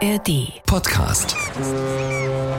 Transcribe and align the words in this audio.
ARD. 0.00 0.52
Podcast. 0.64 1.34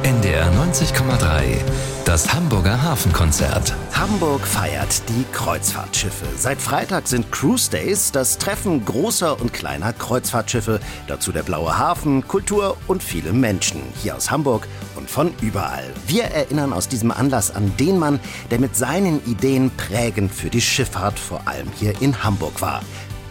NDR 0.03 0.51
90,3. 0.51 1.61
Das 2.03 2.33
Hamburger 2.33 2.81
Hafenkonzert. 2.81 3.73
Hamburg 3.93 4.45
feiert 4.45 5.01
die 5.07 5.23
Kreuzfahrtschiffe. 5.31 6.25
Seit 6.35 6.59
Freitag 6.59 7.07
sind 7.07 7.31
Cruise 7.31 7.71
Days, 7.71 8.11
das 8.11 8.39
Treffen 8.39 8.83
großer 8.83 9.39
und 9.39 9.53
kleiner 9.53 9.93
Kreuzfahrtschiffe. 9.93 10.81
Dazu 11.07 11.31
der 11.31 11.43
blaue 11.43 11.77
Hafen, 11.77 12.27
Kultur 12.27 12.75
und 12.87 13.01
viele 13.01 13.31
Menschen. 13.31 13.83
Hier 14.01 14.17
aus 14.17 14.29
Hamburg 14.29 14.67
und 14.97 15.09
von 15.09 15.31
überall. 15.41 15.85
Wir 16.07 16.25
erinnern 16.25 16.73
aus 16.73 16.89
diesem 16.89 17.11
Anlass 17.11 17.55
an 17.55 17.71
den 17.77 17.99
Mann, 17.99 18.19
der 18.51 18.59
mit 18.59 18.75
seinen 18.75 19.25
Ideen 19.25 19.71
prägend 19.77 20.33
für 20.33 20.49
die 20.49 20.61
Schifffahrt 20.61 21.17
vor 21.17 21.47
allem 21.47 21.69
hier 21.79 22.01
in 22.01 22.21
Hamburg 22.21 22.61
war. 22.61 22.81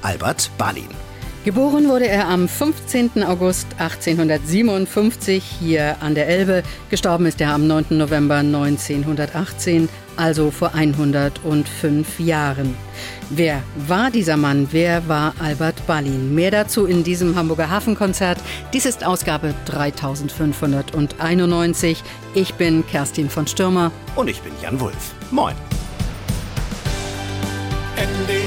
Albert 0.00 0.50
Ballin. 0.56 1.07
Geboren 1.44 1.88
wurde 1.88 2.08
er 2.08 2.28
am 2.28 2.48
15. 2.48 3.22
August 3.22 3.68
1857 3.78 5.42
hier 5.60 5.96
an 6.00 6.14
der 6.14 6.26
Elbe. 6.26 6.62
Gestorben 6.90 7.26
ist 7.26 7.40
er 7.40 7.54
am 7.54 7.66
9. 7.66 7.86
November 7.90 8.36
1918, 8.36 9.88
also 10.16 10.50
vor 10.50 10.74
105 10.74 12.20
Jahren. 12.20 12.76
Wer 13.30 13.62
war 13.86 14.10
dieser 14.10 14.36
Mann? 14.36 14.68
Wer 14.72 15.08
war 15.08 15.32
Albert 15.38 15.86
Ballin? 15.86 16.34
Mehr 16.34 16.50
dazu 16.50 16.86
in 16.86 17.04
diesem 17.04 17.36
Hamburger 17.36 17.70
Hafenkonzert. 17.70 18.38
Dies 18.72 18.84
ist 18.84 19.04
Ausgabe 19.04 19.54
3591. 19.66 22.02
Ich 22.34 22.54
bin 22.54 22.84
Kerstin 22.86 23.30
von 23.30 23.46
Stürmer. 23.46 23.92
Und 24.16 24.28
ich 24.28 24.42
bin 24.42 24.52
Jan 24.60 24.80
Wulff. 24.80 25.14
Moin. 25.30 25.54
90,3. 28.28 28.37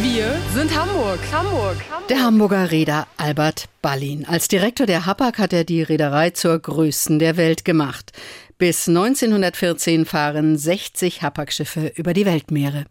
Wir 0.00 0.38
sind 0.54 0.78
Hamburg. 0.78 1.18
Hamburg. 1.32 1.76
Der 2.08 2.22
Hamburger 2.22 2.70
Reeder 2.70 3.08
Albert 3.16 3.64
Ballin. 3.82 4.24
Als 4.24 4.46
Direktor 4.46 4.86
der 4.86 5.04
Hapag 5.04 5.38
hat 5.38 5.52
er 5.52 5.64
die 5.64 5.82
Reederei 5.82 6.30
zur 6.30 6.56
größten 6.60 7.18
der 7.18 7.36
Welt 7.36 7.64
gemacht. 7.64 8.12
Bis 8.56 8.86
1914 8.86 10.04
fahren 10.04 10.56
60 10.56 11.22
Hapag-Schiffe 11.22 11.92
über 11.96 12.14
die 12.14 12.24
Weltmeere. 12.24 12.84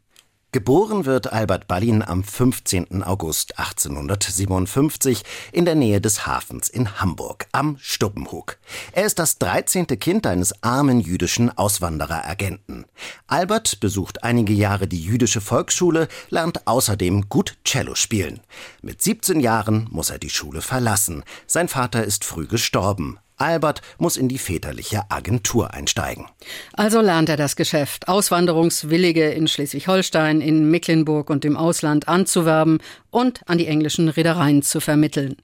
Geboren 0.56 1.04
wird 1.04 1.34
Albert 1.34 1.68
Ballin 1.68 2.02
am 2.02 2.24
15. 2.24 3.04
August 3.04 3.60
1857 3.60 5.26
in 5.52 5.66
der 5.66 5.76
Nähe 5.76 6.00
des 6.00 6.26
Hafens 6.26 6.70
in 6.70 7.02
Hamburg 7.02 7.48
am 7.52 7.76
Stubbenhug. 7.82 8.58
Er 8.94 9.04
ist 9.04 9.20
das 9.20 9.38
13. 9.38 9.86
Kind 10.00 10.26
eines 10.26 10.64
armen 10.64 11.02
jüdischen 11.02 11.50
Auswandereragenten. 11.58 12.86
Albert 13.28 13.82
besucht 13.82 14.24
einige 14.24 14.54
Jahre 14.54 14.88
die 14.88 15.04
jüdische 15.04 15.42
Volksschule, 15.42 16.08
lernt 16.30 16.66
außerdem 16.68 17.28
gut 17.28 17.58
Cello 17.66 17.94
spielen. 17.96 18.40
Mit 18.82 19.02
17 19.02 19.42
Jahren 19.42 19.90
muss 19.92 20.10
er 20.10 20.20
die 20.20 20.30
Schule 20.30 20.62
verlassen. 20.62 21.26
Sein 21.48 21.68
Vater 21.68 22.06
ist 22.06 22.24
früh 22.24 22.48
gestorben. 22.48 23.20
Albert 23.38 23.82
muss 23.98 24.18
in 24.18 24.28
die 24.28 24.38
väterliche 24.38 25.04
Agentur 25.10 25.74
einsteigen. 25.74 26.26
Also 26.74 27.02
lernt 27.02 27.30
er 27.30 27.38
das 27.38 27.56
Geschäft, 27.56 28.08
Auswanderungswillige 28.08 29.30
in 29.32 29.48
Schleswig-Holstein, 29.48 30.42
in 30.42 30.70
Mecklenburg 30.70 31.30
und 31.30 31.46
im 31.46 31.58
Ausland 31.58 32.08
anzuwerben 32.08 32.80
und 33.12 33.42
an 33.48 33.58
die 33.58 33.68
englischen 33.68 34.10
Reedereien 34.10 34.62
zu 34.62 34.80
vermitteln. 34.80 35.38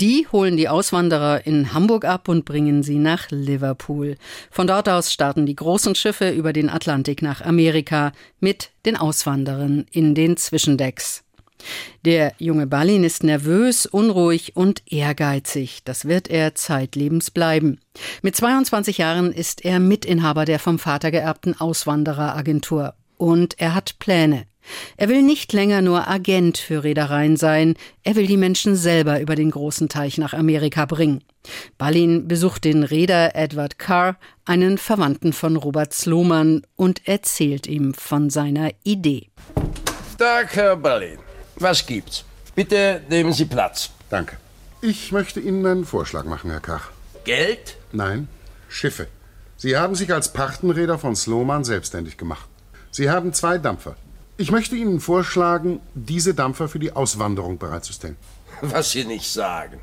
Die 0.00 0.26
holen 0.32 0.56
die 0.56 0.68
Auswanderer 0.68 1.46
in 1.46 1.72
Hamburg 1.72 2.04
ab 2.04 2.28
und 2.28 2.44
bringen 2.44 2.82
sie 2.82 2.98
nach 2.98 3.30
Liverpool. 3.30 4.16
Von 4.50 4.66
dort 4.66 4.88
aus 4.88 5.12
starten 5.12 5.46
die 5.46 5.56
großen 5.56 5.94
Schiffe 5.94 6.30
über 6.30 6.52
den 6.52 6.68
Atlantik 6.68 7.22
nach 7.22 7.40
Amerika 7.40 8.12
mit 8.40 8.70
den 8.84 8.96
Auswanderern 8.96 9.86
in 9.90 10.14
den 10.14 10.36
Zwischendecks. 10.36 11.22
Der 12.04 12.34
junge 12.38 12.66
Ballin 12.66 13.04
ist 13.04 13.22
nervös, 13.22 13.86
unruhig 13.86 14.56
und 14.56 14.82
ehrgeizig. 14.90 15.82
Das 15.84 16.06
wird 16.06 16.28
er 16.28 16.54
zeitlebens 16.54 17.30
bleiben. 17.30 17.80
Mit 18.22 18.36
22 18.36 18.98
Jahren 18.98 19.32
ist 19.32 19.64
er 19.64 19.80
Mitinhaber 19.80 20.44
der 20.44 20.58
vom 20.58 20.78
Vater 20.78 21.10
geerbten 21.10 21.58
Auswandereragentur. 21.58 22.94
Und 23.16 23.58
er 23.58 23.74
hat 23.74 23.98
Pläne. 23.98 24.46
Er 24.96 25.08
will 25.08 25.22
nicht 25.22 25.52
länger 25.52 25.82
nur 25.82 26.08
Agent 26.08 26.58
für 26.58 26.84
Reedereien 26.84 27.36
sein, 27.36 27.74
er 28.04 28.16
will 28.16 28.26
die 28.26 28.36
Menschen 28.36 28.76
selber 28.76 29.20
über 29.20 29.34
den 29.34 29.50
großen 29.50 29.88
Teich 29.88 30.18
nach 30.18 30.34
Amerika 30.34 30.86
bringen. 30.86 31.24
Ballin 31.78 32.28
besucht 32.28 32.64
den 32.64 32.84
Reeder 32.84 33.34
Edward 33.34 33.78
Carr, 33.78 34.16
einen 34.44 34.78
Verwandten 34.78 35.32
von 35.32 35.56
Robert 35.56 35.92
Sloman, 35.92 36.62
und 36.76 37.06
erzählt 37.08 37.66
ihm 37.66 37.94
von 37.94 38.30
seiner 38.30 38.70
Idee. 38.84 39.30
Tag, 40.18 40.54
Herr 40.54 40.76
Ballin. 40.76 41.18
Was 41.62 41.86
gibt's? 41.86 42.24
Bitte 42.56 43.02
nehmen 43.08 43.32
Sie 43.32 43.44
Platz. 43.44 43.90
Danke. 44.10 44.36
Ich 44.80 45.12
möchte 45.12 45.38
Ihnen 45.38 45.64
einen 45.64 45.84
Vorschlag 45.84 46.24
machen, 46.24 46.50
Herr 46.50 46.58
Kach. 46.58 46.90
Geld? 47.22 47.76
Nein, 47.92 48.26
Schiffe. 48.68 49.06
Sie 49.56 49.76
haben 49.76 49.94
sich 49.94 50.12
als 50.12 50.32
Pachtenräder 50.32 50.98
von 50.98 51.14
Sloman 51.14 51.62
selbstständig 51.62 52.16
gemacht. 52.16 52.48
Sie 52.90 53.08
haben 53.08 53.32
zwei 53.32 53.58
Dampfer. 53.58 53.94
Ich 54.38 54.50
möchte 54.50 54.74
Ihnen 54.74 54.98
vorschlagen, 54.98 55.78
diese 55.94 56.34
Dampfer 56.34 56.68
für 56.68 56.80
die 56.80 56.90
Auswanderung 56.96 57.58
bereitzustellen. 57.58 58.16
Was 58.60 58.90
Sie 58.90 59.04
nicht 59.04 59.32
sagen. 59.32 59.80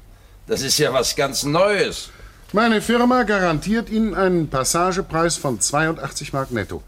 Das 0.47 0.61
ist 0.61 0.79
ja 0.79 0.91
was 0.91 1.15
ganz 1.15 1.43
Neues. 1.43 2.09
Meine 2.51 2.81
Firma 2.81 3.23
garantiert 3.23 3.89
Ihnen 3.89 4.15
einen 4.15 4.49
Passagepreis 4.49 5.37
von 5.37 5.61
82 5.61 6.33
Mark 6.33 6.51
netto. 6.51 6.83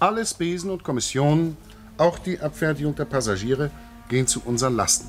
Alle 0.00 0.26
Spesen 0.26 0.70
und 0.70 0.82
Kommissionen, 0.82 1.56
auch 1.96 2.18
die 2.18 2.40
Abfertigung 2.40 2.96
der 2.96 3.04
Passagiere, 3.04 3.70
gehen 4.08 4.26
zu 4.26 4.42
unseren 4.44 4.76
Lasten. 4.76 5.08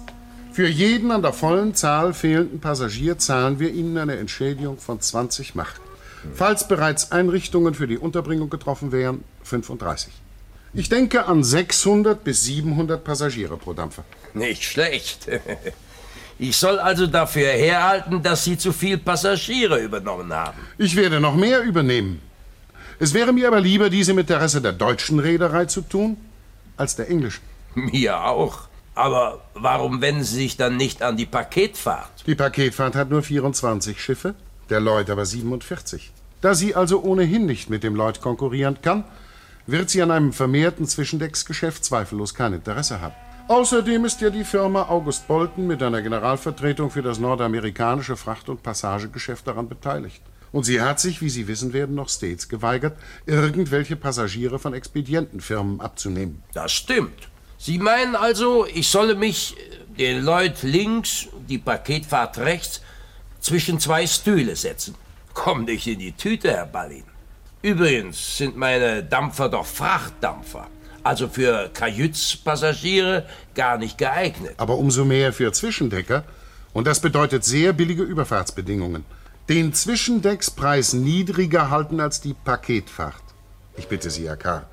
Für 0.52 0.68
jeden 0.68 1.12
an 1.12 1.22
der 1.22 1.34
vollen 1.34 1.75
Zahl 1.75 2.13
fehlenden 2.13 2.59
Passagier 2.59 3.18
zahlen 3.18 3.59
wir 3.59 3.72
Ihnen 3.72 3.97
eine 3.97 4.18
Entschädigung 4.18 4.78
von 4.78 5.00
20 5.00 5.56
Mark. 5.56 5.80
Falls 6.34 6.68
bereits 6.68 7.12
Einrichtungen 7.12 7.75
für 7.75 7.88
die 7.88 7.97
Unterbringung 7.97 8.50
getroffen 8.50 8.91
wären, 8.91 9.24
35. 9.44 10.12
Ich 10.74 10.90
denke 10.90 11.25
an 11.25 11.44
600 11.44 12.24
bis 12.24 12.44
700 12.44 13.03
Passagiere 13.03 13.58
pro 13.58 13.74
Dampfer. 13.74 14.03
Nicht 14.34 14.63
schlecht. 14.63 15.28
Ich 16.40 16.56
soll 16.58 16.78
also 16.78 17.08
dafür 17.08 17.47
herhalten, 17.47 18.22
dass 18.22 18.44
Sie 18.44 18.59
zu 18.59 18.72
viel 18.72 19.00
Passagiere 19.00 19.79
übernommen 19.79 20.31
haben. 20.31 20.59
Ich 20.78 20.96
werde 20.96 21.19
noch 21.19 21.35
mehr 21.35 21.64
übernehmen. 21.64 22.22
Es 23.00 23.16
wäre 23.16 23.34
mir 23.34 23.47
aber 23.47 23.59
lieber, 23.59 23.90
diese 23.90 24.14
mit 24.14 24.29
der 24.29 24.40
Resse 24.40 24.62
der 24.62 24.74
deutschen 24.74 25.19
Reederei 25.19 25.66
zu 25.66 25.81
tun, 25.81 26.16
als 26.78 26.96
der 26.96 27.09
englischen. 27.09 27.41
Mir 27.74 28.24
auch. 28.24 28.68
Aber 28.97 29.41
warum 29.53 30.02
wenden 30.02 30.24
Sie 30.24 30.35
sich 30.38 30.58
dann 30.58 30.75
nicht 30.75 31.03
an 31.03 31.18
die 31.18 31.28
Paketfahrt? 31.28 32.25
Die 32.25 32.34
Paketfahrt 32.34 32.96
hat 32.96 33.12
nur 33.12 33.22
24 33.22 34.02
Schiffe, 34.02 34.34
der 34.72 34.80
Lloyd 34.80 35.12
aber 35.12 35.24
47. 35.24 36.12
Da 36.41 36.56
sie 36.56 36.74
also 36.74 37.03
ohnehin 37.03 37.46
nicht 37.46 37.69
mit 37.69 37.84
dem 37.84 37.96
Lloyd 37.96 38.22
konkurrieren 38.22 38.80
kann, 38.81 39.03
wird 39.68 39.91
sie 39.91 40.02
an 40.02 40.09
einem 40.09 40.34
vermehrten 40.34 40.88
Zwischendecksgeschäft 40.88 41.85
zweifellos 41.85 42.34
kein 42.34 42.53
Interesse 42.53 43.00
haben. 43.00 43.13
Außerdem 43.47 44.03
ist 44.06 44.19
ja 44.22 44.31
die 44.31 44.44
Firma 44.44 44.90
August 44.90 45.28
Bolton 45.28 45.68
mit 45.68 45.84
einer 45.84 46.02
Generalvertretung 46.02 46.90
für 46.90 47.03
das 47.03 47.19
nordamerikanische 47.19 48.18
Fracht- 48.18 48.50
und 48.50 48.64
Passagegeschäft 48.64 49.47
daran 49.47 49.69
beteiligt. 49.69 50.24
Und 50.52 50.64
sie 50.64 50.81
hat 50.81 51.00
sich, 51.00 51.22
wie 51.22 51.29
Sie 51.29 51.47
wissen 51.47 51.72
werden, 51.72 51.96
noch 51.96 52.09
stets 52.09 52.50
geweigert, 52.50 52.97
irgendwelche 53.25 53.96
Passagiere 53.96 54.58
von 54.58 54.74
Expedientenfirmen 54.74 55.81
abzunehmen. 55.81 56.41
Das 56.53 56.72
stimmt. 56.72 57.29
Sie 57.57 57.79
meinen 57.79 58.16
also, 58.16 58.66
ich 58.66 58.88
solle 58.90 59.16
mich, 59.16 59.56
äh, 59.57 59.97
den 59.97 60.23
Lloyd 60.23 60.62
links, 60.63 61.28
die 61.50 61.57
Paketfahrt 61.57 62.38
rechts, 62.38 62.81
zwischen 63.40 63.79
zwei 63.79 64.06
Stühle 64.06 64.56
setzen. 64.56 64.95
Komm 65.34 65.66
nicht 65.66 65.88
in 65.88 66.00
die 66.00 66.12
Tüte, 66.12 66.51
Herr 66.51 66.66
Ballin. 66.66 67.03
Übrigens 67.62 68.38
sind 68.38 68.56
meine 68.56 69.03
Dampfer 69.03 69.50
doch 69.50 69.66
Frachtdampfer. 69.66 70.67
Also 71.03 71.28
für 71.28 71.69
Kajütspassagiere 71.69 73.26
gar 73.55 73.78
nicht 73.78 73.97
geeignet. 73.97 74.55
Aber 74.58 74.78
umso 74.78 75.05
mehr 75.05 75.34
für 75.34 75.52
Zwischendecker. 75.52 76.23
Und 76.73 76.85
das 76.85 76.99
bedeutet 76.99 77.43
sehr 77.43 77.73
billige 77.73 78.03
Überfahrtsbedingungen. 78.03 79.05
Den 79.49 79.73
Zwischendeckspreis 79.73 80.93
niedriger 80.93 81.70
halten 81.70 81.99
als 82.02 82.20
die 82.20 82.34
Paketfahrt. 82.34 83.23
Ich 83.78 83.87
bitte 83.87 84.09
Sie, 84.09 84.28
Herr 84.28 84.37
K. 84.37 84.66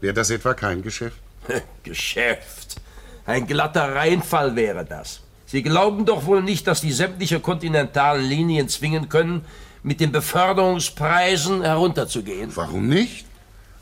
Wäre 0.00 0.14
das 0.14 0.30
etwa 0.30 0.54
kein 0.54 0.82
Geschäft? 0.82 1.18
Geschäft. 1.82 2.80
Ein 3.24 3.46
glatter 3.46 3.94
Reinfall 3.94 4.56
wäre 4.56 4.84
das. 4.84 5.20
Sie 5.46 5.62
glauben 5.62 6.04
doch 6.04 6.26
wohl 6.26 6.42
nicht, 6.42 6.66
dass 6.66 6.80
die 6.80 6.92
sämtliche 6.92 7.40
kontinentalen 7.40 8.24
Linien 8.24 8.68
zwingen 8.68 9.08
können, 9.08 9.44
mit 9.82 10.00
den 10.00 10.10
Beförderungspreisen 10.10 11.62
herunterzugehen. 11.62 12.50
Warum 12.54 12.88
nicht? 12.88 13.26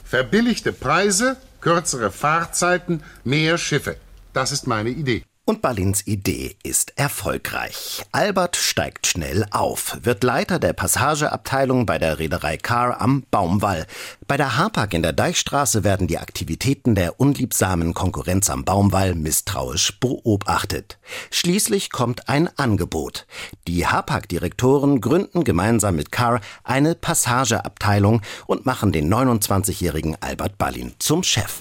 Verbilligte 0.05 0.73
Preise, 0.73 1.39
kürzere 1.61 2.11
Fahrzeiten, 2.11 3.03
mehr 3.25 3.57
Schiffe. 3.57 3.97
Das 4.35 4.53
ist 4.53 4.67
meine 4.67 4.91
Idee. 4.91 5.25
Und 5.47 5.61
Ballins 5.61 6.07
Idee 6.07 6.57
ist 6.63 6.97
erfolgreich. 6.97 8.03
Albert 8.13 8.57
steigt 8.57 9.07
schnell 9.07 9.45
auf, 9.51 9.99
wird 10.03 10.25
Leiter 10.25 10.59
der 10.59 10.73
Passageabteilung 10.73 11.85
bei 11.85 11.99
der 11.99 12.19
Reederei 12.19 12.57
Carr 12.57 12.99
am 13.03 13.25
Baumwall. 13.31 13.87
Bei 14.27 14.39
der 14.39 14.57
Hapag 14.57 14.95
in 14.95 15.03
der 15.03 15.13
Deichstraße 15.13 15.85
werden 15.85 16.07
die 16.07 16.17
Aktivitäten 16.17 16.95
der 16.95 17.21
unliebsamen 17.21 17.93
Konkurrenz 17.93 18.49
am 18.49 18.65
Baumwall 18.65 19.15
misstrauisch 19.15 20.01
beobachtet. 20.01 20.99
Schließlich 21.31 21.91
kommt 21.91 22.31
ein 22.31 22.49
Angebot. 22.57 23.27
Die 23.69 23.87
Hapag-Direktoren 23.87 25.03
gründen 25.03 25.45
gemeinsam 25.45 25.97
mit 25.97 26.11
Carr 26.11 26.41
eine 26.63 26.95
Passageabteilung 26.95 28.23
und 28.47 28.65
machen 28.65 28.93
den 28.93 29.13
29-jährigen 29.13 30.17
Albert 30.23 30.57
Ballin 30.57 30.95
zum 30.99 31.23
Chef. 31.23 31.61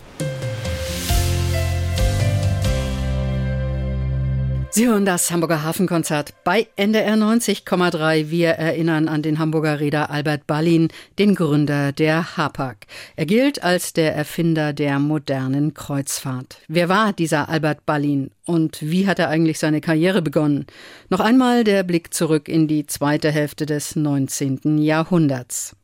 Sie 4.76 4.88
hören 4.88 5.06
das 5.06 5.30
Hamburger 5.30 5.62
Hafenkonzert 5.62 6.34
bei 6.44 6.66
NDR 6.78 7.14
90,3. 7.14 8.32
Wir 8.32 8.50
erinnern 8.54 9.08
an 9.08 9.22
den 9.22 9.38
Hamburger 9.38 9.80
Reeder 9.80 10.10
Albert 10.10 10.48
Ballin, 10.48 10.88
den 11.20 11.36
Gründer 11.36 11.92
der 11.92 12.38
Hapag. 12.38 12.88
Er 13.16 13.28
gilt 13.28 13.64
als 13.64 13.94
der 13.94 14.16
Erfinder 14.16 14.74
der 14.74 14.98
modernen 14.98 15.76
Kreuzfahrt. 15.76 16.58
Wer 16.68 16.90
war 16.90 17.14
dieser 17.14 17.50
Albert 17.50 17.86
Ballin 17.86 18.32
und 18.48 18.80
wie 18.82 19.06
hat 19.06 19.20
er 19.20 19.30
eigentlich 19.30 19.60
seine 19.60 19.80
Karriere 19.80 20.24
begonnen? 20.24 20.66
Noch 21.08 21.20
einmal 21.20 21.64
der 21.64 21.84
Blick 21.84 22.12
zurück 22.12 22.48
in 22.48 22.68
die 22.68 22.88
zweite 22.88 23.30
Hälfte 23.30 23.68
des 23.68 23.96
19. 23.96 24.80
Jahrhunderts. 24.80 25.76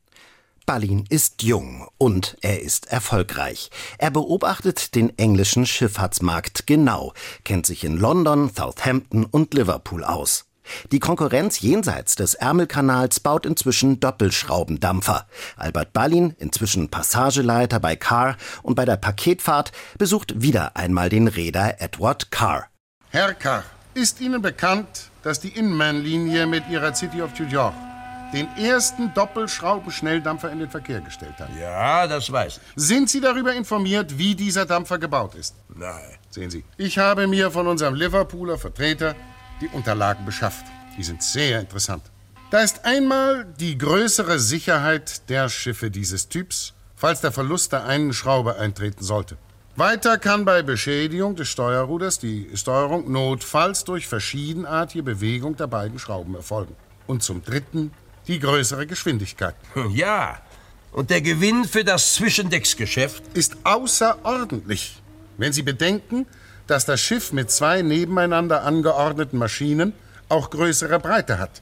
Ballin 0.69 1.05
ist 1.09 1.41
jung 1.41 1.87
und 1.97 2.37
er 2.41 2.61
ist 2.61 2.91
erfolgreich. 2.91 3.71
Er 3.97 4.11
beobachtet 4.11 4.93
den 4.93 5.17
englischen 5.17 5.65
Schifffahrtsmarkt 5.65 6.67
genau, 6.67 7.13
kennt 7.43 7.65
sich 7.65 7.83
in 7.83 7.97
London, 7.97 8.51
Southampton 8.55 9.25
und 9.25 9.55
Liverpool 9.55 10.03
aus. 10.03 10.45
Die 10.91 10.99
Konkurrenz 10.99 11.59
jenseits 11.61 12.13
des 12.13 12.35
Ärmelkanals 12.35 13.19
baut 13.19 13.47
inzwischen 13.47 13.99
Doppelschraubendampfer. 13.99 15.25
Albert 15.57 15.91
Ballin, 15.91 16.35
inzwischen 16.37 16.89
Passageleiter 16.89 17.79
bei 17.79 17.95
Carr 17.95 18.37
und 18.61 18.75
bei 18.75 18.85
der 18.85 18.97
Paketfahrt, 18.97 19.71
besucht 19.97 20.39
wieder 20.39 20.77
einmal 20.77 21.09
den 21.09 21.27
Reeder 21.27 21.81
Edward 21.81 22.29
Carr. 22.29 22.67
Herr 23.09 23.33
Carr, 23.33 23.63
ist 23.95 24.21
Ihnen 24.21 24.43
bekannt, 24.43 25.09
dass 25.23 25.39
die 25.39 25.49
Inman-Linie 25.49 26.45
mit 26.45 26.69
ihrer 26.69 26.93
City 26.93 27.23
of 27.23 27.31
New 27.39 27.47
York 27.47 27.73
den 28.33 28.47
ersten 28.57 29.13
Doppelschraubenschnelldampfer 29.13 30.51
in 30.51 30.59
den 30.59 30.69
Verkehr 30.69 31.01
gestellt 31.01 31.39
hat. 31.39 31.49
Ja, 31.59 32.07
das 32.07 32.31
weiß 32.31 32.57
ich. 32.57 32.63
Sind 32.75 33.09
Sie 33.09 33.21
darüber 33.21 33.53
informiert, 33.53 34.17
wie 34.17 34.35
dieser 34.35 34.65
Dampfer 34.65 34.97
gebaut 34.97 35.35
ist? 35.35 35.55
Nein. 35.75 36.17
Sehen 36.29 36.51
Sie, 36.51 36.63
ich 36.77 36.97
habe 36.97 37.27
mir 37.27 37.49
von 37.51 37.67
unserem 37.67 37.95
Liverpooler 37.95 38.57
Vertreter 38.57 39.15
die 39.61 39.67
Unterlagen 39.69 40.25
beschafft. 40.25 40.65
Die 40.97 41.03
sind 41.03 41.23
sehr 41.23 41.59
interessant. 41.59 42.03
Da 42.51 42.61
ist 42.61 42.85
einmal 42.85 43.45
die 43.59 43.77
größere 43.77 44.39
Sicherheit 44.39 45.29
der 45.29 45.49
Schiffe 45.49 45.91
dieses 45.91 46.29
Typs, 46.29 46.73
falls 46.95 47.21
der 47.21 47.31
Verlust 47.31 47.71
der 47.71 47.85
einen 47.85 48.13
Schraube 48.13 48.57
eintreten 48.57 49.03
sollte. 49.03 49.37
Weiter 49.75 50.17
kann 50.17 50.45
bei 50.45 50.61
Beschädigung 50.61 51.35
des 51.35 51.47
Steuerruders 51.47 52.19
die 52.19 52.49
Steuerung 52.55 53.11
notfalls 53.11 53.85
durch 53.85 54.07
verschiedenartige 54.07 55.03
Bewegung 55.03 55.55
der 55.55 55.67
beiden 55.67 55.99
Schrauben 55.99 56.35
erfolgen. 56.35 56.75
Und 57.07 57.23
zum 57.23 57.43
Dritten 57.43 57.91
die 58.29 58.39
größere 58.39 58.87
Geschwindigkeit. 58.87 59.55
Ja, 59.93 60.39
und 60.91 61.09
der 61.09 61.21
Gewinn 61.21 61.65
für 61.65 61.83
das 61.83 62.13
Zwischendecksgeschäft? 62.15 63.23
Ist 63.33 63.57
außerordentlich, 63.63 65.01
wenn 65.37 65.53
Sie 65.53 65.61
bedenken, 65.61 66.25
dass 66.67 66.85
das 66.85 67.01
Schiff 67.01 67.31
mit 67.31 67.51
zwei 67.51 67.81
nebeneinander 67.81 68.63
angeordneten 68.63 69.37
Maschinen 69.37 69.93
auch 70.29 70.49
größere 70.51 70.99
Breite 70.99 71.39
hat, 71.39 71.61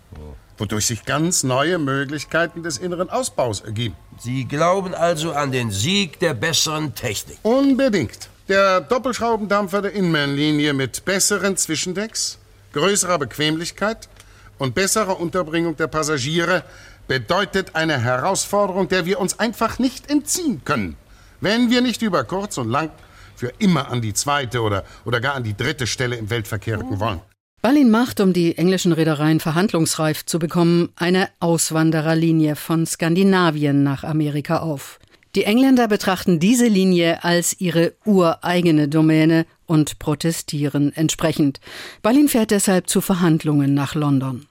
wodurch 0.57 0.85
sich 0.85 1.05
ganz 1.05 1.43
neue 1.43 1.77
Möglichkeiten 1.77 2.63
des 2.63 2.77
inneren 2.77 3.09
Ausbaus 3.09 3.61
ergeben. 3.61 3.95
Sie 4.19 4.45
glauben 4.45 4.93
also 4.93 5.31
an 5.31 5.51
den 5.51 5.71
Sieg 5.71 6.19
der 6.19 6.33
besseren 6.33 6.93
Technik? 6.95 7.37
Unbedingt. 7.43 8.29
Der 8.49 8.81
Doppelschraubendampfer 8.81 9.81
der 9.81 9.91
Inman-Linie 9.93 10.73
mit 10.73 11.03
besseren 11.05 11.55
Zwischendecks, 11.57 12.39
größerer 12.73 13.17
Bequemlichkeit 13.19 14.09
und 14.57 14.75
besserer 14.75 15.19
Unterbringung 15.19 15.75
der 15.75 15.87
Passagiere 15.87 16.63
bedeutet 17.07 17.75
eine 17.75 17.99
Herausforderung, 17.99 18.87
der 18.87 19.05
wir 19.05 19.19
uns 19.19 19.39
einfach 19.39 19.79
nicht 19.79 20.09
entziehen 20.09 20.61
können, 20.65 20.97
wenn 21.41 21.69
wir 21.69 21.81
nicht 21.81 22.01
über 22.01 22.23
kurz 22.23 22.57
und 22.57 22.69
lang 22.69 22.91
für 23.35 23.53
immer 23.59 23.89
an 23.89 24.01
die 24.01 24.13
zweite 24.13 24.61
oder, 24.61 24.83
oder 25.05 25.21
gar 25.21 25.35
an 25.35 25.43
die 25.43 25.55
dritte 25.55 25.87
Stelle 25.87 26.15
im 26.15 26.29
Weltverkehr 26.29 26.79
rücken 26.79 26.99
wollen. 26.99 27.21
Ballin 27.61 27.89
macht, 27.89 28.19
um 28.19 28.33
die 28.33 28.57
englischen 28.57 28.93
Reedereien 28.93 29.39
verhandlungsreif 29.39 30.25
zu 30.25 30.39
bekommen, 30.39 30.89
eine 30.95 31.29
Auswandererlinie 31.39 32.55
von 32.55 32.85
Skandinavien 32.85 33.83
nach 33.83 34.03
Amerika 34.03 34.59
auf. 34.59 34.99
Die 35.37 35.43
Engländer 35.43 35.87
betrachten 35.87 36.39
diese 36.39 36.65
Linie 36.65 37.23
als 37.23 37.61
ihre 37.61 37.93
ureigene 38.05 38.87
Domäne 38.87 39.45
und 39.67 39.99
protestieren 39.99 40.91
entsprechend. 40.95 41.59
Ballin 42.01 42.27
fährt 42.27 42.49
deshalb 42.49 42.89
zu 42.89 43.01
Verhandlungen 43.01 43.75
nach 43.75 43.93
London. 43.93 44.47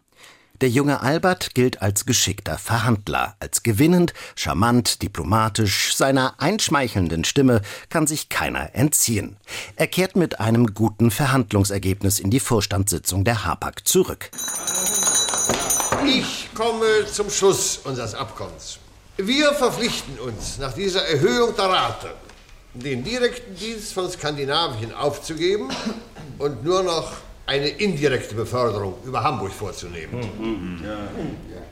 Der 0.61 0.69
junge 0.69 1.01
Albert 1.01 1.57
gilt 1.57 1.83
als 1.83 2.07
geschickter 2.07 2.57
Verhandler, 2.57 3.35
als 3.41 3.65
gewinnend, 3.65 4.15
charmant, 4.37 5.03
diplomatisch. 5.03 5.93
Seiner 5.97 6.35
einschmeichelnden 6.39 7.25
Stimme 7.25 7.63
kann 7.89 8.07
sich 8.07 8.29
keiner 8.29 8.77
entziehen. 8.77 9.39
Er 9.75 9.89
kehrt 9.89 10.15
mit 10.15 10.39
einem 10.39 10.73
guten 10.73 11.11
Verhandlungsergebnis 11.11 12.21
in 12.21 12.31
die 12.31 12.39
Vorstandssitzung 12.39 13.25
der 13.25 13.45
Hapag 13.45 13.89
zurück. 13.89 14.31
Ich 16.07 16.49
komme 16.55 16.87
zum 17.11 17.29
Schluss 17.29 17.81
unseres 17.83 18.15
Abkommens. 18.15 18.79
Wir 19.19 19.55
verpflichten 19.55 20.19
uns 20.19 20.59
nach 20.59 20.75
dieser 20.75 21.07
Erhöhung 21.07 21.57
der 21.57 21.65
Rate, 21.65 22.09
den 22.75 23.03
direkten 23.03 23.55
Dienst 23.57 23.95
von 23.95 24.11
Skandinavien 24.11 24.93
aufzugeben 24.93 25.71
und 26.39 26.63
nur 26.63 26.83
noch 26.83 27.13
eine 27.47 27.69
indirekte 27.69 28.35
Beförderung 28.35 28.95
über 29.07 29.23
Hamburg 29.23 29.53
vorzunehmen. 29.53 30.85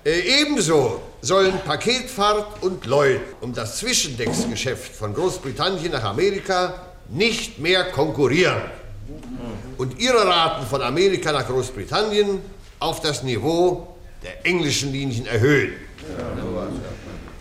Äh, 0.06 0.43
ebenso 0.43 1.02
sollen 1.20 1.52
Paketfahrt 1.67 2.62
und 2.62 2.87
Lloyd 2.87 3.20
um 3.43 3.52
das 3.52 3.76
Zwischendecksgeschäft 3.76 4.94
von 4.94 5.12
Großbritannien 5.12 5.93
nach 5.93 6.05
Amerika 6.05 6.81
nicht 7.11 7.58
mehr 7.58 7.85
konkurrieren 7.91 8.62
und 9.76 10.00
ihre 10.00 10.26
Raten 10.26 10.67
von 10.67 10.81
Amerika 10.81 11.31
nach 11.31 11.46
Großbritannien 11.46 12.41
auf 12.79 13.00
das 13.02 13.23
Niveau 13.23 13.96
der 14.23 14.46
englischen 14.46 14.93
Linien 14.93 15.26
erhöhen. 15.26 15.75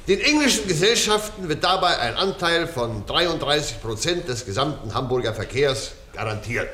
Den 0.06 0.20
englischen 0.20 0.68
Gesellschaften 0.68 1.48
wird 1.48 1.64
dabei 1.64 1.98
ein 1.98 2.16
Anteil 2.16 2.68
von 2.68 3.06
33 3.06 3.82
Prozent 3.82 4.28
des 4.28 4.46
gesamten 4.46 4.94
Hamburger 4.94 5.34
Verkehrs 5.34 5.92
garantiert. 6.12 6.68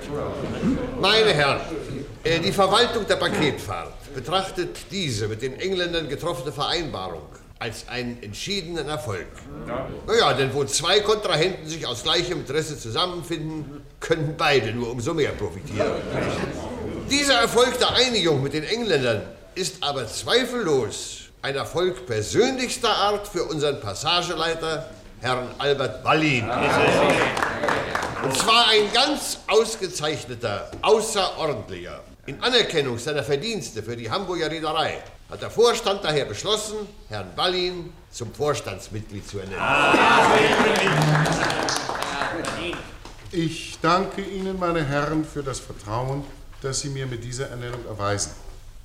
Meine 1.00 1.32
Herren, 1.32 1.62
äh, 2.24 2.40
die 2.40 2.52
Verwaltung 2.52 3.06
der 3.06 3.18
Paketfahrt 3.18 3.94
betrachtet 4.16 4.76
diese 4.90 5.28
mit 5.28 5.44
den 5.44 5.60
Engländern 5.60 6.10
getroffene 6.10 6.52
Vereinbarung 6.52 7.22
als 7.60 7.88
einen 7.88 8.18
entschiedenen 8.24 8.90
Erfolg. 8.90 9.28
Naja, 10.08 10.34
denn 10.34 10.52
wo 10.52 10.64
zwei 10.64 11.02
Kontrahenten 11.02 11.68
sich 11.68 11.86
aus 11.86 12.02
gleichem 12.02 12.40
Interesse 12.40 12.80
zusammenfinden, 12.80 13.84
können 14.00 14.34
beide 14.40 14.72
nur 14.72 14.90
umso 14.90 15.14
mehr 15.14 15.34
profitieren. 15.34 15.92
Dieser 17.12 17.42
Erfolg 17.42 17.78
der 17.78 17.94
Einigung 17.94 18.42
mit 18.42 18.54
den 18.54 18.64
Engländern 18.64 19.22
ist 19.54 19.84
aber 19.84 20.08
zweifellos 20.08 21.19
ein 21.42 21.56
Erfolg 21.56 22.06
persönlichster 22.06 22.90
Art 22.90 23.28
für 23.28 23.46
unseren 23.46 23.80
Passageleiter, 23.80 24.90
Herrn 25.22 25.48
Albert 25.58 26.04
Wallin. 26.04 26.50
Und 28.24 28.36
zwar 28.36 28.68
ein 28.68 28.92
ganz 28.94 29.40
ausgezeichneter, 29.48 30.70
außerordentlicher. 30.82 32.04
In 32.26 32.42
Anerkennung 32.44 32.98
seiner 33.00 33.24
Verdienste 33.24 33.82
für 33.82 33.96
die 33.96 34.12
Hamburger 34.12 34.52
Reederei 34.52 35.02
hat 35.30 35.42
der 35.42 35.50
Vorstand 35.50 36.04
daher 36.04 36.26
beschlossen, 36.26 36.76
Herrn 37.08 37.34
Ballin 37.36 37.94
zum 38.12 38.34
Vorstandsmitglied 38.34 39.28
zu 39.28 39.40
ernennen. 39.40 39.62
Ich 43.32 43.78
danke 43.82 44.22
Ihnen, 44.22 44.60
meine 44.60 44.84
Herren, 44.84 45.24
für 45.24 45.44
das 45.44 45.60
Vertrauen, 45.60 46.24
das 46.62 46.82
Sie 46.82 46.90
mir 46.90 47.06
mit 47.06 47.24
dieser 47.24 47.50
Ernennung 47.50 47.86
erweisen. 47.88 48.32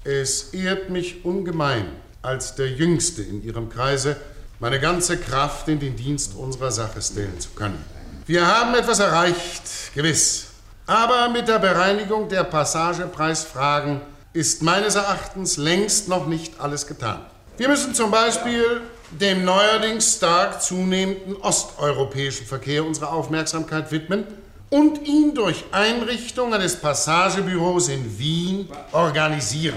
Es 0.05 0.55
ehrt 0.55 0.91
mich 0.91 1.25
ungemein, 1.25 1.89
als 2.25 2.55
der 2.55 2.69
Jüngste 2.69 3.23
in 3.23 3.43
Ihrem 3.43 3.69
Kreise 3.69 4.17
meine 4.61 4.81
ganze 4.81 5.19
Kraft 5.19 5.69
in 5.69 5.79
den 5.79 5.97
Dienst 5.97 6.35
unserer 6.37 6.71
Sache 6.71 7.03
stellen 7.03 7.39
zu 7.39 7.51
können. 7.51 7.85
Wir 8.27 8.47
haben 8.47 8.75
etwas 8.75 8.99
erreicht, 8.99 9.95
gewiss. 9.95 10.47
Aber 10.87 11.29
mit 11.29 11.49
der 11.49 11.59
Bereinigung 11.59 12.29
der 12.29 12.45
Passagepreisfragen 12.45 14.01
ist 14.33 14.63
meines 14.63 14.95
Erachtens 14.95 15.57
längst 15.57 16.09
noch 16.09 16.27
nicht 16.27 16.61
alles 16.61 16.87
getan. 16.87 17.21
Wir 17.57 17.69
müssen 17.69 17.95
zum 17.95 18.11
Beispiel 18.11 18.81
dem 19.11 19.45
neuerdings 19.45 20.17
stark 20.17 20.61
zunehmenden 20.61 21.37
osteuropäischen 21.37 22.47
Verkehr 22.47 22.85
unsere 22.85 23.11
Aufmerksamkeit 23.11 23.93
widmen 23.93 24.27
und 24.71 25.07
ihn 25.07 25.35
durch 25.35 25.65
Einrichtung 25.71 26.53
eines 26.53 26.77
Passagebüros 26.77 27.89
in 27.89 28.19
Wien 28.19 28.69
organisieren. 28.93 29.77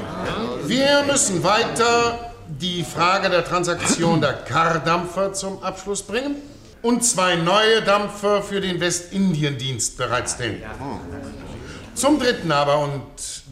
Wir 0.66 1.04
müssen 1.04 1.44
weiter 1.44 2.34
die 2.50 2.84
Frage 2.84 3.30
der 3.30 3.44
Transaktion 3.44 4.22
der 4.22 4.34
Cardampfer 4.34 5.34
zum 5.34 5.62
Abschluss 5.64 6.02
bringen 6.02 6.36
und 6.82 7.04
zwei 7.04 7.36
neue 7.36 7.82
Dampfer 7.82 8.42
für 8.42 8.62
den 8.62 8.80
Westindiendienst 8.80 9.98
bereitstellen. 9.98 10.62
Zum 11.94 12.20
Dritten 12.20 12.52
aber, 12.52 12.80
und 12.80 13.02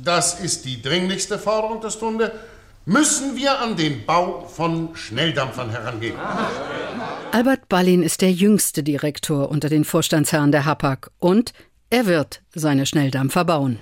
das 0.04 0.40
ist 0.40 0.66
die 0.66 0.82
dringlichste 0.82 1.40
Forderung 1.40 1.82
der 1.82 1.90
Stunde, 1.90 2.32
müssen 2.86 3.36
wir 3.36 3.60
an 3.60 3.76
den 3.76 4.06
Bau 4.06 4.48
von 4.48 4.96
Schnelldampfern 4.96 5.72
herangehen. 5.72 6.16
Albert 7.32 7.68
Ballin 7.68 8.04
ist 8.04 8.22
der 8.22 8.32
jüngste 8.32 8.84
Direktor 8.84 9.50
unter 9.50 9.70
den 9.70 9.84
Vorstandsherren 9.84 10.52
der 10.52 10.66
Hapag 10.66 11.10
und 11.20 11.54
er 11.90 12.06
wird 12.06 12.42
seine 12.54 12.86
Schnelldampfer 12.86 13.46
bauen. 13.46 13.80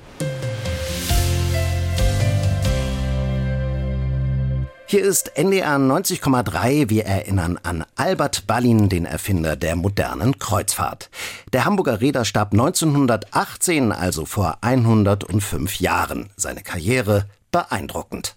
Hier 4.94 5.04
ist 5.04 5.36
NDR 5.40 5.78
90,3. 5.78 6.88
Wir 6.92 7.06
erinnern 7.06 7.60
an 7.64 7.84
Albert 7.96 8.46
Ballin, 8.46 8.90
den 8.90 9.06
Erfinder 9.06 9.56
der 9.56 9.76
modernen 9.76 10.38
Kreuzfahrt. 10.38 11.10
Der 11.52 11.66
Hamburger 11.66 12.00
Räder 12.00 12.26
starb 12.26 12.52
1918, 12.52 13.92
also 13.92 14.26
vor 14.26 14.60
105 14.62 15.80
Jahren. 15.80 16.30
Seine 16.36 16.62
Karriere 16.62 17.26
beeindruckend. 17.52 18.36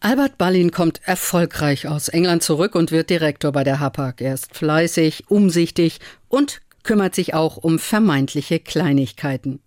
Albert 0.00 0.36
Ballin 0.36 0.72
kommt 0.72 1.00
erfolgreich 1.04 1.88
aus 1.88 2.08
England 2.08 2.42
zurück 2.42 2.74
und 2.74 2.92
wird 2.92 3.08
Direktor 3.08 3.52
bei 3.52 3.64
der 3.64 3.80
Hapag. 3.80 4.20
Er 4.20 4.34
ist 4.34 4.54
fleißig, 4.54 5.30
umsichtig 5.30 6.00
und 6.28 6.60
kümmert 6.88 7.14
sich 7.14 7.34
auch 7.34 7.58
um 7.58 7.78
vermeintliche 7.78 8.60
Kleinigkeiten. 8.60 9.60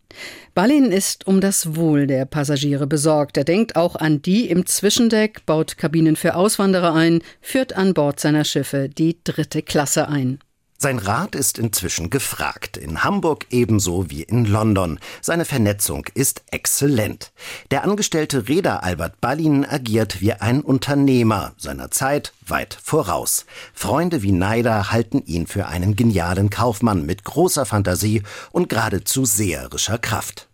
Ballin 0.56 0.92
ist 0.92 1.28
um 1.28 1.40
das 1.40 1.75
Wohl 1.75 2.08
der 2.08 2.25
Passagiere 2.25 2.88
besorgt. 2.88 3.38
Er 3.38 3.44
denkt 3.44 3.75
auch 3.75 3.96
an 3.96 4.24
die 4.24 4.50
im 4.50 4.66
Zwischendeck, 4.66 5.46
baut 5.46 5.78
Kabinen 5.78 6.16
für 6.16 6.34
Auswanderer 6.34 6.96
ein, 6.96 7.22
führt 7.40 7.74
an 7.74 7.94
Bord 7.94 8.20
seiner 8.20 8.44
Schiffe 8.44 8.90
die 8.90 9.20
dritte 9.24 9.62
Klasse 9.62 10.08
ein. 10.08 10.40
Sein 10.83 10.97
Rat 10.97 11.35
ist 11.35 11.59
inzwischen 11.59 12.09
gefragt, 12.09 12.75
in 12.75 13.03
Hamburg 13.03 13.45
ebenso 13.51 14.09
wie 14.09 14.23
in 14.23 14.45
London. 14.45 14.97
Seine 15.21 15.45
Vernetzung 15.45 16.07
ist 16.15 16.41
exzellent. 16.50 17.31
Der 17.69 17.83
angestellte 17.83 18.47
Reeder 18.47 18.81
Albert 18.81 19.21
Ballin 19.21 19.63
agiert 19.63 20.21
wie 20.21 20.33
ein 20.33 20.61
Unternehmer, 20.61 21.53
seiner 21.57 21.91
Zeit 21.91 22.33
weit 22.47 22.79
voraus. 22.81 23.45
Freunde 23.75 24.23
wie 24.23 24.31
Neider 24.31 24.91
halten 24.91 25.21
ihn 25.23 25.45
für 25.45 25.67
einen 25.67 25.95
genialen 25.95 26.50
Kaufmann 26.50 27.05
mit 27.05 27.25
großer 27.25 27.67
Fantasie 27.67 28.23
und 28.51 28.67
geradezu 28.67 29.23
seherischer 29.23 30.00
Kraft. 30.00 30.47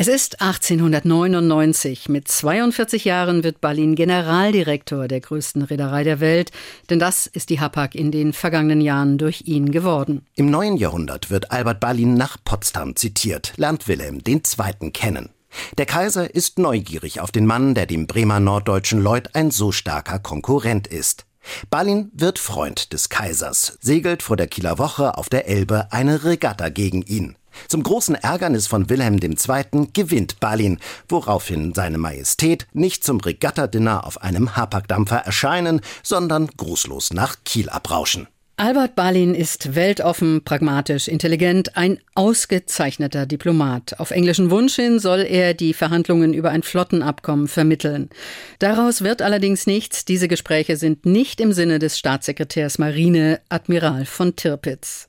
Es 0.00 0.06
ist 0.06 0.40
1899. 0.40 2.08
Mit 2.08 2.28
42 2.28 3.04
Jahren 3.04 3.42
wird 3.42 3.60
Ballin 3.60 3.96
Generaldirektor 3.96 5.08
der 5.08 5.18
größten 5.18 5.62
Reederei 5.62 6.04
der 6.04 6.20
Welt, 6.20 6.52
denn 6.88 7.00
das 7.00 7.26
ist 7.26 7.50
die 7.50 7.58
Hapag 7.58 7.96
in 7.96 8.12
den 8.12 8.32
vergangenen 8.32 8.80
Jahren 8.80 9.18
durch 9.18 9.42
ihn 9.46 9.72
geworden. 9.72 10.24
Im 10.36 10.52
neuen 10.52 10.76
Jahrhundert 10.76 11.30
wird 11.30 11.50
Albert 11.50 11.80
Ballin 11.80 12.14
nach 12.14 12.36
Potsdam 12.44 12.94
zitiert, 12.94 13.54
lernt 13.56 13.88
Wilhelm 13.88 14.20
II. 14.24 14.92
kennen. 14.92 15.30
Der 15.78 15.86
Kaiser 15.86 16.32
ist 16.32 16.60
neugierig 16.60 17.18
auf 17.18 17.32
den 17.32 17.46
Mann, 17.46 17.74
der 17.74 17.86
dem 17.86 18.06
Bremer 18.06 18.38
norddeutschen 18.38 19.02
Lloyd 19.02 19.34
ein 19.34 19.50
so 19.50 19.72
starker 19.72 20.20
Konkurrent 20.20 20.86
ist. 20.86 21.26
Ballin 21.70 22.12
wird 22.14 22.38
Freund 22.38 22.92
des 22.92 23.08
Kaisers, 23.08 23.78
segelt 23.80 24.22
vor 24.22 24.36
der 24.36 24.46
Kieler 24.46 24.78
Woche 24.78 25.18
auf 25.18 25.28
der 25.28 25.48
Elbe 25.48 25.88
eine 25.90 26.22
Regatta 26.22 26.68
gegen 26.68 27.02
ihn. 27.02 27.37
Zum 27.66 27.82
großen 27.82 28.14
Ärgernis 28.14 28.66
von 28.66 28.88
Wilhelm 28.88 29.18
II. 29.22 29.88
gewinnt 29.92 30.40
Balin, 30.40 30.78
woraufhin 31.08 31.74
seine 31.74 31.98
Majestät 31.98 32.66
nicht 32.72 33.04
zum 33.04 33.20
Regattadinner 33.20 34.06
auf 34.06 34.22
einem 34.22 34.56
Hapagdampfer 34.56 35.18
erscheinen, 35.18 35.80
sondern 36.02 36.48
grußlos 36.56 37.12
nach 37.12 37.36
Kiel 37.44 37.68
abrauschen. 37.68 38.28
Albert 38.60 38.96
Balin 38.96 39.36
ist 39.36 39.76
weltoffen, 39.76 40.42
pragmatisch, 40.42 41.06
intelligent, 41.06 41.76
ein 41.76 42.00
ausgezeichneter 42.16 43.24
Diplomat. 43.24 44.00
Auf 44.00 44.10
englischen 44.10 44.50
Wunsch 44.50 44.74
hin 44.74 44.98
soll 44.98 45.20
er 45.20 45.54
die 45.54 45.72
Verhandlungen 45.72 46.34
über 46.34 46.50
ein 46.50 46.64
Flottenabkommen 46.64 47.46
vermitteln. 47.46 48.10
Daraus 48.58 49.02
wird 49.02 49.22
allerdings 49.22 49.68
nichts. 49.68 50.04
Diese 50.04 50.26
Gespräche 50.26 50.76
sind 50.76 51.06
nicht 51.06 51.40
im 51.40 51.52
Sinne 51.52 51.78
des 51.78 52.00
Staatssekretärs 52.00 52.78
Marine, 52.78 53.40
Admiral 53.48 54.06
von 54.06 54.34
Tirpitz. 54.34 55.08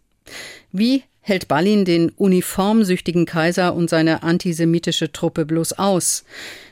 Wie 0.72 1.02
hält 1.30 1.48
Balin 1.48 1.86
den 1.86 2.10
uniformsüchtigen 2.10 3.26
Kaiser 3.26 3.74
und 3.76 3.90
seine 3.90 4.24
antisemitische 4.24 5.12
Truppe 5.12 5.46
bloß 5.46 5.74
aus? 5.74 6.26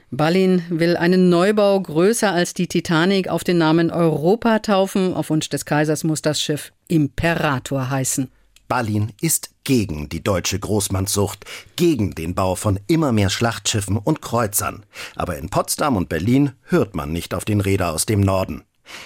Balin 0.09 0.63
will 0.69 0.95
einen 0.97 1.29
Neubau 1.29 1.79
größer 1.79 2.31
als 2.31 2.53
die 2.53 2.67
Titanic 2.67 3.27
auf 3.27 3.43
den 3.43 3.57
Namen 3.57 3.91
Europa 3.91 4.59
taufen. 4.59 5.13
Auf 5.13 5.29
Wunsch 5.29 5.49
des 5.49 5.65
Kaisers 5.65 6.03
muss 6.03 6.21
das 6.21 6.41
Schiff 6.41 6.71
Imperator 6.87 7.89
heißen. 7.89 8.29
Balin 8.67 9.13
ist 9.21 9.51
gegen 9.63 10.09
die 10.09 10.23
deutsche 10.23 10.59
Großmannssucht, 10.59 11.45
gegen 11.75 12.15
den 12.15 12.35
Bau 12.35 12.55
von 12.55 12.79
immer 12.87 13.11
mehr 13.11 13.29
Schlachtschiffen 13.29 13.97
und 13.97 14.21
Kreuzern. 14.21 14.85
Aber 15.15 15.37
in 15.37 15.49
Potsdam 15.49 15.95
und 15.95 16.09
Berlin 16.09 16.51
hört 16.63 16.95
man 16.95 17.11
nicht 17.11 17.33
auf 17.33 17.45
den 17.45 17.61
Räder 17.61 17.93
aus 17.93 18.05
dem 18.05 18.21
Norden. 18.21 18.63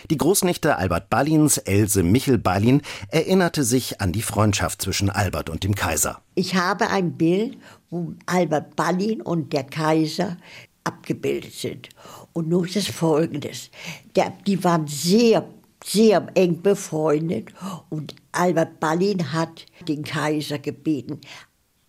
Die 0.10 0.18
Großnichte 0.18 0.78
Albert 0.78 1.10
Ballins, 1.10 1.58
Else 1.58 2.04
Michel 2.04 2.38
Ballin, 2.38 2.82
erinnerte 3.10 3.64
sich 3.64 4.02
an 4.02 4.12
die 4.12 4.22
Freundschaft 4.22 4.82
zwischen 4.82 5.10
Albert 5.10 5.50
und 5.50 5.64
dem 5.64 5.76
Kaiser. 5.76 6.22
Ich 6.36 6.56
habe 6.56 6.90
ein 6.90 7.14
Bild, 7.18 7.58
wo 7.90 8.14
Albert 8.26 8.76
Ballin 8.76 9.22
und 9.22 9.54
der 9.54 9.64
Kaiser 9.64 10.38
abgebildet 10.84 11.54
sind. 11.54 11.90
Und 12.34 12.50
nun 12.50 12.66
ist 12.66 12.76
es 12.76 12.88
folgendes. 12.88 13.70
Der, 14.16 14.34
die 14.48 14.64
waren 14.64 14.88
sehr, 14.88 15.48
sehr 15.84 16.28
eng 16.36 16.62
befreundet 16.62 17.50
und 17.90 18.16
Albert 18.32 18.80
Ballin 18.80 19.34
hat 19.34 19.66
den 19.88 20.04
Kaiser 20.04 20.60
gebeten, 20.60 21.22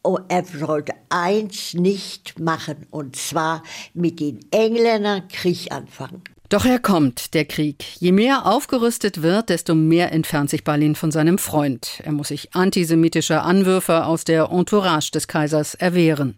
Oh, 0.05 0.19
er 0.27 0.45
sollte 0.45 0.95
eins 1.11 1.75
nicht 1.75 2.41
machen, 2.41 2.89
und 2.91 3.15
zwar 3.15 3.63
mit 3.95 4.19
den 4.19 4.41
Engländern 4.51 5.29
Krieg 5.29 5.71
anfangen. 5.71 6.23
Doch 6.53 6.67
er 6.67 6.79
kommt, 6.79 7.33
der 7.33 7.47
Krieg. 7.47 7.83
Je 7.99 8.13
mehr 8.13 8.45
aufgerüstet 8.45 9.23
wird, 9.23 9.49
desto 9.49 9.75
mehr 9.75 10.13
entfernt 10.13 10.51
sich 10.51 10.65
Balin 10.65 10.95
von 10.95 11.11
seinem 11.11 11.39
Freund. 11.39 12.03
Er 12.05 12.13
muss 12.13 12.29
sich 12.29 12.55
antisemitischer 12.55 13.43
Anwürfe 13.43 14.05
aus 14.05 14.25
der 14.25 14.51
Entourage 14.51 15.13
des 15.13 15.29
Kaisers 15.29 15.75
erwehren. 15.75 16.37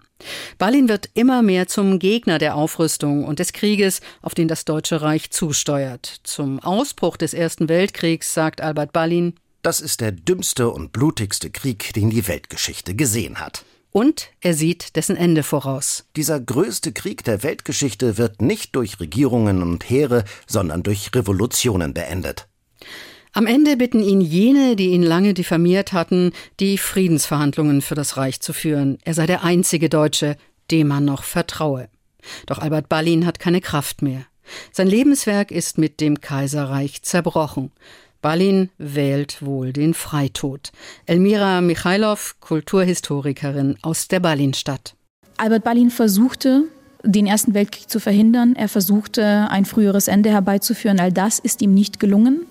Balin 0.57 0.89
wird 0.89 1.11
immer 1.15 1.43
mehr 1.43 1.67
zum 1.67 1.99
Gegner 1.99 2.39
der 2.39 2.55
Aufrüstung 2.55 3.25
und 3.25 3.41
des 3.41 3.53
Krieges, 3.53 4.03
auf 4.23 4.35
den 4.35 4.47
das 4.47 4.65
Deutsche 4.65 5.03
Reich 5.03 5.33
zusteuert. 5.33 6.21
Zum 6.23 6.61
Ausbruch 6.61 7.17
des 7.17 7.35
Ersten 7.35 7.69
Weltkriegs 7.69 8.33
sagt 8.33 8.61
Albert 8.61 8.93
Balin, 8.93 9.35
das 9.63 9.81
ist 9.81 10.01
der 10.01 10.13
dümmste 10.13 10.71
und 10.71 10.93
blutigste 10.93 11.51
Krieg, 11.51 11.93
den 11.93 12.11
die 12.11 12.29
Weltgeschichte 12.29 12.95
gesehen 12.95 13.41
hat. 13.41 13.65
Und 13.97 14.31
er 14.41 14.55
sieht 14.55 14.97
dessen 14.97 15.17
Ende 15.17 15.45
voraus. 15.45 16.09
Dieser 16.17 16.41
größte 16.41 16.91
Krieg 16.91 17.23
der 17.23 17.45
Weltgeschichte 17.45 18.19
wird 18.19 18.43
nicht 18.43 18.75
durch 18.75 18.99
Regierungen 18.99 19.63
und 19.63 19.89
Heere, 19.89 20.25
sondern 20.49 20.83
durch 20.83 21.15
Revolutionen 21.15 21.95
beendet. 21.95 22.49
Am 23.33 23.47
Ende 23.47 23.77
bitten 23.77 24.03
ihn 24.03 24.21
jene, 24.21 24.75
die 24.75 24.89
ihn 24.89 25.05
lange 25.05 25.33
diffamiert 25.33 25.93
hatten, 25.93 26.33
die 26.59 26.77
Friedensverhandlungen 26.77 27.83
für 27.83 27.95
das 27.95 28.17
Reich 28.17 28.41
zu 28.41 28.53
führen. 28.53 28.99
Er 29.05 29.15
sei 29.15 29.27
der 29.27 29.45
einzige 29.45 29.89
Deutsche, 29.89 30.37
dem 30.73 30.89
man 30.89 31.05
noch 31.05 31.23
vertraue. 31.23 31.89
Doch 32.47 32.59
Albert 32.59 32.89
Ballin 32.89 33.25
hat 33.25 33.39
keine 33.39 33.61
Kraft 33.61 34.03
mehr. 34.03 34.27
Sein 34.73 34.89
Lebenswerk 34.89 35.53
ist 35.53 35.79
mit 35.79 36.01
dem 36.01 36.21
Kaiserreich 36.21 37.03
zerbrochen. 37.03 37.71
Balin 38.25 38.71
wählt 38.79 39.45
wohl 39.45 39.75
den 39.75 39.93
Freitod. 39.93 40.73
Elmira 41.05 41.61
Michailov, 41.61 42.37
Kulturhistorikerin 42.41 43.77
aus 43.83 44.09
der 44.09 44.19
Ballinstadt. 44.19 44.95
Albert 45.37 45.63
Balin 45.63 45.91
versuchte, 45.91 46.63
den 47.03 47.27
Ersten 47.27 47.53
Weltkrieg 47.53 47.91
zu 47.91 48.01
verhindern. 48.01 48.57
Er 48.57 48.71
versuchte, 48.71 49.49
ein 49.51 49.67
früheres 49.67 50.09
Ende 50.09 50.31
herbeizuführen. 50.31 51.01
All 51.01 51.13
das 51.13 51.39
ist 51.39 51.61
ihm 51.61 51.75
nicht 51.75 52.01
gelungen. 52.01 52.47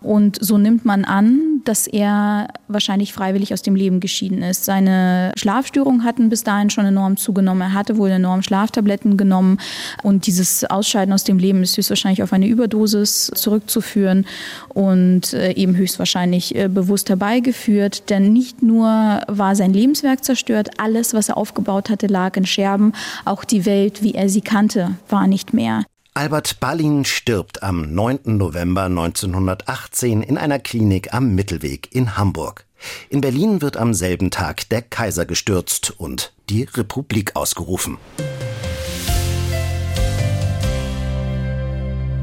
Und 0.00 0.38
so 0.40 0.58
nimmt 0.58 0.84
man 0.84 1.04
an, 1.04 1.62
dass 1.64 1.86
er 1.86 2.48
wahrscheinlich 2.68 3.12
freiwillig 3.12 3.52
aus 3.52 3.62
dem 3.62 3.74
Leben 3.74 4.00
geschieden 4.00 4.42
ist. 4.42 4.64
Seine 4.64 5.32
Schlafstörungen 5.36 6.04
hatten 6.04 6.28
bis 6.28 6.44
dahin 6.44 6.70
schon 6.70 6.84
enorm 6.84 7.16
zugenommen. 7.16 7.62
Er 7.62 7.72
hatte 7.72 7.96
wohl 7.96 8.10
enorm 8.10 8.42
Schlaftabletten 8.42 9.16
genommen. 9.16 9.58
Und 10.02 10.26
dieses 10.26 10.64
Ausscheiden 10.64 11.14
aus 11.14 11.24
dem 11.24 11.38
Leben 11.38 11.62
ist 11.62 11.76
höchstwahrscheinlich 11.76 12.22
auf 12.22 12.32
eine 12.32 12.46
Überdosis 12.46 13.30
zurückzuführen 13.34 14.26
und 14.68 15.32
äh, 15.32 15.52
eben 15.52 15.76
höchstwahrscheinlich 15.76 16.54
äh, 16.54 16.68
bewusst 16.68 17.08
herbeigeführt. 17.08 18.10
Denn 18.10 18.32
nicht 18.32 18.62
nur 18.62 18.86
war 19.26 19.56
sein 19.56 19.72
Lebenswerk 19.72 20.24
zerstört, 20.24 20.70
alles, 20.78 21.14
was 21.14 21.30
er 21.30 21.36
aufgebaut 21.36 21.88
hatte, 21.88 22.06
lag 22.06 22.36
in 22.36 22.46
Scherben. 22.46 22.92
Auch 23.24 23.44
die 23.44 23.64
Welt, 23.64 24.02
wie 24.02 24.14
er 24.14 24.28
sie 24.28 24.42
kannte, 24.42 24.96
war 25.08 25.26
nicht 25.26 25.54
mehr. 25.54 25.84
Albert 26.16 26.60
Ballin 26.60 27.04
stirbt 27.04 27.64
am 27.64 27.92
9. 27.92 28.20
November 28.36 28.84
1918 28.84 30.22
in 30.22 30.38
einer 30.38 30.60
Klinik 30.60 31.12
am 31.12 31.34
Mittelweg 31.34 31.92
in 31.92 32.16
Hamburg. 32.16 32.66
In 33.08 33.20
Berlin 33.20 33.60
wird 33.62 33.76
am 33.76 33.94
selben 33.94 34.30
Tag 34.30 34.68
der 34.68 34.82
Kaiser 34.82 35.26
gestürzt 35.26 35.92
und 35.98 36.32
die 36.50 36.62
Republik 36.62 37.34
ausgerufen. 37.34 37.98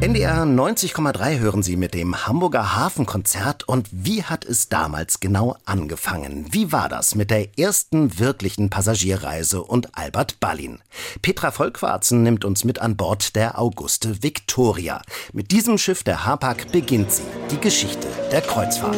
NDR 0.02 0.46
90,3 0.46 1.38
hören 1.38 1.62
Sie 1.62 1.76
mit 1.76 1.94
dem 1.94 2.26
Hamburger 2.26 2.76
Hafenkonzert 2.76 3.68
und 3.68 3.88
wie 3.92 4.24
hat 4.24 4.46
es 4.46 4.68
damals 4.68 5.20
genau 5.20 5.56
angefangen? 5.66 6.48
Wie 6.50 6.72
war 6.72 6.90
das 6.90 7.14
mit 7.14 7.30
der 7.30 7.60
ersten 7.60 8.18
wirklichen 8.18 8.72
Passagierreise 8.72 9.62
und 9.62 9.96
Albert 9.96 10.40
Ballin? 10.40 10.80
Petra 11.22 11.52
Vollquarzen 11.52 12.24
nimmt 12.24 12.46
uns 12.46 12.64
mit 12.64 12.80
an 12.80 12.98
Bord 12.98 13.36
der 13.36 13.60
Auguste 13.60 14.24
Victoria. 14.24 15.04
Mit 15.34 15.52
diesem 15.52 15.78
Schiff 15.78 16.02
der 16.02 16.26
Hapag 16.26 16.72
beginnt 16.72 17.12
sie, 17.12 17.22
die 17.52 17.60
Geschichte 17.60 18.08
der 18.32 18.42
Kreuzfahrt. 18.42 18.98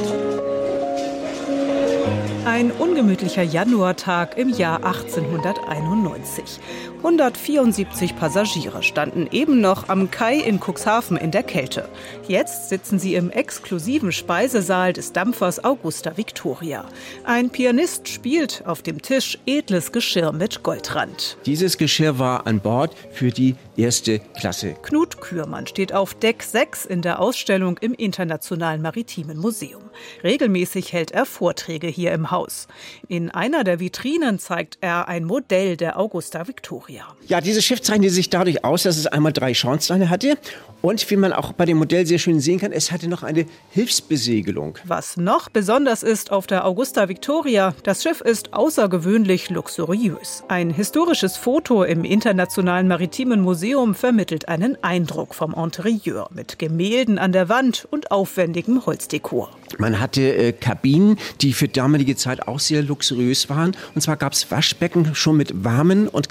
Ein 2.45 2.71
ungemütlicher 2.71 3.43
Januartag 3.43 4.37
im 4.37 4.49
Jahr 4.49 4.85
1891. 4.85 6.59
174 7.03 8.15
Passagiere 8.15 8.81
standen 8.81 9.27
eben 9.29 9.59
noch 9.59 9.89
am 9.89 10.09
Kai 10.09 10.37
in 10.37 10.61
Cuxhaven 10.61 11.17
in 11.17 11.31
der 11.31 11.43
Kälte. 11.43 11.89
Jetzt 12.29 12.69
sitzen 12.69 12.97
sie 12.97 13.15
im 13.15 13.29
exklusiven 13.29 14.13
Speisesaal 14.13 14.93
des 14.93 15.11
Dampfers 15.11 15.65
Augusta 15.65 16.15
Victoria. 16.15 16.85
Ein 17.25 17.49
Pianist 17.49 18.07
spielt 18.07 18.63
auf 18.65 18.83
dem 18.83 19.01
Tisch 19.01 19.37
edles 19.45 19.91
Geschirr 19.91 20.31
mit 20.31 20.63
Goldrand. 20.63 21.35
Dieses 21.45 21.77
Geschirr 21.77 22.19
war 22.19 22.47
an 22.47 22.61
Bord 22.61 22.95
für 23.11 23.31
die 23.31 23.55
erste 23.75 24.19
Klasse. 24.39 24.75
Knut 24.83 25.19
Kürmann 25.19 25.67
steht 25.67 25.93
auf 25.93 26.13
Deck 26.13 26.41
6 26.41 26.85
in 26.85 27.01
der 27.01 27.19
Ausstellung 27.19 27.77
im 27.79 27.93
Internationalen 27.93 28.81
Maritimen 28.81 29.37
Museum. 29.37 29.83
Regelmäßig 30.23 30.93
hält 30.93 31.11
er 31.11 31.25
Vorträge 31.25 31.87
hier 31.87 32.13
im 32.13 32.31
Haus. 32.31 32.67
In 33.09 33.29
einer 33.29 33.65
der 33.65 33.81
Vitrinen 33.81 34.39
zeigt 34.39 34.77
er 34.79 35.09
ein 35.09 35.25
Modell 35.25 35.75
der 35.75 35.99
Augusta 35.99 36.47
Victoria. 36.47 36.92
Ja, 37.27 37.41
dieses 37.41 37.63
Schiff 37.63 37.81
zeichnet 37.81 38.11
sich 38.11 38.29
dadurch 38.29 38.63
aus, 38.63 38.83
dass 38.83 38.97
es 38.97 39.07
einmal 39.07 39.33
drei 39.33 39.53
Schornsteine 39.53 40.09
hatte 40.09 40.37
und 40.81 41.09
wie 41.09 41.15
man 41.15 41.31
auch 41.31 41.53
bei 41.53 41.63
dem 41.63 41.77
Modell 41.77 42.05
sehr 42.05 42.19
schön 42.19 42.41
sehen 42.41 42.59
kann, 42.59 42.73
es 42.73 42.91
hatte 42.91 43.07
noch 43.07 43.23
eine 43.23 43.45
Hilfsbesegelung. 43.71 44.77
Was 44.83 45.15
noch 45.15 45.47
besonders 45.47 46.03
ist 46.03 46.29
auf 46.29 46.45
der 46.45 46.65
Augusta 46.65 47.07
Victoria, 47.07 47.73
das 47.83 48.03
Schiff 48.03 48.19
ist 48.19 48.53
außergewöhnlich 48.53 49.49
luxuriös. 49.49 50.43
Ein 50.49 50.71
historisches 50.71 51.37
Foto 51.37 51.83
im 51.83 52.03
Internationalen 52.03 52.89
Maritimen 52.89 53.39
Museum 53.39 53.95
vermittelt 53.95 54.49
einen 54.49 54.77
Eindruck 54.83 55.35
vom 55.35 55.53
Interieur 55.53 56.27
mit 56.33 56.59
Gemälden 56.59 57.17
an 57.17 57.31
der 57.31 57.47
Wand 57.47 57.87
und 57.89 58.11
aufwendigem 58.11 58.85
Holzdekor. 58.85 59.51
Man 59.79 59.99
hatte 59.99 60.21
äh, 60.21 60.51
Kabinen, 60.51 61.17
die 61.41 61.53
für 61.53 61.67
damalige 61.67 62.15
Zeit 62.15 62.47
auch 62.47 62.59
sehr 62.59 62.83
luxuriös 62.83 63.49
waren. 63.49 63.75
Und 63.95 64.01
zwar 64.01 64.17
gab 64.17 64.33
es 64.33 64.51
Waschbecken 64.51 65.15
schon 65.15 65.37
mit 65.37 65.63
warmem 65.63 66.07
und 66.11 66.29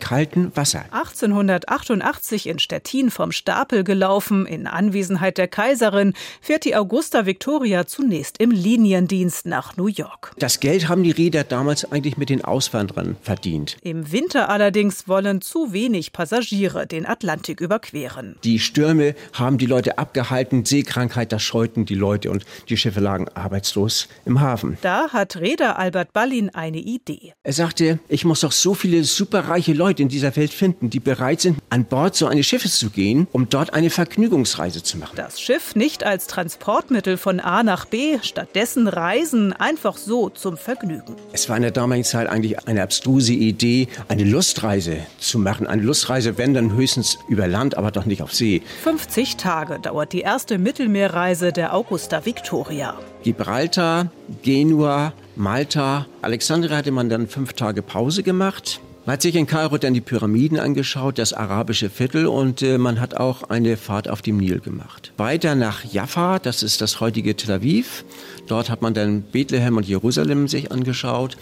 kaltem 0.53 0.57
Wasser. 0.57 0.85
1888 0.91 2.47
in 2.47 2.59
Stettin 2.59 3.11
vom 3.11 3.33
Stapel 3.33 3.85
gelaufen, 3.85 4.47
in 4.47 4.67
Anwesenheit 4.67 5.39
der 5.39 5.49
Kaiserin, 5.49 6.15
fährt 6.41 6.65
die 6.65 6.77
Augusta 6.77 7.27
Victoria 7.27 7.87
zunächst 7.87 8.39
im 8.39 8.51
Liniendienst 8.51 9.47
nach 9.47 9.77
New 9.77 9.87
York. 9.87 10.33
Das 10.39 10.61
Geld 10.61 10.89
haben 10.89 11.03
die 11.03 11.11
Reeder 11.11 11.45
damals 11.45 11.91
eigentlich 11.91 12.17
mit 12.17 12.31
den 12.31 12.45
Auswanderern 12.45 13.17
verdient. 13.23 13.77
Im 13.83 14.13
Winter 14.13 14.49
allerdings 14.49 15.09
wollen 15.09 15.41
zu 15.41 15.73
wenig 15.73 16.13
Passagiere 16.13 16.87
den 16.87 17.07
Atlantik 17.07 17.61
überqueren. 17.61 18.37
Die 18.45 18.59
Stürme 18.59 19.15
haben 19.33 19.59
die 19.59 19.67
Leute 19.67 19.99
abgehalten, 19.99 20.65
Seekrankheit, 20.65 21.33
das 21.33 21.43
scheuten 21.43 21.85
die 21.85 21.95
Leute 21.95 22.31
und 22.31 22.45
die 22.69 22.77
Schiffe 22.77 23.01
lagen 23.01 23.29
arbeitslos 23.35 24.09
im 24.25 24.41
Hafen. 24.41 24.79
Da 24.83 25.09
hat 25.11 25.37
Reeder 25.37 25.79
Albert 25.79 26.13
Ballin 26.13 26.51
eine 26.51 26.79
Idee. 26.79 27.35
Er 27.43 27.53
sagte, 27.53 27.99
ich 28.09 28.25
muss 28.25 28.41
doch 28.41 28.53
so 28.53 28.75
viele 28.75 29.05
superreiche 29.05 29.73
Leute 29.73 30.03
in 30.03 30.09
dieser 30.09 30.32
Welt 30.37 30.53
finden, 30.53 30.91
die 30.91 31.01
bereit 31.01 31.41
sind, 31.41 31.59
an 31.71 31.85
Bord 31.85 32.15
so 32.15 32.27
eines 32.27 32.47
Schiffes 32.47 32.79
zu 32.79 32.91
gehen, 32.91 33.27
um 33.33 33.49
dort 33.49 33.75
eine 33.75 33.91
Vergnügungsreise 33.91 34.83
zu 34.83 34.99
machen. 34.99 35.15
Das 35.17 35.41
Schiff 35.41 35.75
nicht 35.75 36.05
als 36.05 36.27
Transportmittel 36.27 37.17
von 37.17 37.41
A 37.41 37.63
nach 37.63 37.85
B, 37.85 38.19
stattdessen 38.23 38.89
Reisen 38.89 39.53
einfach 39.53 39.97
so 39.97 40.29
zum 40.29 40.57
Vergnügen. 40.57 41.17
Es 41.33 41.49
war 41.49 41.57
in 41.57 41.63
der 41.63 41.71
damaligen 41.71 42.05
Zeit 42.05 42.29
eigentlich 42.29 42.67
eine 42.67 42.83
abstruse 42.83 43.33
Idee, 43.33 43.89
eine 44.09 44.25
Lustreise 44.25 44.99
zu 45.19 45.39
machen. 45.39 45.67
Eine 45.67 45.83
Lustreise, 45.83 46.39
wenn 46.39 46.55
dann 46.55 46.75
höchstens 46.75 47.19
über 47.29 47.47
Land, 47.47 47.77
aber 47.77 47.91
doch 47.91 48.07
nicht 48.07 48.23
auf 48.23 48.33
See. 48.33 48.63
50 48.83 49.37
Tage 49.37 49.79
dauert 49.79 50.13
die 50.13 50.21
erste 50.21 50.59
Mittelmeerreise 50.59 51.53
der 51.53 51.75
Augusta 51.75 52.25
Victoria. 52.25 52.99
Gibraltar, 53.23 54.11
Genua, 54.43 55.13
Malta. 55.37 56.07
Alexandria 56.23 56.77
hatte 56.77 56.91
man 56.91 57.09
dann 57.09 57.29
fünf 57.29 57.53
Tage 57.53 57.83
Pause 57.83 58.23
gemacht. 58.23 58.81
Man 59.05 59.15
hat 59.15 59.23
sich 59.23 59.35
in 59.35 59.49
Kairo 59.49 59.79
dann 59.79 59.95
die 59.95 60.01
Pyramiden 60.01 60.61
angeschaut, 60.61 61.19
das 61.19 61.33
arabische 61.33 61.91
Viertel 61.91 62.27
und 62.27 62.63
äh, 62.63 62.79
man 62.79 63.01
hat 63.01 63.17
auch 63.17 63.43
eine 63.51 63.77
Fahrt 63.77 64.09
auf 64.09 64.23
dem 64.23 64.37
Nil 64.37 64.61
gemacht. 64.61 65.13
Weiter 65.17 65.57
nach 65.57 65.85
Jaffa, 65.85 66.39
das 66.39 66.63
ist 66.63 66.81
das 66.81 67.01
heutige 67.01 67.35
Tel 67.35 67.51
Aviv. 67.51 68.05
Dort 68.47 68.71
hat 68.71 68.81
man 68.81 68.95
dann 68.95 69.23
Bethlehem 69.23 69.77
und 69.77 69.89
Jerusalem 69.89 70.47
sich 70.47 70.71
angeschaut. 70.71 71.37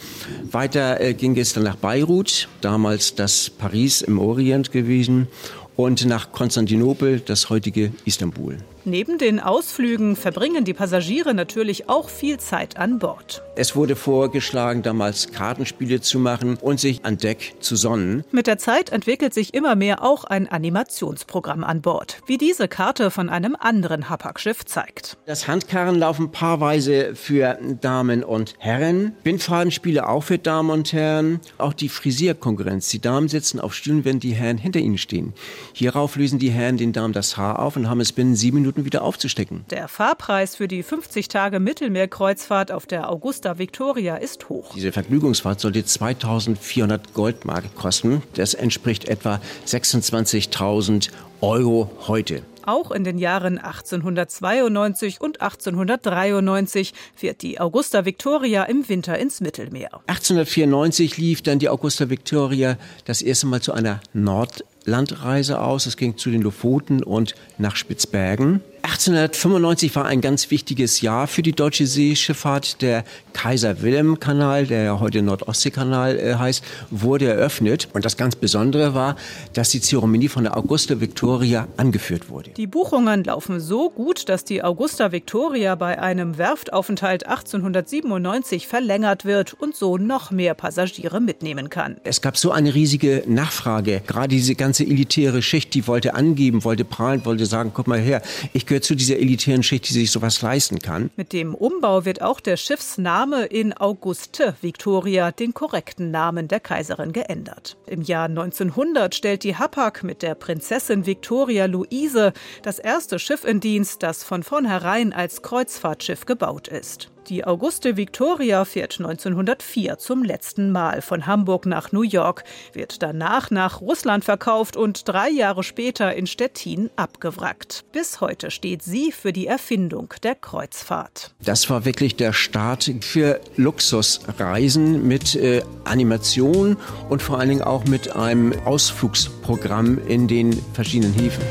Weiter 0.51 1.03
äh, 1.03 1.13
ging 1.13 1.37
es 1.37 1.53
dann 1.53 1.65
nach 1.65 1.77
Beirut, 1.77 2.49
damals 2.63 3.15
das 3.15 3.51
Paris 3.51 4.01
im 4.01 4.19
Orient 4.19 4.73
gewesen 4.73 5.29
und 5.77 6.07
nach 6.07 6.33
Konstantinopel, 6.33 7.21
das 7.21 7.51
heutige 7.51 7.93
Istanbul. 8.07 8.57
Neben 8.91 9.19
den 9.19 9.39
Ausflügen 9.39 10.17
verbringen 10.17 10.65
die 10.65 10.75
Passagiere 10.75 11.33
natürlich 11.33 11.89
auch 11.89 12.09
viel 12.09 12.39
Zeit 12.39 12.77
an 12.77 12.99
Bord. 12.99 13.41
Es 13.55 13.77
wurde 13.77 13.95
vorgeschlagen, 13.95 14.83
damals 14.83 15.31
Kartenspiele 15.31 16.01
zu 16.01 16.19
machen 16.19 16.57
und 16.57 16.81
sich 16.81 17.05
an 17.05 17.17
Deck 17.17 17.55
zu 17.61 17.77
sonnen. 17.77 18.25
Mit 18.33 18.49
der 18.49 18.59
Zeit 18.59 18.91
entwickelt 18.91 19.33
sich 19.33 19.55
immer 19.55 19.77
mehr 19.77 20.03
auch 20.03 20.25
ein 20.25 20.49
Animationsprogramm 20.49 21.63
an 21.63 21.83
Bord, 21.83 22.21
wie 22.27 22.37
diese 22.37 22.67
Karte 22.67 23.13
von 23.13 23.29
einem 23.29 23.55
anderen 23.55 24.11
Hapag-Schiff 24.11 24.65
zeigt. 24.65 25.19
Das 25.25 25.47
Handkarren 25.47 25.95
laufen 25.95 26.33
paarweise 26.33 27.15
für 27.15 27.61
Damen 27.81 28.25
und 28.25 28.55
Herren, 28.59 29.13
Bindfadenspiele 29.23 30.09
auch 30.09 30.25
für 30.25 30.39
Damen 30.39 30.71
und 30.71 30.93
Herren, 30.93 31.39
auch 31.59 31.75
die 31.75 31.89
Frisierkonkurrenz. 31.89 32.89
Die 32.89 33.01
Damen 33.01 33.29
sitzen 33.29 33.61
auf 33.61 33.73
Stühlen, 33.73 34.05
wenn 34.05 34.19
die 34.19 34.33
Herren 34.33 34.59
hinter 34.59 34.81
ihnen 34.81 34.99
stehen. 34.99 35.33
Hierauf 35.75 36.17
lösen 36.17 36.41
die 36.41 36.51
Herren 36.51 36.77
den 36.77 36.93
Damen 36.93 37.13
das 37.13 37.37
Haar 37.37 37.61
auf 37.61 37.77
und 37.77 37.89
haben 37.89 38.01
es 38.01 38.11
binnen 38.11 38.35
sieben 38.35 38.57
Minuten 38.57 38.80
wieder 38.85 39.03
aufzustecken. 39.03 39.65
Der 39.71 39.89
Fahrpreis 39.89 40.57
für 40.57 40.69
die 40.69 40.83
50 40.83 41.29
Tage 41.29 41.61
Mittelmeerkreuzfahrt 41.61 42.73
auf 42.73 42.87
der 42.87 43.11
Augusta 43.11 43.59
Victoria 43.59 44.17
ist 44.17 44.49
hoch. 44.49 44.73
Diese 44.75 44.93
Vergnügungsfahrt 44.93 45.61
sollte 45.61 45.85
2400 45.85 47.15
Goldmark 47.15 47.75
kosten. 47.75 48.23
Das 48.35 48.55
entspricht 48.55 49.09
etwa 49.09 49.41
26.000 49.67 51.11
Euro 51.41 51.91
heute. 52.07 52.43
Auch 52.67 52.91
in 52.91 53.05
den 53.05 53.19
Jahren 53.19 53.59
1892 53.59 55.21
und 55.21 55.41
1893 55.41 56.93
fährt 57.15 57.43
die 57.43 57.59
Augusta 57.59 58.05
Victoria 58.05 58.65
im 58.65 58.89
Winter 58.89 59.19
ins 59.19 59.41
Mittelmeer. 59.41 60.01
1894 60.07 61.17
lief 61.17 61.43
dann 61.43 61.59
die 61.59 61.69
Augusta 61.69 62.11
Victoria 62.11 62.77
das 63.07 63.23
erste 63.23 63.47
Mal 63.47 63.63
zu 63.63 63.73
einer 63.73 64.01
Nordlandreise 64.13 65.61
aus. 65.61 65.87
Es 65.87 65.97
ging 65.97 66.17
zu 66.17 66.31
den 66.31 66.43
Lofoten 66.43 67.03
und 67.03 67.35
nach 67.59 67.77
Spitzbergen. 67.77 68.61
1895 68.91 69.95
war 69.95 70.07
ein 70.07 70.21
ganz 70.21 70.51
wichtiges 70.51 71.01
Jahr 71.01 71.29
für 71.29 71.43
die 71.43 71.53
deutsche 71.53 71.87
Seeschifffahrt. 71.87 72.83
Der 72.83 73.05
Kaiser-Wilhelm-Kanal, 73.35 74.67
der 74.67 74.83
ja 74.83 75.01
heute 75.01 75.23
Nordostseekanal 75.23 76.19
äh, 76.19 76.35
heißt, 76.35 76.65
wurde 76.91 77.29
eröffnet. 77.29 77.89
Und 77.93 78.05
das 78.05 78.17
ganz 78.17 78.35
Besondere 78.35 78.93
war, 78.93 79.15
dass 79.53 79.71
die 79.71 79.81
Zeremonie 79.81 80.27
von 80.27 80.43
der 80.43 80.57
Augusta 80.57 81.01
Victoria 81.01 81.69
angeführt 81.77 82.31
wurde. 82.31 82.51
Die 82.51 82.67
Buchungen 82.67 83.23
laufen 83.23 83.61
so 83.61 83.91
gut, 83.91 84.29
dass 84.29 84.45
die 84.45 84.63
Augusta 84.63 85.13
Victoria 85.13 85.77
bei 85.77 86.01
einem 86.01 86.37
Werftaufenthalt 86.37 87.27
1897 87.27 88.67
verlängert 88.67 89.25
wird 89.25 89.55
und 89.55 89.77
so 89.77 89.99
noch 89.99 90.33
mehr 90.33 90.55
Passagiere 90.55 91.21
mitnehmen 91.21 91.71
kann. 91.71 91.99
Es 92.03 92.23
gab 92.23 92.37
so 92.37 92.51
eine 92.51 92.75
riesige 92.75 93.23
Nachfrage. 93.29 94.03
Gerade 94.05 94.29
diese 94.29 94.57
ganze 94.57 94.83
elitäre 94.83 95.43
Schicht, 95.43 95.75
die 95.75 95.87
wollte 95.87 96.15
angeben, 96.15 96.65
wollte 96.65 96.85
prahlen, 96.85 97.25
wollte 97.25 97.47
sagen, 97.47 97.71
guck 97.73 97.87
mal 97.87 98.01
her, 98.01 98.21
ich 98.53 98.67
gehört 98.81 98.85
zu 98.85 98.95
dieser 98.95 99.19
elitären 99.19 99.63
Schicht, 99.63 99.89
die 99.89 99.93
sich 99.93 100.11
sowas 100.11 100.43
leisten 100.43 100.79
kann. 100.79 101.11
Mit 101.17 101.33
dem 101.33 101.55
Umbau 101.55 102.05
wird 102.05 102.23
auch 102.23 102.41
der 102.41 102.57
Schiffsname 102.57 103.47
in 103.47 103.73
Auguste 103.73 104.55
Victoria, 104.61 105.33
den 105.33 105.55
korrekten 105.55 106.11
Namen 106.11 106.49
der 106.49 106.61
Kaiserin, 106.61 107.13
geändert. 107.13 107.77
Im 107.87 108.03
Jahr 108.03 108.27
1900 108.27 109.15
stellt 109.15 109.45
die 109.45 109.57
Hapag 109.57 110.03
mit 110.03 110.23
der 110.23 110.35
Prinzessin 110.35 111.07
Victoria 111.07 111.67
Luise 111.67 112.33
das 112.63 112.79
erste 112.79 113.19
Schiff 113.19 113.45
in 113.45 113.61
Dienst, 113.61 114.03
das 114.03 114.25
von 114.25 114.43
vornherein 114.43 115.13
als 115.13 115.43
Kreuzfahrtschiff 115.43 116.27
gebaut 116.27 116.69
ist. 116.69 117.11
Die 117.29 117.45
Auguste 117.45 117.97
Victoria 117.97 118.65
fährt 118.65 118.99
1904 118.99 119.99
zum 119.99 120.25
letzten 120.25 120.73
Mal 120.73 121.03
von 121.03 121.27
Hamburg 121.27 121.67
nach 121.67 121.93
New 121.93 122.03
York, 122.03 122.45
wird 122.73 123.03
danach 123.03 123.51
nach 123.51 123.81
Russland 123.81 124.25
verkauft 124.25 124.77
und 124.77 125.07
drei 125.07 125.31
Jahre 125.31 125.63
später 125.63 126.15
in 126.15 126.27
Stettin 126.27 126.91
abgewrackt. 126.97 127.85
Bis 127.93 128.21
heute 128.21 128.51
steht 128.51 128.83
sie 128.83 129.13
für 129.13 129.33
die 129.33 129.47
Erfindung 129.47 130.13
der 130.23 130.35
Kreuzfahrt. 130.35 131.35
Das 131.45 131.69
war 131.71 131.85
wirklich 131.85 132.17
der 132.17 132.33
Start 132.33 132.91
für 133.01 133.41
Luxusreisen 133.57 135.07
mit 135.07 135.35
äh, 135.35 135.63
Animation 135.85 136.77
und 137.09 137.23
vor 137.23 137.39
allen 137.39 137.51
Dingen 137.51 137.63
auch 137.63 137.85
mit 137.85 138.17
einem 138.17 138.53
Ausflugsprogramm 138.65 139.99
in 140.09 140.27
den 140.27 140.53
verschiedenen 140.73 141.13
Häfen. 141.15 141.45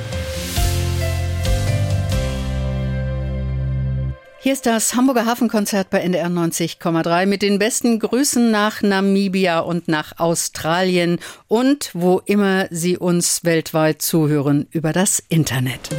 Hier 4.42 4.54
ist 4.54 4.66
das 4.66 4.96
Hamburger 4.96 5.26
Hafenkonzert 5.26 5.90
bei 5.90 6.00
NDR 6.00 6.28
90,3 6.28 7.26
mit 7.26 7.42
den 7.42 7.60
besten 7.60 8.00
Grüßen 8.00 8.50
nach 8.50 8.82
Namibia 8.82 9.60
und 9.60 9.90
nach 9.90 10.18
Australien 10.18 11.20
und 11.50 11.90
wo 11.94 12.22
immer 12.24 12.68
Sie 12.70 12.98
uns 12.98 13.44
weltweit 13.44 14.02
zuhören 14.02 14.66
über 14.72 14.94
das 14.94 15.22
Internet. 15.28 15.90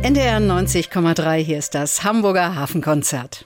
NDR 0.00 0.38
90,3, 0.38 1.36
hier 1.36 1.58
ist 1.58 1.74
das 1.74 2.02
Hamburger 2.02 2.54
Hafenkonzert. 2.54 3.44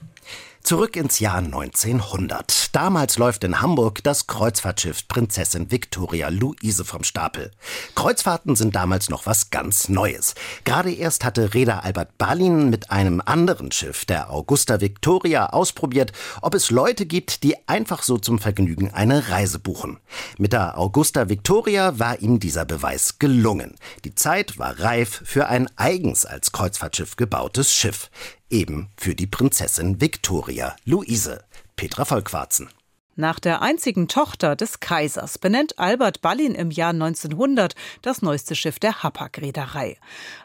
Zurück 0.65 0.95
ins 0.95 1.19
Jahr 1.19 1.37
1900. 1.37 2.75
Damals 2.75 3.19
läuft 3.19 3.43
in 3.43 3.61
Hamburg 3.61 4.03
das 4.03 4.25
Kreuzfahrtschiff 4.25 5.07
Prinzessin 5.07 5.69
Victoria 5.69 6.29
Luise 6.29 6.83
vom 6.83 7.03
Stapel. 7.03 7.51
Kreuzfahrten 7.93 8.55
sind 8.55 8.75
damals 8.75 9.11
noch 9.11 9.27
was 9.27 9.51
ganz 9.51 9.89
Neues. 9.89 10.33
Gerade 10.63 10.91
erst 10.91 11.23
hatte 11.23 11.53
Reeder 11.53 11.83
Albert 11.83 12.17
Balin 12.17 12.71
mit 12.71 12.89
einem 12.89 13.21
anderen 13.23 13.71
Schiff, 13.71 14.05
der 14.05 14.31
Augusta 14.31 14.81
Victoria, 14.81 15.51
ausprobiert, 15.51 16.13
ob 16.41 16.55
es 16.55 16.71
Leute 16.71 17.05
gibt, 17.05 17.43
die 17.43 17.55
einfach 17.67 18.01
so 18.01 18.17
zum 18.17 18.39
Vergnügen 18.39 18.91
eine 18.91 19.29
Reise 19.29 19.59
buchen. 19.59 19.99
Mit 20.39 20.51
der 20.51 20.79
Augusta 20.79 21.29
Victoria 21.29 21.99
war 21.99 22.21
ihm 22.21 22.39
dieser 22.39 22.65
Beweis 22.65 23.19
gelungen. 23.19 23.75
Die 24.03 24.15
Zeit 24.15 24.57
war 24.57 24.79
reif 24.79 25.21
für 25.25 25.45
ein 25.45 25.69
eigens 25.75 26.25
als 26.25 26.51
Kreuzfahrtschiff 26.51 27.17
gebautes 27.17 27.71
Schiff 27.71 28.09
eben 28.49 28.89
für 28.97 29.15
die 29.15 29.27
Prinzessin 29.27 30.01
Victoria 30.01 30.75
Luise. 30.85 31.43
Petra 31.75 32.05
Volkwarzen. 32.05 32.69
Nach 33.17 33.39
der 33.39 33.61
einzigen 33.61 34.09
Tochter 34.09 34.57
des 34.57 34.81
Kaisers 34.81 35.37
benennt 35.37 35.79
Albert 35.79 36.21
Ballin 36.21 36.53
im 36.53 36.69
Jahr 36.69 36.89
1900 36.89 37.73
das 38.01 38.21
neueste 38.21 38.55
Schiff 38.55 38.77
der 38.77 39.03
Hapag-Reederei. 39.03 39.97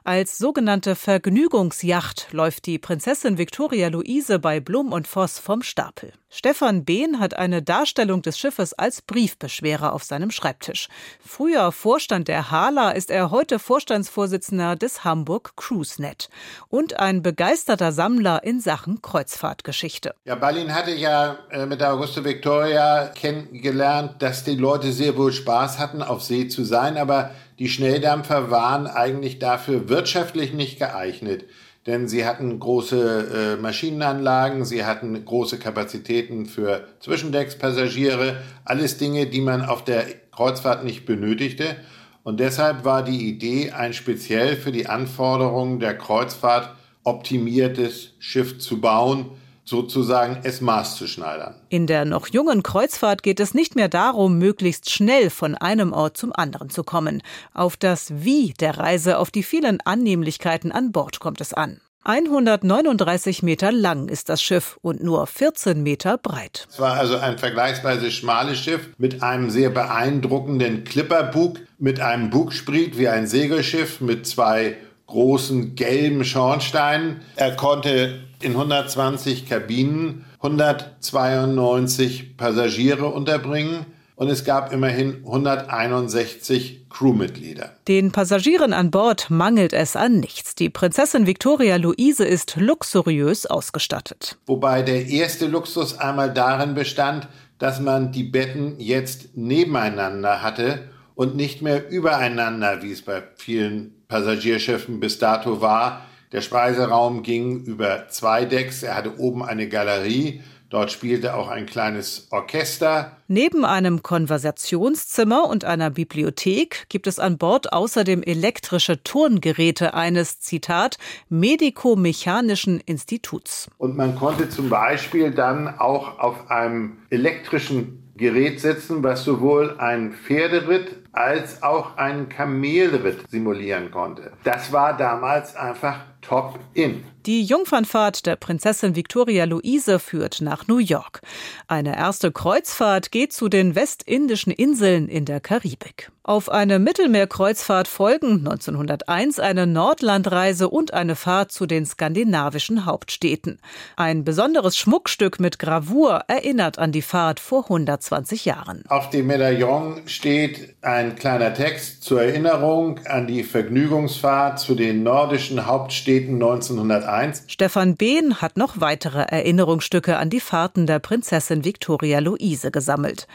Als 0.04 0.38
sogenannte 0.38 0.94
Vergnügungsjacht 0.94 2.28
läuft 2.32 2.66
die 2.66 2.78
Prinzessin 2.78 3.38
Victoria 3.38 3.88
Luise 3.88 4.38
bei 4.38 4.60
Blum 4.60 4.92
und 4.92 5.08
Voss 5.08 5.40
vom 5.40 5.62
Stapel. 5.62 6.12
Stefan 6.32 6.84
Behn 6.84 7.18
hat 7.18 7.34
eine 7.34 7.60
Darstellung 7.60 8.22
des 8.22 8.38
Schiffes 8.38 8.72
als 8.72 9.02
Briefbeschwerer 9.02 9.92
auf 9.92 10.04
seinem 10.04 10.30
Schreibtisch. 10.30 10.88
Früher 11.18 11.72
Vorstand 11.72 12.28
der 12.28 12.52
Hala 12.52 12.92
ist 12.92 13.10
er 13.10 13.32
heute 13.32 13.58
Vorstandsvorsitzender 13.58 14.76
des 14.76 15.02
Hamburg 15.02 15.54
CruiseNet 15.56 16.30
und 16.68 17.00
ein 17.00 17.22
begeisterter 17.22 17.90
Sammler 17.90 18.44
in 18.44 18.60
Sachen 18.60 19.02
Kreuzfahrtgeschichte. 19.02 20.14
Ja, 20.24 20.36
Ballin 20.36 20.72
hatte 20.72 20.92
ja 20.92 21.36
äh, 21.50 21.66
mit 21.66 21.80
der 21.80 21.92
Auguste 21.92 22.24
Victoria 22.24 23.08
kennengelernt, 23.08 24.22
dass 24.22 24.44
die 24.44 24.54
Leute 24.54 24.92
sehr 24.92 25.16
wohl 25.16 25.32
Spaß 25.32 25.80
hatten, 25.80 26.00
auf 26.00 26.22
See 26.22 26.46
zu 26.46 26.62
sein, 26.62 26.96
aber 26.96 27.32
die 27.58 27.68
Schnelldampfer 27.68 28.52
waren 28.52 28.86
eigentlich 28.86 29.40
dafür 29.40 29.88
wirtschaftlich 29.88 30.52
nicht 30.52 30.78
geeignet 30.78 31.44
denn 31.90 32.06
sie 32.06 32.24
hatten 32.24 32.60
große 32.60 33.56
äh, 33.58 33.60
Maschinenanlagen, 33.60 34.64
sie 34.64 34.84
hatten 34.84 35.24
große 35.24 35.58
Kapazitäten 35.58 36.46
für 36.46 36.86
Zwischendeckspassagiere, 37.00 38.36
alles 38.64 38.96
Dinge, 38.96 39.26
die 39.26 39.40
man 39.40 39.64
auf 39.64 39.84
der 39.84 40.04
Kreuzfahrt 40.30 40.84
nicht 40.84 41.04
benötigte. 41.04 41.76
Und 42.22 42.38
deshalb 42.38 42.84
war 42.84 43.02
die 43.02 43.28
Idee, 43.28 43.72
ein 43.72 43.92
speziell 43.92 44.56
für 44.56 44.70
die 44.70 44.86
Anforderungen 44.86 45.80
der 45.80 45.98
Kreuzfahrt 45.98 46.76
optimiertes 47.02 48.12
Schiff 48.20 48.58
zu 48.58 48.80
bauen, 48.80 49.26
sozusagen 49.70 50.40
es 50.42 50.60
maßzuschneidern. 50.60 51.54
In 51.70 51.86
der 51.86 52.04
noch 52.04 52.26
jungen 52.26 52.62
Kreuzfahrt 52.62 53.22
geht 53.22 53.40
es 53.40 53.54
nicht 53.54 53.76
mehr 53.76 53.88
darum, 53.88 54.36
möglichst 54.36 54.90
schnell 54.90 55.30
von 55.30 55.54
einem 55.54 55.92
Ort 55.92 56.18
zum 56.18 56.32
anderen 56.34 56.68
zu 56.68 56.84
kommen. 56.84 57.22
Auf 57.54 57.76
das 57.76 58.12
Wie 58.22 58.52
der 58.60 58.76
Reise, 58.76 59.16
auf 59.16 59.30
die 59.30 59.44
vielen 59.44 59.80
Annehmlichkeiten 59.80 60.72
an 60.72 60.92
Bord 60.92 61.20
kommt 61.20 61.40
es 61.40 61.54
an. 61.54 61.80
139 62.02 63.42
Meter 63.42 63.70
lang 63.70 64.08
ist 64.08 64.30
das 64.30 64.42
Schiff 64.42 64.78
und 64.80 65.02
nur 65.02 65.26
14 65.26 65.82
Meter 65.82 66.16
breit. 66.16 66.66
Es 66.70 66.80
war 66.80 66.94
also 66.94 67.18
ein 67.18 67.38
vergleichsweise 67.38 68.10
schmales 68.10 68.58
Schiff 68.58 68.88
mit 68.96 69.22
einem 69.22 69.50
sehr 69.50 69.68
beeindruckenden 69.68 70.84
Klipperbug, 70.84 71.58
mit 71.78 72.00
einem 72.00 72.30
Bugspriet 72.30 72.96
wie 72.96 73.08
ein 73.08 73.26
Segelschiff 73.26 74.00
mit 74.00 74.26
zwei 74.26 74.78
großen 75.06 75.74
gelben 75.74 76.24
Schornsteinen. 76.24 77.20
Er 77.36 77.54
konnte 77.56 78.20
in 78.42 78.52
120 78.52 79.48
Kabinen 79.48 80.24
192 80.40 82.36
Passagiere 82.36 83.06
unterbringen 83.06 83.86
und 84.20 84.28
es 84.28 84.44
gab 84.44 84.70
immerhin 84.72 85.22
161 85.24 86.88
Crewmitglieder. 86.90 87.76
Den 87.88 88.12
Passagieren 88.12 88.74
an 88.74 88.90
Bord 88.90 89.30
mangelt 89.30 89.72
es 89.72 89.96
an 89.96 90.20
nichts. 90.20 90.54
Die 90.54 90.68
Prinzessin 90.68 91.26
Victoria 91.26 91.76
Luise 91.76 92.26
ist 92.26 92.56
luxuriös 92.56 93.46
ausgestattet. 93.46 94.36
Wobei 94.44 94.82
der 94.82 95.06
erste 95.06 95.46
Luxus 95.46 95.98
einmal 95.98 96.34
darin 96.34 96.74
bestand, 96.74 97.28
dass 97.58 97.80
man 97.80 98.12
die 98.12 98.24
Betten 98.24 98.74
jetzt 98.78 99.36
nebeneinander 99.36 100.42
hatte 100.42 100.90
und 101.14 101.36
nicht 101.36 101.62
mehr 101.62 101.90
übereinander, 101.90 102.82
wie 102.82 102.92
es 102.92 103.02
bei 103.02 103.22
vielen 103.36 103.94
Passagierschiffen 104.08 105.00
bis 105.00 105.18
dato 105.18 105.60
war. 105.60 106.04
Der 106.32 106.42
Speiseraum 106.42 107.22
ging 107.22 107.64
über 107.64 108.08
zwei 108.08 108.44
Decks. 108.44 108.82
Er 108.82 108.94
hatte 108.94 109.18
oben 109.18 109.44
eine 109.44 109.68
Galerie. 109.68 110.42
Dort 110.68 110.92
spielte 110.92 111.34
auch 111.34 111.48
ein 111.48 111.66
kleines 111.66 112.28
Orchester. 112.30 113.16
Neben 113.26 113.64
einem 113.64 114.04
Konversationszimmer 114.04 115.48
und 115.48 115.64
einer 115.64 115.90
Bibliothek 115.90 116.86
gibt 116.88 117.08
es 117.08 117.18
an 117.18 117.38
Bord 117.38 117.72
außerdem 117.72 118.22
elektrische 118.22 119.02
Turngeräte 119.02 119.94
eines, 119.94 120.38
Zitat, 120.38 120.98
medikomechanischen 121.28 122.78
Instituts. 122.78 123.68
Und 123.78 123.96
man 123.96 124.14
konnte 124.14 124.48
zum 124.48 124.68
Beispiel 124.68 125.32
dann 125.32 125.66
auch 125.80 126.20
auf 126.20 126.48
einem 126.52 126.98
elektrischen 127.10 128.12
Gerät 128.16 128.60
sitzen, 128.60 129.02
was 129.02 129.24
sowohl 129.24 129.76
ein 129.78 130.12
Pferderitt 130.12 130.98
als 131.10 131.64
auch 131.64 131.96
einen 131.96 132.28
Kamelritt 132.28 133.28
simulieren 133.28 133.90
konnte. 133.90 134.32
Das 134.44 134.72
war 134.72 134.96
damals 134.96 135.56
einfach 135.56 136.00
top 136.22 136.58
in. 136.74 137.04
Die 137.26 137.44
Jungfernfahrt 137.44 138.24
der 138.24 138.36
Prinzessin 138.36 138.96
Victoria 138.96 139.44
Luise 139.44 139.98
führt 139.98 140.40
nach 140.40 140.66
New 140.68 140.78
York. 140.78 141.20
Eine 141.68 141.94
erste 141.94 142.32
Kreuzfahrt 142.32 143.12
geht 143.12 143.34
zu 143.34 143.50
den 143.50 143.74
westindischen 143.74 144.52
Inseln 144.52 145.06
in 145.06 145.26
der 145.26 145.40
Karibik. 145.40 146.10
Auf 146.22 146.48
eine 146.48 146.78
Mittelmeerkreuzfahrt 146.78 147.88
folgen 147.88 148.46
1901 148.46 149.40
eine 149.40 149.66
Nordlandreise 149.66 150.68
und 150.68 150.94
eine 150.94 151.16
Fahrt 151.16 151.50
zu 151.50 151.66
den 151.66 151.84
skandinavischen 151.84 152.86
Hauptstädten. 152.86 153.58
Ein 153.96 154.22
besonderes 154.22 154.76
Schmuckstück 154.76 155.40
mit 155.40 155.58
Gravur 155.58 156.22
erinnert 156.28 156.78
an 156.78 156.92
die 156.92 157.02
Fahrt 157.02 157.40
vor 157.40 157.64
120 157.64 158.44
Jahren. 158.44 158.84
Auf 158.88 159.10
dem 159.10 159.26
Medaillon 159.26 160.02
steht 160.06 160.76
ein 160.82 161.16
kleiner 161.16 161.52
Text 161.52 162.04
zur 162.04 162.22
Erinnerung 162.22 163.00
an 163.06 163.26
die 163.26 163.42
Vergnügungsfahrt 163.42 164.60
zu 164.60 164.74
den 164.74 165.02
nordischen 165.02 165.66
Hauptstädten 165.66 166.34
1901. 166.34 167.09
Stefan 167.46 167.96
Behn 167.96 168.40
hat 168.40 168.56
noch 168.56 168.80
weitere 168.80 169.20
Erinnerungsstücke 169.20 170.16
an 170.16 170.30
die 170.30 170.40
Fahrten 170.40 170.86
der 170.86 170.98
Prinzessin 170.98 171.64
Victoria 171.64 172.18
Luise 172.20 172.70
gesammelt. 172.70 173.26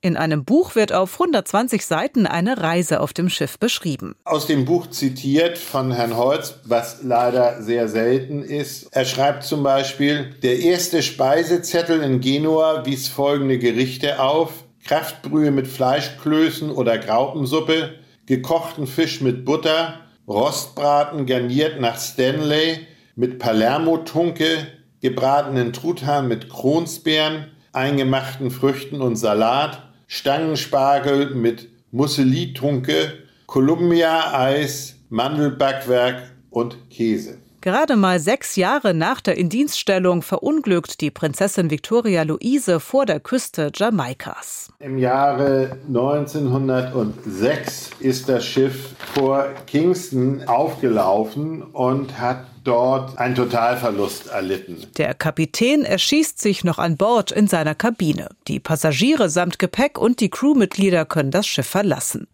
In 0.00 0.16
einem 0.16 0.44
Buch 0.44 0.74
wird 0.74 0.92
auf 0.92 1.14
120 1.14 1.84
Seiten 1.84 2.26
eine 2.26 2.62
Reise 2.62 3.00
auf 3.00 3.12
dem 3.12 3.28
Schiff 3.28 3.58
beschrieben. 3.58 4.14
Aus 4.24 4.46
dem 4.46 4.64
Buch 4.64 4.88
zitiert 4.88 5.58
von 5.58 5.92
Herrn 5.92 6.16
Holz, 6.16 6.54
was 6.64 7.02
leider 7.02 7.62
sehr 7.62 7.88
selten 7.88 8.42
ist. 8.42 8.88
Er 8.92 9.04
schreibt 9.04 9.44
zum 9.44 9.62
Beispiel, 9.62 10.34
der 10.42 10.58
erste 10.58 11.02
Speisezettel 11.02 12.02
in 12.02 12.20
Genua 12.20 12.84
wies 12.84 13.08
folgende 13.08 13.58
Gerichte 13.58 14.20
auf. 14.20 14.64
Kraftbrühe 14.84 15.52
mit 15.52 15.68
Fleischklößen 15.68 16.70
oder 16.70 16.98
Graupensuppe, 16.98 17.94
gekochten 18.26 18.86
Fisch 18.86 19.20
mit 19.20 19.44
Butter, 19.44 20.00
Rostbraten 20.26 21.26
garniert 21.26 21.80
nach 21.80 21.98
Stanley 21.98 22.86
mit 23.16 23.38
Palermo-Tunke, 23.38 24.66
gebratenen 25.00 25.72
Truthahn 25.72 26.28
mit 26.28 26.48
Kronsbeeren, 26.48 27.48
eingemachten 27.72 28.50
Früchten 28.50 29.00
und 29.00 29.16
Salat, 29.16 29.82
Stangenspargel 30.06 31.34
mit 31.34 31.68
Musselitunke, 31.90 33.14
Columbia-Eis, 33.46 34.96
Mandelbackwerk 35.08 36.30
und 36.50 36.90
Käse. 36.90 37.38
Gerade 37.62 37.94
mal 37.94 38.18
sechs 38.18 38.56
Jahre 38.56 38.92
nach 38.92 39.20
der 39.20 39.36
Indienststellung 39.36 40.22
verunglückt 40.22 41.00
die 41.00 41.12
Prinzessin 41.12 41.70
Victoria 41.70 42.24
Luise 42.24 42.80
vor 42.80 43.06
der 43.06 43.20
Küste 43.20 43.70
Jamaikas. 43.72 44.72
Im 44.80 44.98
Jahre 44.98 45.78
1906 45.86 47.90
ist 48.00 48.28
das 48.28 48.44
Schiff 48.44 48.96
vor 49.14 49.46
Kingston 49.68 50.42
aufgelaufen 50.48 51.62
und 51.62 52.18
hat 52.18 52.46
dort 52.64 53.18
einen 53.18 53.34
Totalverlust 53.34 54.28
erlitten. 54.28 54.86
Der 54.96 55.14
Kapitän 55.14 55.84
erschießt 55.84 56.40
sich 56.40 56.64
noch 56.64 56.78
an 56.78 56.96
Bord 56.96 57.32
in 57.32 57.48
seiner 57.48 57.74
Kabine. 57.74 58.28
Die 58.48 58.60
Passagiere 58.60 59.28
samt 59.28 59.58
Gepäck 59.58 59.98
und 59.98 60.20
die 60.20 60.30
Crewmitglieder 60.30 61.04
können 61.04 61.30
das 61.30 61.46
Schiff 61.46 61.66
verlassen. 61.66 62.28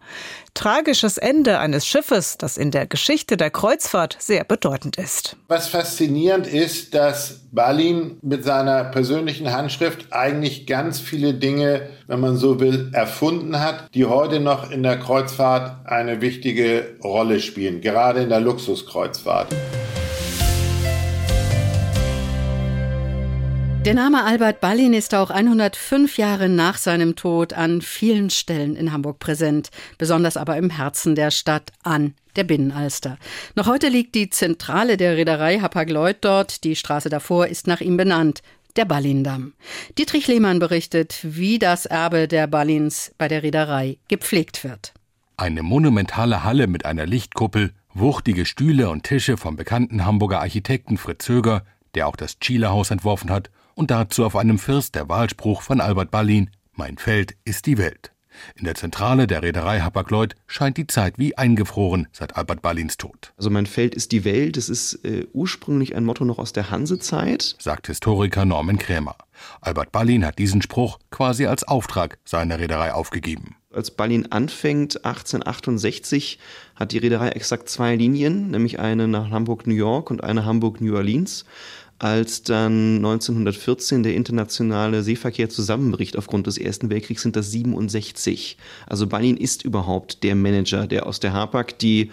Tragisches 0.55 1.19
Ende 1.19 1.59
eines 1.59 1.87
Schiffes, 1.87 2.37
das 2.37 2.57
in 2.57 2.71
der 2.71 2.87
Geschichte 2.87 3.37
der 3.37 3.51
Kreuzfahrt 3.51 4.17
sehr 4.19 4.45
bedeutend 4.45 4.97
ist. 4.97 5.37
Was 5.47 5.69
faszinierend 5.69 6.47
ist, 6.47 6.95
dass 6.95 7.41
Balin 7.53 8.19
mit 8.23 8.45
seiner 8.45 8.85
persönlichen 8.85 9.53
Handschrift 9.53 10.13
eigentlich 10.13 10.67
ganz 10.67 10.99
viele 10.99 11.35
Dinge, 11.35 11.89
wenn 12.07 12.21
man 12.21 12.37
so 12.37 12.61
will, 12.61 12.91
erfunden 12.93 13.61
hat, 13.61 13.89
die 13.95 14.07
heute 14.07 14.41
noch 14.41 14.71
in 14.71 14.83
der 14.83 14.99
Kreuzfahrt 14.99 15.87
eine 15.87 16.21
wichtige 16.21 16.97
Rolle 17.05 17.41
spielen, 17.41 17.81
gerade 17.81 18.23
in 18.23 18.29
der 18.29 18.41
Luxuskreuzfahrt. 18.41 19.55
Der 23.85 23.95
Name 23.95 24.25
Albert 24.25 24.61
Ballin 24.61 24.93
ist 24.93 25.15
auch 25.15 25.31
105 25.31 26.19
Jahre 26.19 26.49
nach 26.49 26.77
seinem 26.77 27.15
Tod 27.15 27.53
an 27.53 27.81
vielen 27.81 28.29
Stellen 28.29 28.75
in 28.75 28.93
Hamburg 28.93 29.21
präsent, 29.21 29.71
besonders 29.99 30.37
aber 30.37 30.57
im 30.57 30.69
Herzen 30.69 31.15
der 31.15 31.31
Stadt 31.31 31.73
an 31.85 32.15
der 32.35 32.45
Binnenalster. 32.45 33.19
Noch 33.55 33.67
heute 33.67 33.89
liegt 33.89 34.17
die 34.17 34.31
Zentrale 34.31 34.97
der 34.97 35.17
Reederei 35.17 35.61
Hapag-Lloyd 35.61 36.19
dort, 36.21 36.65
die 36.65 36.75
Straße 36.77 37.09
davor 37.09 37.47
ist 37.47 37.69
nach 37.69 37.81
ihm 37.81 37.97
benannt, 37.97 38.43
der 38.77 38.85
Ballindamm. 38.85 39.55
Dietrich 39.97 40.27
Lehmann 40.27 40.59
berichtet, 40.59 41.21
wie 41.23 41.59
das 41.59 41.87
Erbe 41.87 42.29
der 42.29 42.49
Ballins 42.49 43.15
bei 43.17 43.29
der 43.29 43.43
Reederei 43.45 43.99
gepflegt 44.09 44.65
wird. 44.65 44.93
Eine 45.37 45.63
monumentale 45.63 46.43
Halle 46.43 46.67
mit 46.67 46.85
einer 46.85 47.07
Lichtkuppel, 47.07 47.73
wuchtige 47.95 48.45
Stühle 48.45 48.91
und 48.91 49.05
Tische 49.05 49.37
vom 49.37 49.55
bekannten 49.57 50.05
Hamburger 50.05 50.41
Architekten 50.41 50.99
Fritz 50.99 51.29
Höger, 51.29 51.65
der 51.95 52.09
auch 52.09 52.17
das 52.17 52.41
Chile-Haus 52.41 52.91
entworfen 52.91 53.31
hat, 53.31 53.51
und 53.79 53.93
dazu 53.93 54.25
auf 54.25 54.35
einem 54.35 54.59
First 54.59 54.97
der 54.97 55.09
Wahlspruch 55.09 55.63
von 55.63 55.81
Albert 55.81 56.11
Ballin 56.11 56.51
Mein 56.73 56.99
Feld 56.99 57.37
ist 57.45 57.67
die 57.67 57.79
Welt. 57.79 58.13
In 58.57 58.65
der 58.65 58.75
Zentrale 58.75 59.29
der 59.29 59.43
Reederei 59.43 59.81
Hapag-Lloyd 59.81 60.35
scheint 60.47 60.77
die 60.77 60.87
Zeit 60.87 61.15
wie 61.17 61.39
eingefroren 61.39 62.09
seit 62.13 62.37
Albert 62.37 62.61
Ballins 62.61 62.97
Tod. 62.97 63.33
Also 63.37 63.51
mein 63.51 63.67
Feld 63.67 63.95
ist 63.95 64.11
die 64.11 64.25
Welt, 64.25 64.57
das 64.57 64.69
ist 64.69 65.05
äh, 65.05 65.27
ursprünglich 65.33 65.95
ein 65.95 66.05
Motto 66.05 66.25
noch 66.25 66.39
aus 66.39 66.53
der 66.53 66.71
Hansezeit, 66.71 67.57
sagt 67.61 67.87
Historiker 67.87 68.45
Norman 68.45 68.79
Krämer. 68.79 69.17
Albert 69.61 69.93
Ballin 69.93 70.25
hat 70.25 70.39
diesen 70.41 70.61
Spruch 70.61 70.99
quasi 71.11 71.47
als 71.47 71.63
Auftrag 71.63 72.19
seiner 72.25 72.59
Reederei 72.59 72.93
aufgegeben. 72.93 73.57
Als 73.73 73.93
Ballin 73.93 74.33
anfängt, 74.33 75.05
1868, 75.05 76.39
hat 76.75 76.91
die 76.91 76.99
Reederei 76.99 77.29
exakt 77.29 77.69
zwei 77.69 77.95
Linien, 77.95 78.51
nämlich 78.51 78.81
eine 78.81 79.07
nach 79.07 79.31
Hamburg-New 79.31 79.75
York 79.75 80.11
und 80.11 80.25
eine 80.25 80.45
Hamburg-New 80.45 80.97
Orleans 80.97 81.45
als 81.99 82.43
dann 82.43 82.97
1914 82.97 84.03
der 84.03 84.15
internationale 84.15 85.03
Seeverkehr 85.03 85.49
zusammenbricht 85.49 86.17
aufgrund 86.17 86.47
des 86.47 86.59
Ersten 86.59 86.91
Weltkriegs, 86.91 87.23
sind 87.23 87.37
das 87.37 87.51
67. 87.51 88.57
Also 88.87 89.07
Balin 89.07 89.37
ist 89.37 89.65
überhaupt 89.65 90.23
der 90.23 90.35
Manager, 90.35 90.87
der 90.87 91.07
aus 91.07 91.21
der 91.21 91.33
Hapag, 91.33 91.79
die 91.81 92.11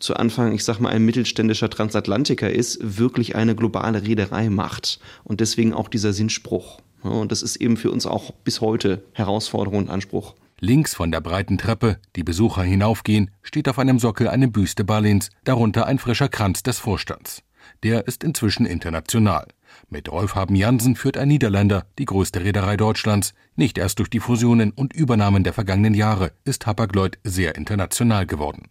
zu 0.00 0.14
Anfang, 0.14 0.52
ich 0.52 0.64
sag 0.64 0.80
mal, 0.80 0.90
ein 0.90 1.04
mittelständischer 1.04 1.70
Transatlantiker 1.70 2.50
ist, 2.50 2.78
wirklich 2.98 3.36
eine 3.36 3.54
globale 3.54 4.02
Reederei 4.02 4.48
macht. 4.48 5.00
Und 5.24 5.40
deswegen 5.40 5.72
auch 5.72 5.88
dieser 5.88 6.12
Sinnspruch. 6.12 6.80
Und 7.02 7.32
das 7.32 7.42
ist 7.42 7.56
eben 7.56 7.76
für 7.76 7.90
uns 7.90 8.06
auch 8.06 8.32
bis 8.44 8.60
heute 8.60 9.02
Herausforderung 9.12 9.78
und 9.80 9.90
Anspruch. 9.90 10.34
Links 10.60 10.94
von 10.94 11.12
der 11.12 11.20
breiten 11.20 11.56
Treppe, 11.56 11.98
die 12.16 12.24
Besucher 12.24 12.62
hinaufgehen, 12.62 13.30
steht 13.42 13.68
auf 13.68 13.78
einem 13.78 14.00
Sockel 14.00 14.26
eine 14.26 14.48
Büste 14.48 14.82
Balins, 14.82 15.30
darunter 15.44 15.86
ein 15.86 16.00
frischer 16.00 16.28
Kranz 16.28 16.64
des 16.64 16.80
Vorstands. 16.80 17.44
Der 17.82 18.06
ist 18.06 18.24
inzwischen 18.24 18.66
international. 18.66 19.46
Mit 19.88 20.10
Rolf 20.10 20.34
Haben 20.34 20.56
Jansen 20.56 20.96
führt 20.96 21.16
ein 21.16 21.28
Niederländer 21.28 21.86
die 21.98 22.04
größte 22.04 22.42
Reederei 22.42 22.76
Deutschlands. 22.76 23.34
Nicht 23.54 23.78
erst 23.78 23.98
durch 23.98 24.10
die 24.10 24.20
Fusionen 24.20 24.72
und 24.72 24.92
Übernahmen 24.92 25.44
der 25.44 25.52
vergangenen 25.52 25.94
Jahre 25.94 26.32
ist 26.44 26.66
Hapag-Lloyd 26.66 27.18
sehr 27.22 27.54
international 27.54 28.26
geworden. 28.26 28.68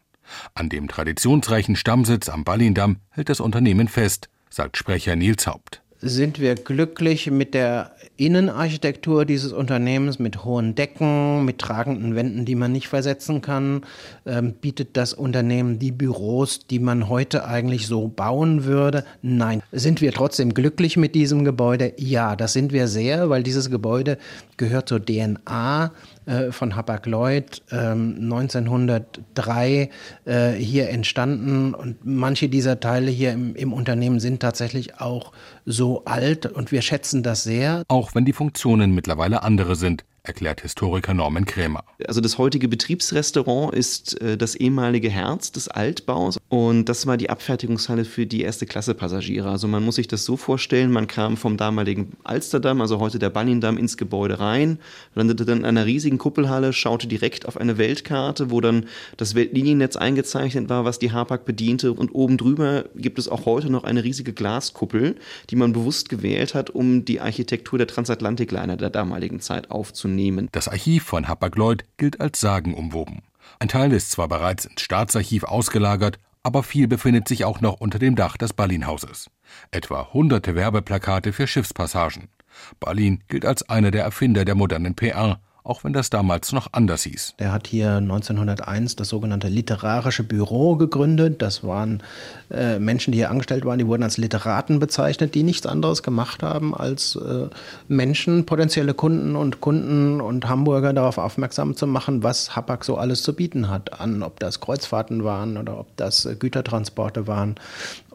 An 0.53 0.69
dem 0.69 0.87
traditionsreichen 0.87 1.75
Stammsitz 1.75 2.27
am 2.27 2.43
Ballindamm 2.43 2.97
hält 3.09 3.29
das 3.29 3.39
Unternehmen 3.39 3.87
fest, 3.87 4.29
sagt 4.49 4.75
Sprecher 4.75 5.15
Nils 5.15 5.47
Haupt 5.47 5.81
sind 5.99 6.39
wir 6.39 6.55
glücklich 6.55 7.31
mit 7.31 7.53
der 7.53 7.91
Innenarchitektur 8.17 9.25
dieses 9.25 9.51
Unternehmens, 9.51 10.19
mit 10.19 10.43
hohen 10.43 10.75
Decken, 10.75 11.45
mit 11.45 11.59
tragenden 11.59 12.15
Wänden, 12.15 12.45
die 12.45 12.55
man 12.55 12.71
nicht 12.71 12.87
versetzen 12.87 13.41
kann. 13.41 13.81
Ähm, 14.25 14.53
bietet 14.53 14.97
das 14.97 15.13
Unternehmen 15.13 15.79
die 15.79 15.91
Büros, 15.91 16.67
die 16.67 16.79
man 16.79 17.09
heute 17.09 17.45
eigentlich 17.45 17.87
so 17.87 18.07
bauen 18.07 18.63
würde? 18.65 19.05
Nein. 19.21 19.63
Sind 19.71 20.01
wir 20.01 20.11
trotzdem 20.11 20.53
glücklich 20.53 20.97
mit 20.97 21.15
diesem 21.15 21.43
Gebäude? 21.43 21.93
Ja, 21.97 22.35
das 22.35 22.53
sind 22.53 22.73
wir 22.73 22.87
sehr, 22.87 23.29
weil 23.29 23.43
dieses 23.43 23.69
Gebäude 23.69 24.17
gehört 24.57 24.89
zur 24.89 25.03
DNA 25.03 25.91
äh, 26.27 26.51
von 26.51 26.75
Hapag-Lloyd 26.75 27.63
ähm, 27.71 28.17
1903 28.21 29.89
äh, 30.25 30.51
hier 30.51 30.89
entstanden 30.89 31.73
und 31.73 32.05
manche 32.05 32.49
dieser 32.49 32.79
Teile 32.79 33.09
hier 33.09 33.31
im, 33.31 33.55
im 33.55 33.73
Unternehmen 33.73 34.19
sind 34.19 34.41
tatsächlich 34.41 34.99
auch 34.99 35.31
so 35.65 36.03
alt 36.05 36.45
und 36.45 36.71
wir 36.71 36.81
schätzen 36.81 37.23
das 37.23 37.43
sehr. 37.43 37.83
Auch 37.87 38.13
wenn 38.13 38.25
die 38.25 38.33
Funktionen 38.33 38.93
mittlerweile 38.93 39.43
andere 39.43 39.75
sind 39.75 40.03
erklärt 40.27 40.61
Historiker 40.61 41.13
Norman 41.13 41.45
Krämer. 41.45 41.83
Also 42.05 42.21
das 42.21 42.37
heutige 42.37 42.67
Betriebsrestaurant 42.67 43.73
ist 43.73 44.19
äh, 44.21 44.37
das 44.37 44.55
ehemalige 44.55 45.09
Herz 45.09 45.51
des 45.51 45.67
Altbaus 45.67 46.37
und 46.49 46.85
das 46.85 47.07
war 47.07 47.17
die 47.17 47.29
Abfertigungshalle 47.29 48.05
für 48.05 48.25
die 48.25 48.41
erste 48.41 48.65
Klasse 48.65 48.93
Passagiere. 48.93 49.49
Also 49.49 49.67
man 49.67 49.83
muss 49.83 49.95
sich 49.95 50.07
das 50.07 50.25
so 50.25 50.37
vorstellen, 50.37 50.91
man 50.91 51.07
kam 51.07 51.37
vom 51.37 51.57
damaligen 51.57 52.13
Alsterdamm, 52.23 52.81
also 52.81 52.99
heute 52.99 53.19
der 53.19 53.29
Ballindamm, 53.29 53.77
ins 53.77 53.97
Gebäude 53.97 54.39
rein, 54.39 54.79
landete 55.15 55.45
dann 55.45 55.59
in 55.59 55.65
einer 55.65 55.85
riesigen 55.85 56.17
Kuppelhalle, 56.17 56.73
schaute 56.73 57.07
direkt 57.07 57.47
auf 57.47 57.57
eine 57.57 57.77
Weltkarte, 57.77 58.51
wo 58.51 58.61
dann 58.61 58.85
das 59.17 59.35
Weltliniennetz 59.35 59.95
eingezeichnet 59.95 60.69
war, 60.69 60.85
was 60.85 60.99
die 60.99 61.11
Hapag 61.11 61.45
bediente 61.45 61.93
und 61.93 62.13
oben 62.13 62.37
drüber 62.37 62.85
gibt 62.95 63.19
es 63.19 63.27
auch 63.27 63.45
heute 63.45 63.69
noch 63.69 63.83
eine 63.83 64.03
riesige 64.03 64.33
Glaskuppel, 64.33 65.15
die 65.49 65.55
man 65.55 65.73
bewusst 65.73 66.09
gewählt 66.09 66.53
hat, 66.53 66.69
um 66.69 67.05
die 67.05 67.21
Architektur 67.21 67.77
der 67.77 67.87
Transatlantikliner 67.87 68.77
der 68.77 68.89
damaligen 68.89 69.39
Zeit 69.39 69.71
aufzunehmen 69.71 70.16
nehmen. 70.17 70.49
Das 70.51 70.67
Archiv 70.67 71.05
von 71.05 71.29
Hapag-Lloyd 71.29 71.85
gilt 71.95 72.19
als 72.19 72.41
sagenumwoben. 72.41 73.21
Ein 73.59 73.69
Teil 73.69 73.93
ist 73.93 74.11
zwar 74.11 74.27
bereits 74.27 74.65
ins 74.65 74.81
Staatsarchiv 74.81 75.45
ausgelagert, 75.45 76.19
aber 76.43 76.63
viel 76.63 76.87
befindet 76.87 77.27
sich 77.27 77.45
auch 77.45 77.61
noch 77.61 77.79
unter 77.79 77.99
dem 77.99 78.15
Dach 78.15 78.35
des 78.35 78.53
Ballinhauses. 78.53 79.29
Etwa 79.71 80.11
hunderte 80.13 80.55
Werbeplakate 80.55 81.31
für 81.31 81.47
Schiffspassagen. 81.47 82.27
Ballin 82.79 83.23
gilt 83.27 83.45
als 83.45 83.69
einer 83.69 83.91
der 83.91 84.03
Erfinder 84.03 84.43
der 84.43 84.55
modernen 84.55 84.95
PR 84.95 85.39
auch 85.67 85.83
wenn 85.83 85.93
das 85.93 86.09
damals 86.09 86.53
noch 86.53 86.67
anders 86.71 87.03
hieß. 87.03 87.33
Er 87.37 87.51
hat 87.51 87.67
hier 87.67 87.97
1901 87.97 88.95
das 88.95 89.09
sogenannte 89.09 89.49
Literarische 89.49 90.23
Büro 90.23 90.75
gegründet. 90.75 91.41
Das 91.41 91.63
waren 91.63 92.01
äh, 92.49 92.79
Menschen, 92.79 93.11
die 93.11 93.17
hier 93.17 93.29
angestellt 93.29 93.65
waren, 93.65 93.77
die 93.77 93.87
wurden 93.87 94.03
als 94.03 94.17
Literaten 94.17 94.79
bezeichnet, 94.79 95.35
die 95.35 95.43
nichts 95.43 95.65
anderes 95.65 96.03
gemacht 96.03 96.41
haben, 96.41 96.73
als 96.73 97.15
äh, 97.15 97.47
Menschen, 97.87 98.45
potenzielle 98.45 98.93
Kunden 98.93 99.35
und 99.35 99.59
Kunden 99.59 100.21
und 100.21 100.47
Hamburger 100.47 100.93
darauf 100.93 101.17
aufmerksam 101.17 101.75
zu 101.75 101.85
machen, 101.85 102.23
was 102.23 102.55
Hapag 102.55 102.85
so 102.85 102.97
alles 102.97 103.21
zu 103.21 103.33
bieten 103.33 103.69
hat, 103.69 103.99
an 103.99 104.23
ob 104.23 104.39
das 104.39 104.61
Kreuzfahrten 104.61 105.23
waren 105.23 105.57
oder 105.57 105.79
ob 105.79 105.87
das 105.97 106.25
äh, 106.25 106.35
Gütertransporte 106.35 107.27
waren. 107.27 107.55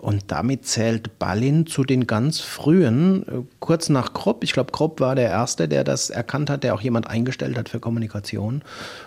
Und 0.02 0.32
damit 0.32 0.66
zählt 0.66 1.20
Ballin 1.20 1.64
zu 1.64 1.84
den 1.84 2.08
ganz 2.08 2.40
frühen, 2.40 3.22
äh, 3.22 3.42
kurz 3.60 3.88
nach 3.88 4.12
Krupp. 4.12 4.42
Ich 4.42 4.52
glaube, 4.52 4.72
Krupp 4.72 4.98
war 4.98 5.14
der 5.14 5.30
Erste, 5.30 5.68
der 5.68 5.84
das 5.84 6.10
erkannt 6.10 6.50
hat, 6.50 6.64
der 6.64 6.74
auch 6.74 6.80
jemand 6.80 7.06
eingestellt 7.06 7.56
hat 7.56 7.68
für 7.68 7.78
Kommunikation. 7.78 8.62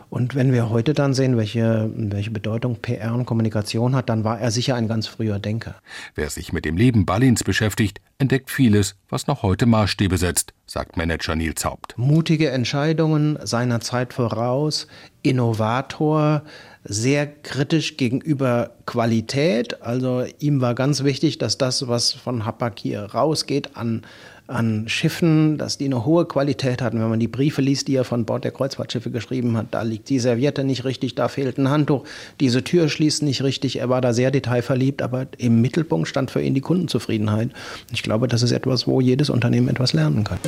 Und 0.09 0.35
wenn 0.35 0.53
wir 0.53 0.69
heute 0.69 0.93
dann 0.93 1.13
sehen, 1.13 1.35
welche, 1.35 1.91
welche 1.93 2.31
Bedeutung 2.31 2.77
PR 2.77 3.13
und 3.13 3.25
Kommunikation 3.25 3.93
hat, 3.93 4.07
dann 4.07 4.23
war 4.23 4.39
er 4.39 4.51
sicher 4.51 4.75
ein 4.75 4.87
ganz 4.87 5.05
früher 5.07 5.37
Denker. 5.37 5.75
Wer 6.15 6.29
sich 6.29 6.53
mit 6.53 6.63
dem 6.63 6.77
Leben 6.77 7.05
Ballins 7.05 7.43
beschäftigt, 7.43 7.99
entdeckt 8.17 8.49
vieles, 8.49 8.95
was 9.09 9.27
noch 9.27 9.43
heute 9.43 9.65
Maßstäbe 9.65 10.17
setzt, 10.17 10.53
sagt 10.75 10.97
Manager 10.97 11.37
Nils 11.37 11.63
Haupt. 11.63 11.97
Mutige 11.97 12.49
Entscheidungen 12.49 13.39
seiner 13.41 13.79
Zeit 13.79 14.13
voraus, 14.13 14.87
Innovator, 15.21 16.41
sehr 16.83 17.25
kritisch 17.27 17.95
gegenüber 17.95 18.71
Qualität. 18.85 19.81
Also 19.81 20.25
ihm 20.39 20.59
war 20.59 20.75
ganz 20.75 21.05
wichtig, 21.05 21.37
dass 21.37 21.57
das, 21.57 21.87
was 21.87 22.11
von 22.11 22.45
Hapag 22.45 22.73
hier 22.77 23.05
rausgeht, 23.05 23.77
an 23.77 24.01
an 24.47 24.87
Schiffen, 24.87 25.57
dass 25.57 25.77
die 25.77 25.85
eine 25.85 26.05
hohe 26.05 26.25
Qualität 26.25 26.81
hatten. 26.81 26.99
Wenn 26.99 27.09
man 27.09 27.19
die 27.19 27.27
Briefe 27.27 27.61
liest, 27.61 27.87
die 27.87 27.95
er 27.95 28.03
von 28.03 28.25
Bord 28.25 28.43
der 28.43 28.51
Kreuzfahrtschiffe 28.51 29.09
geschrieben 29.09 29.57
hat, 29.57 29.67
da 29.71 29.81
liegt 29.81 30.09
die 30.09 30.19
Serviette 30.19 30.63
nicht 30.63 30.85
richtig, 30.85 31.15
da 31.15 31.27
fehlt 31.27 31.57
ein 31.57 31.69
Handtuch, 31.69 32.03
diese 32.39 32.63
Tür 32.63 32.89
schließt 32.89 33.23
nicht 33.23 33.43
richtig. 33.43 33.79
Er 33.79 33.89
war 33.89 34.01
da 34.01 34.13
sehr 34.13 34.31
detailverliebt, 34.31 35.01
aber 35.01 35.27
im 35.37 35.61
Mittelpunkt 35.61 36.07
stand 36.07 36.31
für 36.31 36.41
ihn 36.41 36.53
die 36.53 36.61
Kundenzufriedenheit. 36.61 37.49
Ich 37.91 38.03
glaube, 38.03 38.27
das 38.27 38.43
ist 38.43 38.51
etwas, 38.51 38.87
wo 38.87 39.01
jedes 39.01 39.29
Unternehmen 39.29 39.67
etwas 39.67 39.93
lernen 39.93 40.23
kann. 40.23 40.39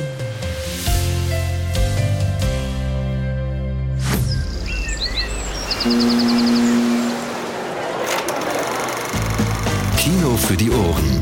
Kino 9.96 10.36
für 10.36 10.56
die 10.56 10.70
Ohren. 10.70 11.17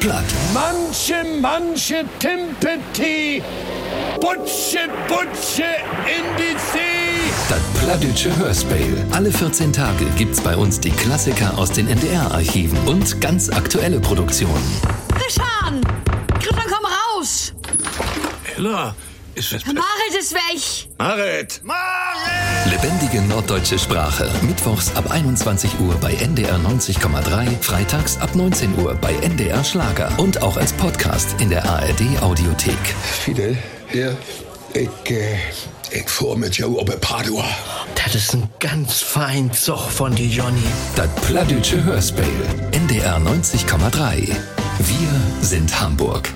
Platt, 0.00 0.24
Manche, 0.54 1.22
manche 1.42 2.04
Timpeti, 2.18 3.42
Butsche, 4.14 4.88
Butsche 5.06 5.62
in 6.06 6.36
die 6.38 6.56
See. 6.72 7.30
das 7.50 7.60
Plattdütsche 7.82 8.34
Hörspiel. 8.38 8.96
Alle 9.10 9.30
14 9.30 9.72
Tage 9.72 10.06
gibt's 10.16 10.40
bei 10.40 10.56
uns 10.56 10.80
die 10.80 10.90
Klassiker 10.90 11.56
aus 11.58 11.72
den 11.72 11.86
NDR-Archiven 11.86 12.78
und 12.88 13.20
ganz 13.20 13.50
aktuelle 13.50 14.00
Produktionen. 14.00 14.64
Richard! 15.16 15.84
Christian, 16.40 16.66
komm 16.70 16.86
raus! 16.86 17.52
Ella, 18.56 18.94
ist 19.40 19.52
es... 19.54 19.64
Marit 19.64 20.14
ist 20.18 20.34
weg! 20.34 20.88
Marit! 20.98 21.62
Lebendige 22.66 23.22
norddeutsche 23.22 23.78
Sprache. 23.78 24.30
Mittwochs 24.42 24.94
ab 24.94 25.10
21 25.10 25.80
Uhr 25.80 25.94
bei 25.94 26.12
NDR 26.12 26.58
90,3. 26.58 27.62
Freitags 27.62 28.18
ab 28.18 28.34
19 28.34 28.78
Uhr 28.78 28.94
bei 28.96 29.14
NDR 29.14 29.64
Schlager. 29.64 30.12
Und 30.18 30.42
auch 30.42 30.58
als 30.58 30.74
Podcast 30.74 31.40
in 31.40 31.48
der 31.48 31.64
ARD 31.64 32.02
Audiothek. 32.20 32.78
Fidel? 33.24 33.56
Ja? 33.94 34.10
Ich, 34.74 35.10
äh, 35.10 35.38
ich 35.90 36.08
fuhr 36.08 36.36
mit 36.36 36.58
jou 36.58 36.78
op 36.78 37.00
Padua. 37.00 37.44
Das 37.94 38.14
ist 38.14 38.34
ein 38.34 38.48
ganz 38.58 39.00
fein 39.00 39.50
Zug 39.52 39.90
von 39.90 40.14
die 40.14 40.28
Johnny. 40.28 40.62
Das 40.96 41.08
Plattdütsche 41.26 41.82
Hörspiel. 41.82 42.24
NDR 42.72 43.16
90,3. 43.16 44.36
Wir 44.78 45.20
sind 45.40 45.80
Hamburg. 45.80 46.30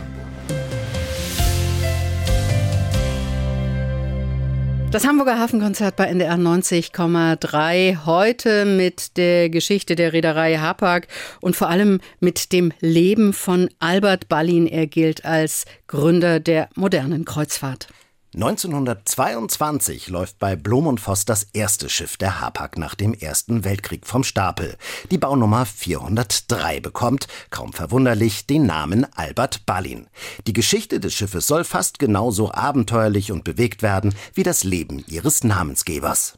Das 4.95 5.05
Hamburger 5.05 5.41
Hafenkonzert 5.41 5.97
bei 5.97 6.05
NDR 6.05 6.37
90,3 6.37 8.07
heute 8.07 8.65
mit 8.65 9.17
der 9.17 9.51
Geschichte 9.51 9.97
der 9.97 10.13
Reederei 10.13 10.59
Hapag 10.59 11.09
und 11.41 11.57
vor 11.57 11.69
allem 11.69 12.01
mit 12.21 12.53
dem 12.53 12.73
Leben 12.79 13.33
von 13.33 13.69
Albert 13.81 14.29
Ballin. 14.29 14.69
Er 14.69 14.87
gilt 14.87 15.25
als 15.25 15.65
Gründer 15.89 16.39
der 16.39 16.69
modernen 16.77 17.25
Kreuzfahrt. 17.25 17.89
1922 18.35 20.09
läuft 20.09 20.40
bei 20.40 20.57
Blom 20.57 20.88
und 20.88 20.99
Voss 20.99 21.25
das 21.25 21.47
erste 21.53 21.88
Schiff 21.88 22.16
der 22.16 22.40
Hapag 22.40 22.77
nach 22.79 22.97
dem 22.97 23.14
Ersten 23.14 23.62
Weltkrieg 23.64 24.07
vom 24.07 24.25
Stapel. 24.25 24.77
Die 25.12 25.18
Baunummer 25.18 25.64
403 25.64 26.81
bekommt, 26.81 27.29
kaum 27.51 27.73
verwunderlich, 27.73 28.47
den 28.47 28.66
Namen 28.66 29.07
Albert 29.14 29.66
Ballin. 29.66 30.09
Die 30.49 30.53
Geschichte 30.53 30.99
des 30.99 31.14
Schiffes 31.14 31.47
soll 31.47 31.62
fast 31.62 32.01
genauso 32.01 32.51
abenteuerlich 32.51 33.31
und 33.31 33.44
bewegt 33.44 33.83
werden 33.83 34.12
wie 34.35 34.42
das 34.42 34.64
Leben 34.64 35.05
ihres 35.07 35.44
Namensgebers. 35.44 36.37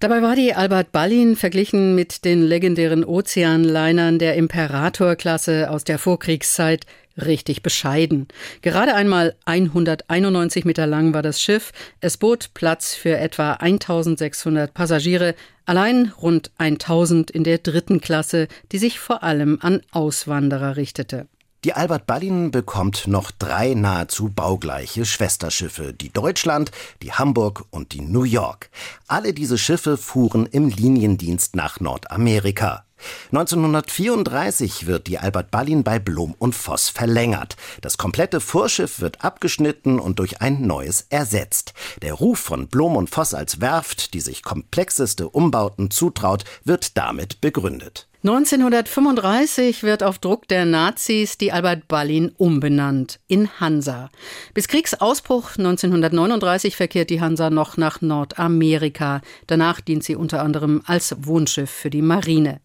Dabei 0.00 0.22
war 0.22 0.36
die 0.36 0.54
Albert 0.54 0.92
Ballin 0.92 1.36
verglichen 1.36 1.94
mit 1.94 2.24
den 2.24 2.42
legendären 2.42 3.04
Ozeanlinern 3.04 4.18
der 4.18 4.34
Imperator-Klasse 4.36 5.70
aus 5.70 5.84
der 5.84 5.98
Vorkriegszeit 5.98 6.86
richtig 7.16 7.62
bescheiden. 7.62 8.28
Gerade 8.60 8.94
einmal 8.94 9.34
191 9.44 10.64
Meter 10.64 10.86
lang 10.86 11.14
war 11.14 11.22
das 11.22 11.40
Schiff. 11.40 11.72
Es 12.00 12.16
bot 12.16 12.50
Platz 12.54 12.94
für 12.94 13.16
etwa 13.16 13.52
1600 13.54 14.72
Passagiere, 14.72 15.34
allein 15.66 16.12
rund 16.20 16.50
1000 16.58 17.30
in 17.30 17.44
der 17.44 17.58
dritten 17.58 18.00
Klasse, 18.00 18.48
die 18.72 18.78
sich 18.78 18.98
vor 18.98 19.22
allem 19.22 19.58
an 19.60 19.82
Auswanderer 19.92 20.76
richtete. 20.76 21.26
Die 21.64 21.74
Albert 21.74 22.06
Ballin 22.08 22.50
bekommt 22.50 23.06
noch 23.06 23.30
drei 23.30 23.74
nahezu 23.74 24.28
baugleiche 24.28 25.04
Schwesterschiffe, 25.04 25.94
die 25.94 26.10
Deutschland, 26.10 26.72
die 27.02 27.12
Hamburg 27.12 27.66
und 27.70 27.92
die 27.92 28.00
New 28.00 28.24
York. 28.24 28.68
Alle 29.06 29.32
diese 29.32 29.58
Schiffe 29.58 29.96
fuhren 29.96 30.46
im 30.46 30.70
Liniendienst 30.70 31.54
nach 31.54 31.78
Nordamerika. 31.78 32.84
1934 33.32 34.86
wird 34.86 35.06
die 35.06 35.18
Albert 35.18 35.50
Ballin 35.50 35.82
bei 35.84 35.98
Blom 35.98 36.34
und 36.38 36.54
Voss 36.54 36.88
verlängert. 36.88 37.56
Das 37.80 37.98
komplette 37.98 38.40
Vorschiff 38.40 39.00
wird 39.00 39.24
abgeschnitten 39.24 39.98
und 39.98 40.18
durch 40.18 40.40
ein 40.40 40.66
neues 40.66 41.06
ersetzt. 41.10 41.74
Der 42.02 42.14
Ruf 42.14 42.38
von 42.38 42.68
Blom 42.68 42.96
und 42.96 43.10
Voss 43.10 43.34
als 43.34 43.60
Werft, 43.60 44.14
die 44.14 44.20
sich 44.20 44.42
komplexeste 44.42 45.28
Umbauten 45.28 45.90
zutraut, 45.90 46.44
wird 46.64 46.96
damit 46.96 47.40
begründet. 47.40 48.08
1935 48.24 49.82
wird 49.82 50.04
auf 50.04 50.20
Druck 50.20 50.46
der 50.46 50.64
Nazis 50.64 51.38
die 51.38 51.50
Albert 51.50 51.88
Ballin 51.88 52.30
umbenannt 52.36 53.18
in 53.26 53.48
Hansa. 53.58 54.10
Bis 54.54 54.68
Kriegsausbruch 54.68 55.56
1939 55.58 56.76
verkehrt 56.76 57.10
die 57.10 57.20
Hansa 57.20 57.50
noch 57.50 57.76
nach 57.76 58.00
Nordamerika. 58.00 59.22
Danach 59.48 59.80
dient 59.80 60.04
sie 60.04 60.14
unter 60.14 60.40
anderem 60.40 60.82
als 60.86 61.16
Wohnschiff 61.18 61.70
für 61.70 61.90
die 61.90 62.00
Marine. 62.00 62.60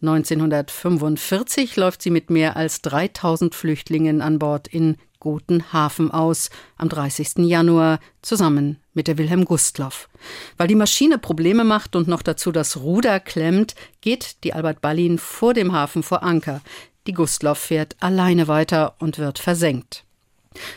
1945 0.00 1.74
läuft 1.74 2.02
sie 2.02 2.10
mit 2.10 2.30
mehr 2.30 2.56
als 2.56 2.80
3000 2.82 3.52
Flüchtlingen 3.52 4.22
an 4.22 4.38
Bord 4.38 4.68
in 4.68 4.96
Gotenhafen 5.20 6.10
aus, 6.10 6.50
am 6.76 6.88
30. 6.88 7.46
Januar, 7.46 8.00
zusammen 8.22 8.78
mit 8.92 9.06
der 9.06 9.18
Wilhelm 9.18 9.44
Gustloff. 9.44 10.08
Weil 10.56 10.66
die 10.66 10.74
Maschine 10.74 11.18
Probleme 11.18 11.62
macht 11.62 11.94
und 11.94 12.08
noch 12.08 12.22
dazu 12.22 12.50
das 12.50 12.78
Ruder 12.78 13.20
klemmt, 13.20 13.74
geht 14.00 14.42
die 14.42 14.52
Albert 14.52 14.80
Ballin 14.80 15.18
vor 15.18 15.54
dem 15.54 15.72
Hafen 15.72 16.02
vor 16.02 16.22
Anker. 16.22 16.60
Die 17.06 17.12
Gustloff 17.12 17.58
fährt 17.58 17.96
alleine 18.00 18.48
weiter 18.48 18.96
und 18.98 19.18
wird 19.18 19.38
versenkt. 19.38 20.04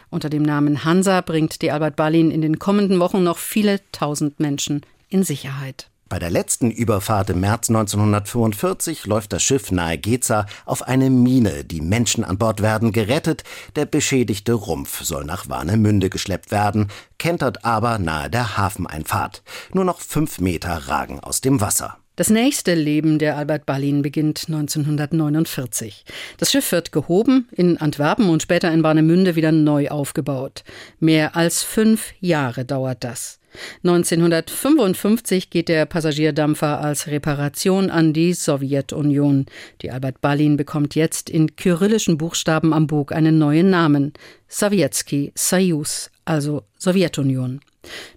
Unter 0.10 0.30
dem 0.30 0.44
Namen 0.44 0.86
Hansa 0.86 1.22
bringt 1.22 1.62
die 1.62 1.72
Albert 1.72 1.96
Ballin 1.96 2.30
in 2.30 2.42
den 2.42 2.60
kommenden 2.60 3.00
Wochen 3.00 3.24
noch 3.24 3.40
viele 3.40 3.80
tausend 3.92 4.40
Menschen 4.40 4.82
in 5.10 5.24
Sicherheit. 5.24 5.90
Bei 6.14 6.20
der 6.20 6.30
letzten 6.30 6.70
Überfahrt 6.70 7.32
im 7.32 7.40
März 7.40 7.72
1945 7.72 9.08
läuft 9.08 9.34
das 9.34 9.42
Schiff 9.42 9.72
nahe 9.72 9.98
Geza 9.98 10.46
auf 10.64 10.84
eine 10.84 11.10
Mine. 11.10 11.64
Die 11.64 11.82
Menschen 11.82 12.24
an 12.24 12.38
Bord 12.38 12.62
werden 12.62 12.92
gerettet. 12.92 13.44
Der 13.76 13.88
beschädigte 13.88 14.54
Rumpf 14.54 15.04
soll 15.04 15.26
nach 15.26 15.50
Warnemünde 15.50 16.12
geschleppt 16.12 16.52
werden, 16.52 16.90
kentert 17.18 17.66
aber 17.66 17.98
nahe 17.98 18.30
der 18.30 18.58
Hafeneinfahrt. 18.58 19.42
Nur 19.74 19.86
noch 19.86 20.02
fünf 20.02 20.40
Meter 20.40 20.88
ragen 20.88 21.20
aus 21.20 21.42
dem 21.42 21.62
Wasser. 21.62 21.98
Das 22.16 22.30
nächste 22.30 22.76
Leben 22.76 23.18
der 23.18 23.36
Albert 23.36 23.66
Ballin 23.66 24.04
beginnt 24.04 24.44
1949. 24.46 26.06
Das 26.38 26.52
Schiff 26.52 26.72
wird 26.72 26.92
gehoben, 26.92 27.48
in 27.52 27.80
Antwerpen 27.80 28.30
und 28.30 28.44
später 28.44 28.72
in 28.72 28.84
Warnemünde 28.84 29.36
wieder 29.36 29.52
neu 29.52 29.90
aufgebaut. 29.90 30.64
Mehr 31.00 31.36
als 31.36 31.64
fünf 31.64 32.14
Jahre 32.20 32.66
dauert 32.66 33.04
das. 33.04 33.40
1955 33.84 35.50
geht 35.50 35.70
der 35.70 35.86
Passagierdampfer 35.86 36.80
als 36.80 37.08
Reparation 37.08 37.90
an 37.90 38.14
die 38.14 38.34
Sowjetunion. 38.34 39.46
Die 39.82 39.92
Albert 39.92 40.22
Ballin 40.22 40.58
bekommt 40.58 40.96
jetzt 40.96 41.30
in 41.30 41.56
kyrillischen 41.56 42.18
Buchstaben 42.18 42.74
am 42.74 42.88
Bug 42.88 43.12
einen 43.12 43.38
neuen 43.38 43.70
Namen. 43.70 44.14
Sowjetski 44.48 45.32
Soyuz, 45.36 46.10
also 46.26 46.64
Sowjetunion. 46.78 47.62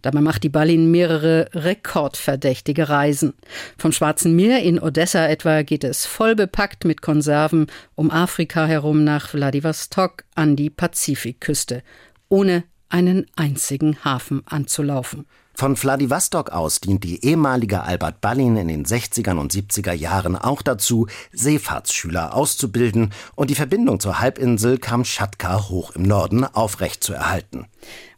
Dabei 0.03 0.21
macht 0.21 0.45
die 0.45 0.49
Ballin 0.49 0.91
mehrere 0.91 1.49
rekordverdächtige 1.53 2.89
Reisen. 2.89 3.35
Vom 3.79 3.93
Schwarzen 3.93 4.37
Meer 4.37 4.63
in 4.63 4.81
Odessa 4.81 5.27
etwa 5.27 5.63
geht 5.63 5.85
es 5.85 6.07
voll 6.07 6.37
bepackt 6.37 6.85
mit 6.85 7.03
Konserven 7.03 7.67
um 7.95 8.11
Afrika 8.11 8.67
herum 8.67 9.03
nach 9.03 9.35
Wladiwostok 9.35 10.25
an 10.35 10.55
die 10.55 10.71
Pazifikküste, 10.71 11.83
ohne 12.29 12.65
einen 12.89 13.27
einzigen 13.37 14.05
Hafen 14.05 14.43
anzulaufen. 14.47 15.27
Von 15.59 15.75
Wladiwostok 15.83 16.51
aus 16.51 16.81
dient 16.81 17.03
die 17.03 17.25
ehemalige 17.25 17.83
Albert 17.83 18.21
Ballin 18.21 18.59
in 18.59 18.69
den 18.69 18.85
60er 18.85 19.39
und 19.39 19.55
70er 19.55 19.93
Jahren 19.93 20.37
auch 20.37 20.61
dazu, 20.61 21.07
Seefahrtsschüler 21.33 22.35
auszubilden 22.35 23.15
und 23.37 23.49
die 23.49 23.55
Verbindung 23.55 23.99
zur 23.99 24.21
Halbinsel 24.21 24.77
Kamtschatka 24.77 25.71
hoch 25.71 25.93
im 25.93 26.03
Norden 26.03 26.45
aufrechtzuerhalten. 26.45 27.69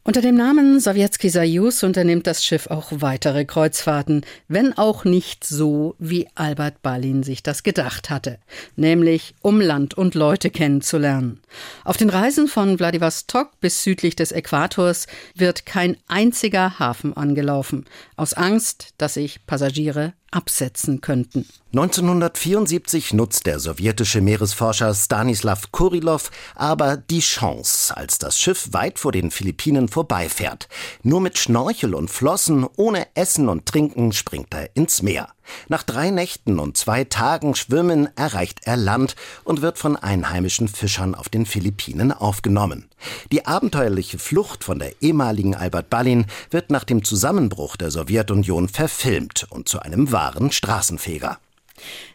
Unter 0.09 0.23
dem 0.23 0.37
Namen 0.37 0.81
Sowjetski 0.81 1.29
Soyuz 1.29 1.83
unternimmt 1.83 2.27
das 2.27 2.42
Schiff 2.42 2.68
auch 2.68 2.87
weitere 2.92 3.44
Kreuzfahrten, 3.44 4.25
wenn 4.49 4.73
auch 4.73 5.05
nicht 5.05 5.44
so, 5.44 5.97
wie 5.99 6.27
Albert 6.35 6.81
Ballin 6.81 7.23
sich 7.23 7.42
das 7.42 7.62
gedacht 7.62 8.09
hatte, 8.09 8.38
nämlich 8.75 9.35
um 9.42 9.61
Land 9.61 9.92
und 9.99 10.14
Leute 10.14 10.49
kennenzulernen. 10.49 11.42
Auf 11.85 11.99
den 11.99 12.09
Reisen 12.09 12.49
von 12.49 12.79
Wladiwostok 12.79 13.61
bis 13.61 13.85
südlich 13.85 14.16
des 14.16 14.33
Äquators 14.33 15.09
wird 15.35 15.66
kein 15.66 15.99
einziger 16.07 16.79
Hafen 16.79 17.14
angelaufen, 17.14 17.85
aus 18.16 18.33
Angst, 18.33 18.94
dass 18.97 19.12
sich 19.12 19.44
Passagiere 19.47 20.14
absetzen 20.31 21.01
könnten. 21.01 21.47
1974 21.73 23.14
nutzt 23.14 23.47
der 23.47 23.59
sowjetische 23.59 24.21
Meeresforscher 24.21 24.95
Stanislav 24.95 25.70
Kurilov 25.72 26.30
aber 26.55 26.97
die 26.97 27.20
Chance, 27.20 27.97
als 27.97 28.18
das 28.18 28.39
Schiff 28.39 28.68
weit 28.72 28.99
vor 28.99 29.12
den 29.12 29.30
Philippinen 29.30 29.89
vorbeifährt. 29.99 30.68
Nur 31.03 31.20
mit 31.20 31.38
Schnorchel 31.38 31.92
und 31.92 32.09
Flossen, 32.09 32.64
ohne 32.76 33.09
Essen 33.14 33.49
und 33.49 33.66
Trinken 33.66 34.12
springt 34.12 34.55
er 34.55 34.70
ins 34.76 35.03
Meer. 35.03 35.30
Nach 35.66 35.82
drei 35.82 36.11
Nächten 36.11 36.61
und 36.61 36.76
zwei 36.76 37.03
Tagen 37.03 37.57
Schwimmen 37.57 38.09
erreicht 38.14 38.61
er 38.62 38.76
Land 38.76 39.16
und 39.42 39.61
wird 39.61 39.76
von 39.76 39.96
einheimischen 39.96 40.68
Fischern 40.68 41.16
auf 41.16 41.28
den 41.28 41.46
Philippinen 41.46 42.12
aufgenommen. 42.12 42.88
Die 43.32 43.44
abenteuerliche 43.44 44.20
Flucht 44.20 44.62
von 44.62 44.78
der 44.78 44.92
ehemaligen 45.03 45.57
Albert 45.57 45.90
Ballin 45.90 46.26
wird 46.51 46.70
nach 46.70 46.84
dem 46.84 47.03
Zusammenbruch 47.03 47.76
der 47.76 47.90
Sowjetunion 47.90 48.68
verfilmt 48.68 49.49
und 49.51 49.68
zu 49.68 49.80
einem 49.80 50.12
wahren 50.12 50.53
Straßenfeger. 50.53 51.38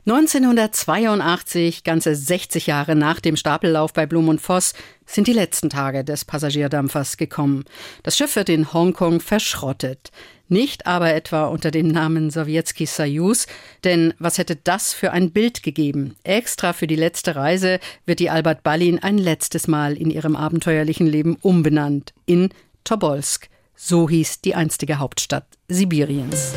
1982, 0.05 1.83
ganze 1.83 2.15
60 2.15 2.67
Jahre 2.67 2.95
nach 2.95 3.19
dem 3.19 3.35
Stapellauf 3.35 3.93
bei 3.93 4.05
Blum 4.05 4.29
und 4.29 4.41
Voss, 4.41 4.73
sind 5.05 5.27
die 5.27 5.33
letzten 5.33 5.69
Tage 5.69 6.03
des 6.03 6.25
Passagierdampfers 6.25 7.17
gekommen. 7.17 7.65
Das 8.03 8.17
Schiff 8.17 8.35
wird 8.35 8.49
in 8.49 8.73
Hongkong 8.73 9.19
verschrottet. 9.19 10.11
Nicht 10.49 10.85
aber 10.85 11.13
etwa 11.13 11.45
unter 11.47 11.71
dem 11.71 11.87
Namen 11.87 12.29
Sowjetski 12.29 12.85
Soyuz, 12.85 13.47
denn 13.83 14.13
was 14.19 14.37
hätte 14.37 14.55
das 14.55 14.93
für 14.93 15.11
ein 15.11 15.31
Bild 15.31 15.63
gegeben? 15.63 16.15
Extra 16.23 16.73
für 16.73 16.85
die 16.85 16.95
letzte 16.95 17.35
Reise 17.35 17.79
wird 18.05 18.19
die 18.19 18.29
Albert 18.29 18.61
Ballin 18.61 18.99
ein 18.99 19.17
letztes 19.17 19.67
Mal 19.67 19.97
in 19.97 20.11
ihrem 20.11 20.35
abenteuerlichen 20.35 21.07
Leben 21.07 21.37
umbenannt 21.41 22.13
in 22.25 22.49
Tobolsk. 22.83 23.49
So 23.75 24.09
hieß 24.09 24.41
die 24.41 24.55
einstige 24.55 24.99
Hauptstadt 24.99 25.47
Sibiriens. 25.67 26.53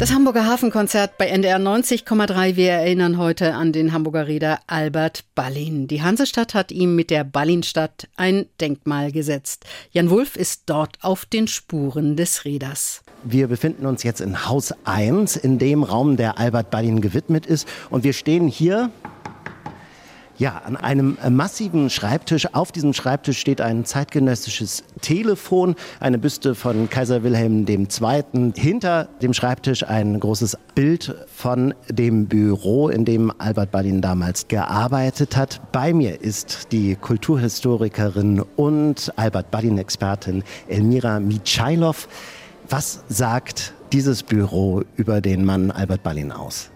Das 0.00 0.14
Hamburger 0.14 0.46
Hafenkonzert 0.46 1.18
bei 1.18 1.26
NDR 1.26 1.58
90,3. 1.58 2.56
Wir 2.56 2.70
erinnern 2.70 3.18
heute 3.18 3.52
an 3.52 3.70
den 3.70 3.92
Hamburger 3.92 4.26
Reeder 4.26 4.60
Albert 4.66 5.26
Ballin. 5.34 5.88
Die 5.88 6.00
Hansestadt 6.00 6.54
hat 6.54 6.72
ihm 6.72 6.96
mit 6.96 7.10
der 7.10 7.22
Ballinstadt 7.22 8.08
ein 8.16 8.46
Denkmal 8.62 9.12
gesetzt. 9.12 9.66
Jan 9.90 10.08
Wulff 10.08 10.36
ist 10.36 10.62
dort 10.64 10.96
auf 11.02 11.26
den 11.26 11.48
Spuren 11.48 12.16
des 12.16 12.46
Reeders. 12.46 13.02
Wir 13.24 13.46
befinden 13.48 13.84
uns 13.84 14.02
jetzt 14.02 14.22
in 14.22 14.48
Haus 14.48 14.72
1, 14.84 15.36
in 15.36 15.58
dem 15.58 15.82
Raum, 15.82 16.16
der 16.16 16.38
Albert 16.38 16.70
Ballin 16.70 17.02
gewidmet 17.02 17.44
ist. 17.44 17.68
Und 17.90 18.02
wir 18.02 18.14
stehen 18.14 18.48
hier 18.48 18.90
ja, 20.40 20.62
an 20.64 20.76
einem 20.76 21.18
äh, 21.22 21.28
massiven 21.28 21.90
Schreibtisch. 21.90 22.54
Auf 22.54 22.72
diesem 22.72 22.94
Schreibtisch 22.94 23.38
steht 23.38 23.60
ein 23.60 23.84
zeitgenössisches 23.84 24.82
Telefon, 25.02 25.74
eine 26.00 26.18
Büste 26.18 26.54
von 26.54 26.88
Kaiser 26.88 27.22
Wilhelm 27.22 27.66
II. 27.68 28.52
Hinter 28.56 29.04
dem 29.20 29.34
Schreibtisch 29.34 29.86
ein 29.86 30.18
großes 30.18 30.56
Bild 30.74 31.14
von 31.26 31.74
dem 31.90 32.26
Büro, 32.26 32.88
in 32.88 33.04
dem 33.04 33.30
Albert 33.38 33.70
Ballin 33.70 34.00
damals 34.00 34.48
gearbeitet 34.48 35.36
hat. 35.36 35.60
Bei 35.72 35.92
mir 35.92 36.22
ist 36.22 36.72
die 36.72 36.96
Kulturhistorikerin 36.96 38.40
und 38.56 39.12
Albert 39.16 39.50
Ballin-Expertin 39.50 40.42
Elmira 40.68 41.20
Michailov. 41.20 42.08
Was 42.70 43.04
sagt 43.10 43.74
dieses 43.92 44.22
Büro 44.22 44.84
über 44.96 45.20
den 45.20 45.44
Mann 45.44 45.70
Albert 45.70 46.02
Ballin 46.02 46.32
aus? 46.32 46.70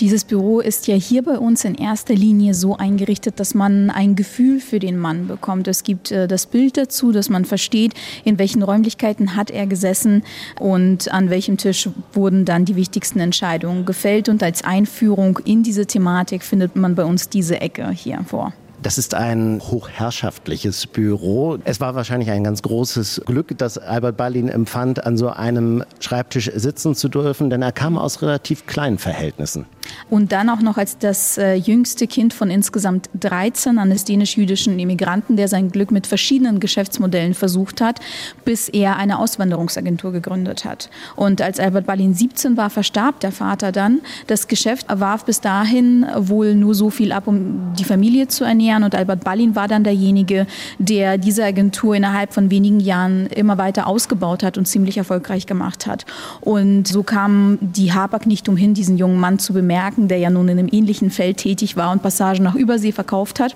Dieses 0.00 0.22
Büro 0.22 0.60
ist 0.60 0.86
ja 0.86 0.94
hier 0.94 1.22
bei 1.22 1.40
uns 1.40 1.64
in 1.64 1.74
erster 1.74 2.14
Linie 2.14 2.54
so 2.54 2.76
eingerichtet, 2.76 3.40
dass 3.40 3.52
man 3.52 3.90
ein 3.90 4.14
Gefühl 4.14 4.60
für 4.60 4.78
den 4.78 4.96
Mann 4.96 5.26
bekommt. 5.26 5.66
Es 5.66 5.82
gibt 5.82 6.12
äh, 6.12 6.28
das 6.28 6.46
Bild 6.46 6.76
dazu, 6.76 7.10
dass 7.10 7.28
man 7.28 7.44
versteht, 7.44 7.94
in 8.24 8.38
welchen 8.38 8.62
Räumlichkeiten 8.62 9.34
hat 9.34 9.50
er 9.50 9.66
gesessen 9.66 10.22
und 10.60 11.12
an 11.12 11.30
welchem 11.30 11.56
Tisch 11.56 11.88
wurden 12.12 12.44
dann 12.44 12.64
die 12.64 12.76
wichtigsten 12.76 13.18
Entscheidungen 13.18 13.86
gefällt. 13.86 14.28
Und 14.28 14.40
als 14.40 14.62
Einführung 14.62 15.40
in 15.44 15.64
diese 15.64 15.84
Thematik 15.84 16.44
findet 16.44 16.76
man 16.76 16.94
bei 16.94 17.04
uns 17.04 17.28
diese 17.28 17.60
Ecke 17.60 17.90
hier 17.90 18.24
vor. 18.24 18.52
Das 18.80 18.96
ist 18.96 19.14
ein 19.14 19.60
hochherrschaftliches 19.60 20.86
Büro. 20.86 21.58
Es 21.64 21.80
war 21.80 21.96
wahrscheinlich 21.96 22.30
ein 22.30 22.44
ganz 22.44 22.62
großes 22.62 23.22
Glück, 23.26 23.58
dass 23.58 23.76
Albert 23.76 24.16
Ballin 24.16 24.48
empfand, 24.48 25.04
an 25.04 25.16
so 25.16 25.30
einem 25.30 25.82
Schreibtisch 25.98 26.52
sitzen 26.54 26.94
zu 26.94 27.08
dürfen, 27.08 27.50
denn 27.50 27.60
er 27.60 27.72
kam 27.72 27.98
aus 27.98 28.22
relativ 28.22 28.66
kleinen 28.66 28.98
Verhältnissen. 28.98 29.66
Und 30.10 30.32
dann 30.32 30.48
auch 30.48 30.60
noch 30.60 30.76
als 30.76 30.98
das 30.98 31.38
äh, 31.38 31.54
jüngste 31.54 32.06
Kind 32.06 32.34
von 32.34 32.50
insgesamt 32.50 33.08
13 33.18 33.78
eines 33.78 34.04
dänisch-jüdischen 34.04 34.78
Immigranten, 34.78 35.36
der 35.36 35.48
sein 35.48 35.70
Glück 35.70 35.90
mit 35.90 36.06
verschiedenen 36.06 36.60
Geschäftsmodellen 36.60 37.34
versucht 37.34 37.80
hat, 37.80 37.98
bis 38.44 38.68
er 38.68 38.96
eine 38.96 39.18
Auswanderungsagentur 39.18 40.12
gegründet 40.12 40.64
hat. 40.64 40.88
Und 41.16 41.40
als 41.40 41.58
Albert 41.58 41.86
Ballin 41.86 42.14
17 42.14 42.56
war, 42.56 42.70
verstarb 42.70 43.20
der 43.20 43.32
Vater 43.32 43.72
dann. 43.72 44.02
Das 44.26 44.46
Geschäft 44.46 44.86
warf 44.88 45.24
bis 45.24 45.40
dahin 45.40 46.06
wohl 46.16 46.54
nur 46.54 46.74
so 46.74 46.90
viel 46.90 47.10
ab, 47.10 47.26
um 47.26 47.72
die 47.78 47.84
Familie 47.84 48.28
zu 48.28 48.44
ernähren 48.44 48.67
annähern. 48.68 48.84
Und 48.84 48.94
Albert 48.94 49.24
Ballin 49.24 49.56
war 49.56 49.68
dann 49.68 49.84
derjenige, 49.84 50.46
der 50.78 51.18
diese 51.18 51.44
Agentur 51.44 51.94
innerhalb 51.94 52.32
von 52.32 52.50
wenigen 52.50 52.80
Jahren 52.80 53.26
immer 53.26 53.58
weiter 53.58 53.86
ausgebaut 53.86 54.42
hat 54.42 54.58
und 54.58 54.66
ziemlich 54.66 54.98
erfolgreich 54.98 55.46
gemacht 55.46 55.86
hat. 55.86 56.04
Und 56.40 56.86
so 56.86 57.02
kam 57.02 57.58
die 57.60 57.92
Habak 57.92 58.26
nicht 58.26 58.48
umhin, 58.48 58.74
diesen 58.74 58.98
jungen 58.98 59.18
Mann 59.18 59.38
zu 59.38 59.52
bemerken, 59.52 60.08
der 60.08 60.18
ja 60.18 60.30
nun 60.30 60.48
in 60.48 60.58
einem 60.58 60.68
ähnlichen 60.70 61.10
Feld 61.10 61.38
tätig 61.38 61.76
war 61.76 61.92
und 61.92 62.02
Passagen 62.02 62.42
nach 62.42 62.54
Übersee 62.54 62.92
verkauft 62.92 63.40
hat. 63.40 63.54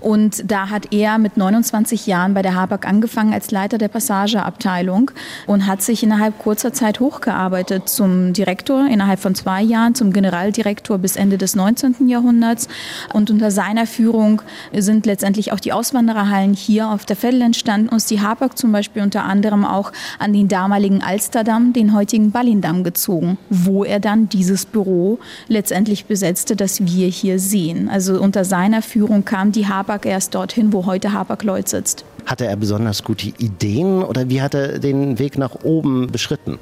Und 0.00 0.50
da 0.50 0.70
hat 0.70 0.92
er 0.92 1.18
mit 1.18 1.36
29 1.36 2.06
Jahren 2.06 2.34
bei 2.34 2.42
der 2.42 2.54
Habak 2.54 2.86
angefangen 2.86 3.32
als 3.32 3.50
Leiter 3.50 3.78
der 3.78 3.88
Passageabteilung 3.88 5.10
und 5.46 5.66
hat 5.66 5.82
sich 5.82 6.02
innerhalb 6.02 6.38
kurzer 6.38 6.72
Zeit 6.72 7.00
hochgearbeitet 7.00 7.88
zum 7.88 8.32
Direktor, 8.32 8.86
innerhalb 8.86 9.20
von 9.20 9.34
zwei 9.34 9.62
Jahren 9.62 9.94
zum 9.94 10.12
Generaldirektor 10.12 10.98
bis 10.98 11.16
Ende 11.16 11.38
des 11.38 11.54
19. 11.54 12.08
Jahrhunderts. 12.08 12.68
Und 13.12 13.30
unter 13.30 13.50
seiner 13.50 13.86
Führung 13.86 14.42
sind 14.72 15.06
letztendlich 15.06 15.52
auch 15.52 15.60
die 15.60 15.72
Auswandererhallen 15.72 16.54
hier 16.54 16.88
auf 16.88 17.04
der 17.04 17.16
Veddel 17.16 17.42
entstanden 17.42 17.88
und 17.88 18.10
die 18.10 18.20
Habak 18.20 18.58
zum 18.58 18.72
Beispiel 18.72 19.02
unter 19.02 19.24
anderem 19.24 19.64
auch 19.64 19.92
an 20.18 20.32
den 20.32 20.48
damaligen 20.48 21.02
Alsterdamm, 21.02 21.72
den 21.72 21.94
heutigen 21.94 22.30
Ballindamm 22.30 22.84
gezogen, 22.84 23.38
wo 23.48 23.84
er 23.84 24.00
dann 24.00 24.28
dieses 24.28 24.66
Büro 24.66 25.18
letztendlich 25.48 26.06
besetzte, 26.06 26.56
das 26.56 26.84
wir 26.84 27.08
hier 27.08 27.38
sehen. 27.38 27.88
Also 27.88 28.20
unter 28.20 28.44
seiner 28.44 28.82
Führung 28.82 29.24
kam 29.24 29.49
die 29.56 29.66
Habak 29.66 30.06
erst 30.06 30.34
dorthin, 30.34 30.72
wo 30.72 30.86
heute 30.86 31.12
Habak-Lloyd 31.12 31.68
sitzt. 31.68 32.04
Hatte 32.26 32.46
er 32.46 32.56
besonders 32.56 33.04
gute 33.04 33.28
Ideen 33.38 34.02
oder 34.02 34.28
wie 34.28 34.42
hat 34.42 34.54
er 34.54 34.78
den 34.78 35.18
Weg 35.18 35.38
nach 35.38 35.56
oben 35.62 36.10
beschritten? 36.10 36.58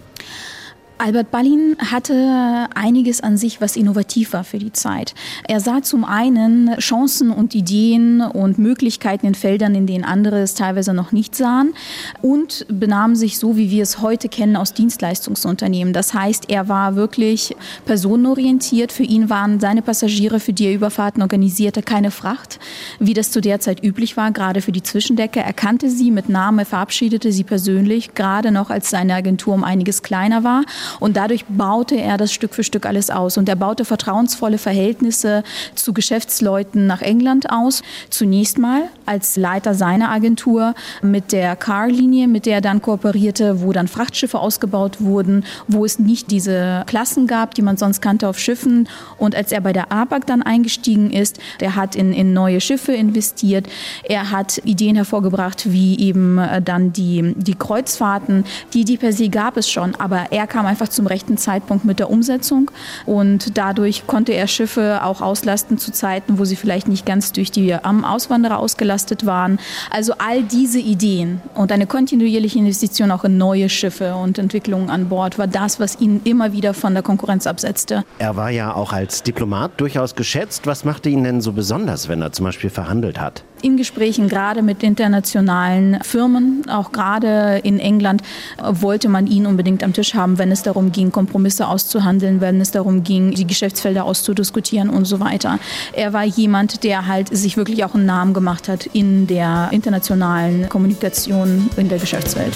Albert 1.00 1.30
Ballin 1.30 1.76
hatte 1.78 2.66
einiges 2.74 3.20
an 3.20 3.36
sich, 3.36 3.60
was 3.60 3.76
innovativ 3.76 4.32
war 4.32 4.42
für 4.42 4.58
die 4.58 4.72
Zeit. 4.72 5.14
Er 5.46 5.60
sah 5.60 5.80
zum 5.80 6.04
einen 6.04 6.76
Chancen 6.78 7.30
und 7.30 7.54
Ideen 7.54 8.20
und 8.20 8.58
Möglichkeiten 8.58 9.26
in 9.26 9.36
Feldern, 9.36 9.76
in 9.76 9.86
denen 9.86 10.02
andere 10.02 10.40
es 10.40 10.54
teilweise 10.54 10.92
noch 10.94 11.12
nicht 11.12 11.36
sahen 11.36 11.72
und 12.20 12.66
benahm 12.68 13.14
sich 13.14 13.38
so, 13.38 13.56
wie 13.56 13.70
wir 13.70 13.84
es 13.84 14.00
heute 14.00 14.28
kennen 14.28 14.56
aus 14.56 14.74
Dienstleistungsunternehmen. 14.74 15.92
Das 15.92 16.14
heißt, 16.14 16.50
er 16.50 16.68
war 16.68 16.96
wirklich 16.96 17.54
personenorientiert. 17.84 18.90
Für 18.90 19.04
ihn 19.04 19.30
waren 19.30 19.60
seine 19.60 19.82
Passagiere, 19.82 20.40
für 20.40 20.52
die 20.52 20.66
er 20.66 20.74
Überfahrten 20.74 21.22
organisierte, 21.22 21.80
keine 21.80 22.10
Fracht, 22.10 22.58
wie 22.98 23.14
das 23.14 23.30
zu 23.30 23.40
der 23.40 23.60
Zeit 23.60 23.84
üblich 23.84 24.16
war, 24.16 24.32
gerade 24.32 24.60
für 24.62 24.72
die 24.72 24.82
Zwischendecke. 24.82 25.38
Er 25.40 25.52
kannte 25.52 25.90
sie 25.90 26.10
mit 26.10 26.28
Namen, 26.28 26.58
er 26.58 26.66
verabschiedete 26.66 27.30
sie 27.30 27.44
persönlich, 27.44 28.14
gerade 28.14 28.50
noch 28.50 28.70
als 28.70 28.90
seine 28.90 29.14
Agentur 29.14 29.54
um 29.54 29.62
einiges 29.62 30.02
kleiner 30.02 30.42
war 30.42 30.64
und 31.00 31.16
dadurch 31.16 31.44
baute 31.46 31.96
er 31.96 32.16
das 32.16 32.32
Stück 32.32 32.54
für 32.54 32.64
Stück 32.64 32.86
alles 32.86 33.10
aus. 33.10 33.36
Und 33.36 33.48
er 33.48 33.56
baute 33.56 33.84
vertrauensvolle 33.84 34.58
Verhältnisse 34.58 35.42
zu 35.74 35.92
Geschäftsleuten 35.92 36.86
nach 36.86 37.02
England 37.02 37.50
aus. 37.50 37.82
Zunächst 38.10 38.58
mal 38.58 38.82
als 39.06 39.36
Leiter 39.36 39.74
seiner 39.74 40.10
Agentur 40.10 40.74
mit 41.02 41.32
der 41.32 41.56
Car-Linie, 41.56 42.28
mit 42.28 42.46
der 42.46 42.58
er 42.58 42.60
dann 42.60 42.82
kooperierte, 42.82 43.62
wo 43.62 43.72
dann 43.72 43.88
Frachtschiffe 43.88 44.38
ausgebaut 44.38 45.00
wurden, 45.00 45.44
wo 45.66 45.84
es 45.84 45.98
nicht 45.98 46.30
diese 46.30 46.84
Klassen 46.86 47.26
gab, 47.26 47.54
die 47.54 47.62
man 47.62 47.76
sonst 47.76 48.00
kannte 48.00 48.28
auf 48.28 48.38
Schiffen. 48.38 48.88
Und 49.16 49.34
als 49.34 49.52
er 49.52 49.60
bei 49.60 49.72
der 49.72 49.92
ABAC 49.92 50.26
dann 50.26 50.42
eingestiegen 50.42 51.10
ist, 51.10 51.38
der 51.60 51.76
hat 51.76 51.96
in, 51.96 52.12
in 52.12 52.32
neue 52.32 52.60
Schiffe 52.60 52.92
investiert. 52.92 53.66
Er 54.04 54.30
hat 54.30 54.58
Ideen 54.64 54.96
hervorgebracht, 54.96 55.72
wie 55.72 55.98
eben 55.98 56.38
äh, 56.38 56.60
dann 56.60 56.92
die, 56.92 57.34
die 57.36 57.54
Kreuzfahrten, 57.54 58.44
die, 58.74 58.84
die 58.84 58.96
per 58.96 59.12
se 59.12 59.28
gab 59.28 59.56
es 59.56 59.70
schon, 59.70 59.94
aber 59.96 60.26
er 60.30 60.46
kam 60.46 60.66
einfach 60.66 60.77
einfach 60.78 60.92
zum 60.92 61.08
rechten 61.08 61.36
Zeitpunkt 61.36 61.84
mit 61.84 61.98
der 61.98 62.08
Umsetzung 62.08 62.70
und 63.04 63.58
dadurch 63.58 64.06
konnte 64.06 64.32
er 64.32 64.46
Schiffe 64.46 65.00
auch 65.02 65.20
auslasten 65.20 65.76
zu 65.76 65.90
Zeiten, 65.90 66.38
wo 66.38 66.44
sie 66.44 66.54
vielleicht 66.54 66.86
nicht 66.86 67.04
ganz 67.04 67.32
durch 67.32 67.50
die 67.50 67.74
Auswanderer 67.74 68.60
ausgelastet 68.60 69.26
waren. 69.26 69.58
Also 69.90 70.12
all 70.18 70.44
diese 70.44 70.78
Ideen 70.78 71.40
und 71.56 71.72
eine 71.72 71.88
kontinuierliche 71.88 72.60
Investition 72.60 73.10
auch 73.10 73.24
in 73.24 73.38
neue 73.38 73.68
Schiffe 73.68 74.14
und 74.14 74.38
Entwicklungen 74.38 74.88
an 74.88 75.08
Bord 75.08 75.36
war 75.36 75.48
das, 75.48 75.80
was 75.80 76.00
ihn 76.00 76.20
immer 76.22 76.52
wieder 76.52 76.74
von 76.74 76.92
der 76.94 77.02
Konkurrenz 77.02 77.48
absetzte. 77.48 78.04
Er 78.20 78.36
war 78.36 78.50
ja 78.50 78.72
auch 78.72 78.92
als 78.92 79.24
Diplomat 79.24 79.72
durchaus 79.80 80.14
geschätzt. 80.14 80.68
Was 80.68 80.84
machte 80.84 81.08
ihn 81.08 81.24
denn 81.24 81.40
so 81.40 81.50
besonders, 81.50 82.08
wenn 82.08 82.22
er 82.22 82.30
zum 82.30 82.44
Beispiel 82.44 82.70
verhandelt 82.70 83.20
hat? 83.20 83.42
In 83.62 83.76
Gesprächen 83.76 84.28
gerade 84.28 84.62
mit 84.62 84.84
internationalen 84.84 85.98
Firmen, 86.02 86.62
auch 86.70 86.92
gerade 86.92 87.58
in 87.64 87.80
England, 87.80 88.22
wollte 88.62 89.08
man 89.08 89.26
ihn 89.26 89.46
unbedingt 89.46 89.82
am 89.82 89.92
Tisch 89.92 90.14
haben, 90.14 90.38
wenn 90.38 90.52
es 90.52 90.62
darum 90.68 90.92
ging, 90.92 91.10
Kompromisse 91.10 91.66
auszuhandeln, 91.66 92.40
wenn 92.40 92.60
es 92.60 92.70
darum 92.70 93.02
ging, 93.02 93.32
die 93.32 93.46
Geschäftsfelder 93.46 94.04
auszudiskutieren 94.04 94.90
und 94.90 95.06
so 95.06 95.18
weiter. 95.18 95.58
Er 95.92 96.12
war 96.12 96.24
jemand, 96.24 96.84
der 96.84 97.06
halt 97.06 97.36
sich 97.36 97.56
wirklich 97.56 97.84
auch 97.84 97.94
einen 97.94 98.06
Namen 98.06 98.34
gemacht 98.34 98.68
hat 98.68 98.86
in 98.86 99.26
der 99.26 99.70
internationalen 99.72 100.68
Kommunikation 100.68 101.70
in 101.76 101.88
der 101.88 101.98
Geschäftswelt. 101.98 102.54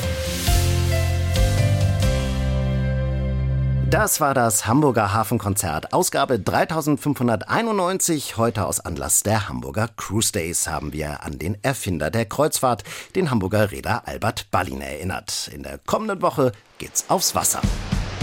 Das 3.93 4.23
war 4.23 4.33
das 4.33 4.67
Hamburger 4.67 5.13
Hafenkonzert. 5.13 5.93
Ausgabe 5.93 6.39
3591. 6.39 8.39
Heute 8.39 8.65
aus 8.65 8.81
Anlass 8.81 9.23
der 9.23 9.51
Hamburger 9.51 9.91
Cruise 9.99 10.33
Days 10.33 10.67
haben 10.67 10.95
wir 10.95 11.23
an 11.23 11.39
den 11.39 11.63
Erfinder 11.63 12.11
der 12.11 12.25
Kreuzfahrt, 12.25 12.85
den 13.15 13.31
Hamburger 13.31 13.71
Reeder 13.71 14.09
Albert 14.09 14.51
Ballin, 14.51 14.81
erinnert. 14.81 15.51
In 15.53 15.63
der 15.63 15.77
kommenden 15.77 16.23
Woche 16.23 16.53
geht's 16.79 17.05
aufs 17.11 17.35
Wasser. 17.35 17.61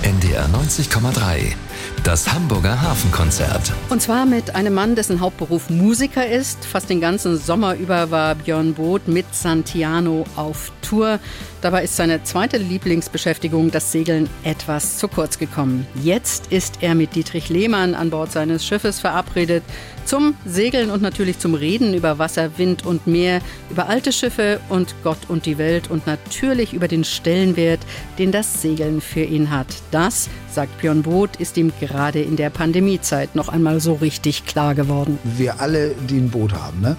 NDR 0.04 0.48
90,3. 0.48 1.56
Das 2.04 2.32
Hamburger 2.32 2.82
Hafenkonzert. 2.82 3.74
Und 3.90 4.02
zwar 4.02 4.26
mit 4.26 4.56
einem 4.56 4.74
Mann, 4.74 4.96
dessen 4.96 5.20
Hauptberuf 5.20 5.70
Musiker 5.70 6.26
ist. 6.26 6.64
Fast 6.64 6.90
den 6.90 7.02
ganzen 7.02 7.38
Sommer 7.38 7.76
über 7.76 8.10
war 8.10 8.36
Björn 8.36 8.74
Boot 8.74 9.08
mit 9.08 9.26
Santiano 9.36 10.26
auf 10.36 10.72
Tour. 10.82 11.20
Dabei 11.62 11.84
ist 11.84 11.98
seine 11.98 12.24
zweite 12.24 12.58
Lieblingsbeschäftigung, 12.58 13.70
das 13.70 13.92
Segeln, 13.92 14.30
etwas 14.44 14.98
zu 14.98 15.10
kurz 15.10 15.38
gekommen. 15.38 15.86
Jetzt 16.02 16.48
ist 16.54 16.78
er 16.82 16.96
mit 16.96 17.16
Dietrich 17.16 17.50
Lehmann 17.50 17.94
an 17.96 18.10
Bord 18.12 18.32
seines 18.32 18.66
Schiffes 18.66 19.00
verabredet 19.00 19.64
zum 20.06 20.34
Segeln 20.44 20.90
und 20.90 21.04
natürlich 21.04 21.38
zum 21.38 21.54
Reden 21.54 21.94
über 21.94 22.18
Wasser, 22.18 22.58
Wind 22.58 22.84
und 22.84 23.06
Meer, 23.06 23.42
über 23.70 23.90
alte 23.90 24.12
Schiffe 24.12 24.60
und 24.68 24.96
Gott 25.04 25.20
und 25.28 25.46
die 25.46 25.60
Welt 25.60 25.92
und 25.92 26.08
natürlich 26.08 26.74
über 26.74 26.88
den 26.88 27.04
Stellenwert, 27.04 27.80
den 28.18 28.32
das 28.32 28.60
Segeln 28.60 29.02
für 29.02 29.24
ihn 29.24 29.52
hat. 29.52 29.68
Das, 29.92 30.28
sagt 30.60 30.78
Björn 30.80 31.04
Boot, 31.04 31.38
ist 31.38 31.56
ihm 31.56 31.72
gerade 31.80 32.22
in 32.22 32.36
der 32.36 32.50
Pandemiezeit 32.50 33.34
noch 33.34 33.48
einmal 33.48 33.80
so 33.80 33.94
richtig 33.94 34.46
klar 34.46 34.76
geworden. 34.76 35.18
Wir 35.24 35.62
alle, 35.62 35.96
die 36.10 36.18
ein 36.18 36.30
Boot 36.30 36.52
haben, 36.52 36.82
ne? 36.82 36.98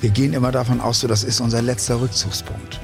wir 0.00 0.10
gehen 0.10 0.32
immer 0.34 0.50
davon 0.50 0.80
aus, 0.80 0.98
so, 0.98 1.06
das 1.06 1.22
ist 1.22 1.40
unser 1.40 1.62
letzter 1.62 2.00
Rückzugspunkt. 2.00 2.80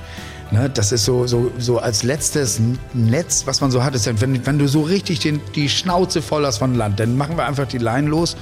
Ne, 0.52 0.70
das 0.70 0.92
ist 0.92 1.06
so, 1.06 1.26
so, 1.26 1.50
so 1.58 1.80
als 1.80 2.04
letztes 2.04 2.60
Netz, 2.94 3.48
was 3.48 3.60
man 3.60 3.72
so 3.72 3.82
hat. 3.82 3.96
Ist, 3.96 4.06
wenn, 4.20 4.46
wenn 4.46 4.60
du 4.60 4.68
so 4.68 4.82
richtig 4.82 5.18
den, 5.18 5.40
die 5.56 5.68
Schnauze 5.68 6.22
voll 6.22 6.46
hast 6.46 6.58
von 6.58 6.76
Land, 6.76 7.00
dann 7.00 7.16
machen 7.16 7.36
wir 7.36 7.44
einfach 7.44 7.66
die 7.66 7.78
Leinen 7.78 8.06
los 8.06 8.36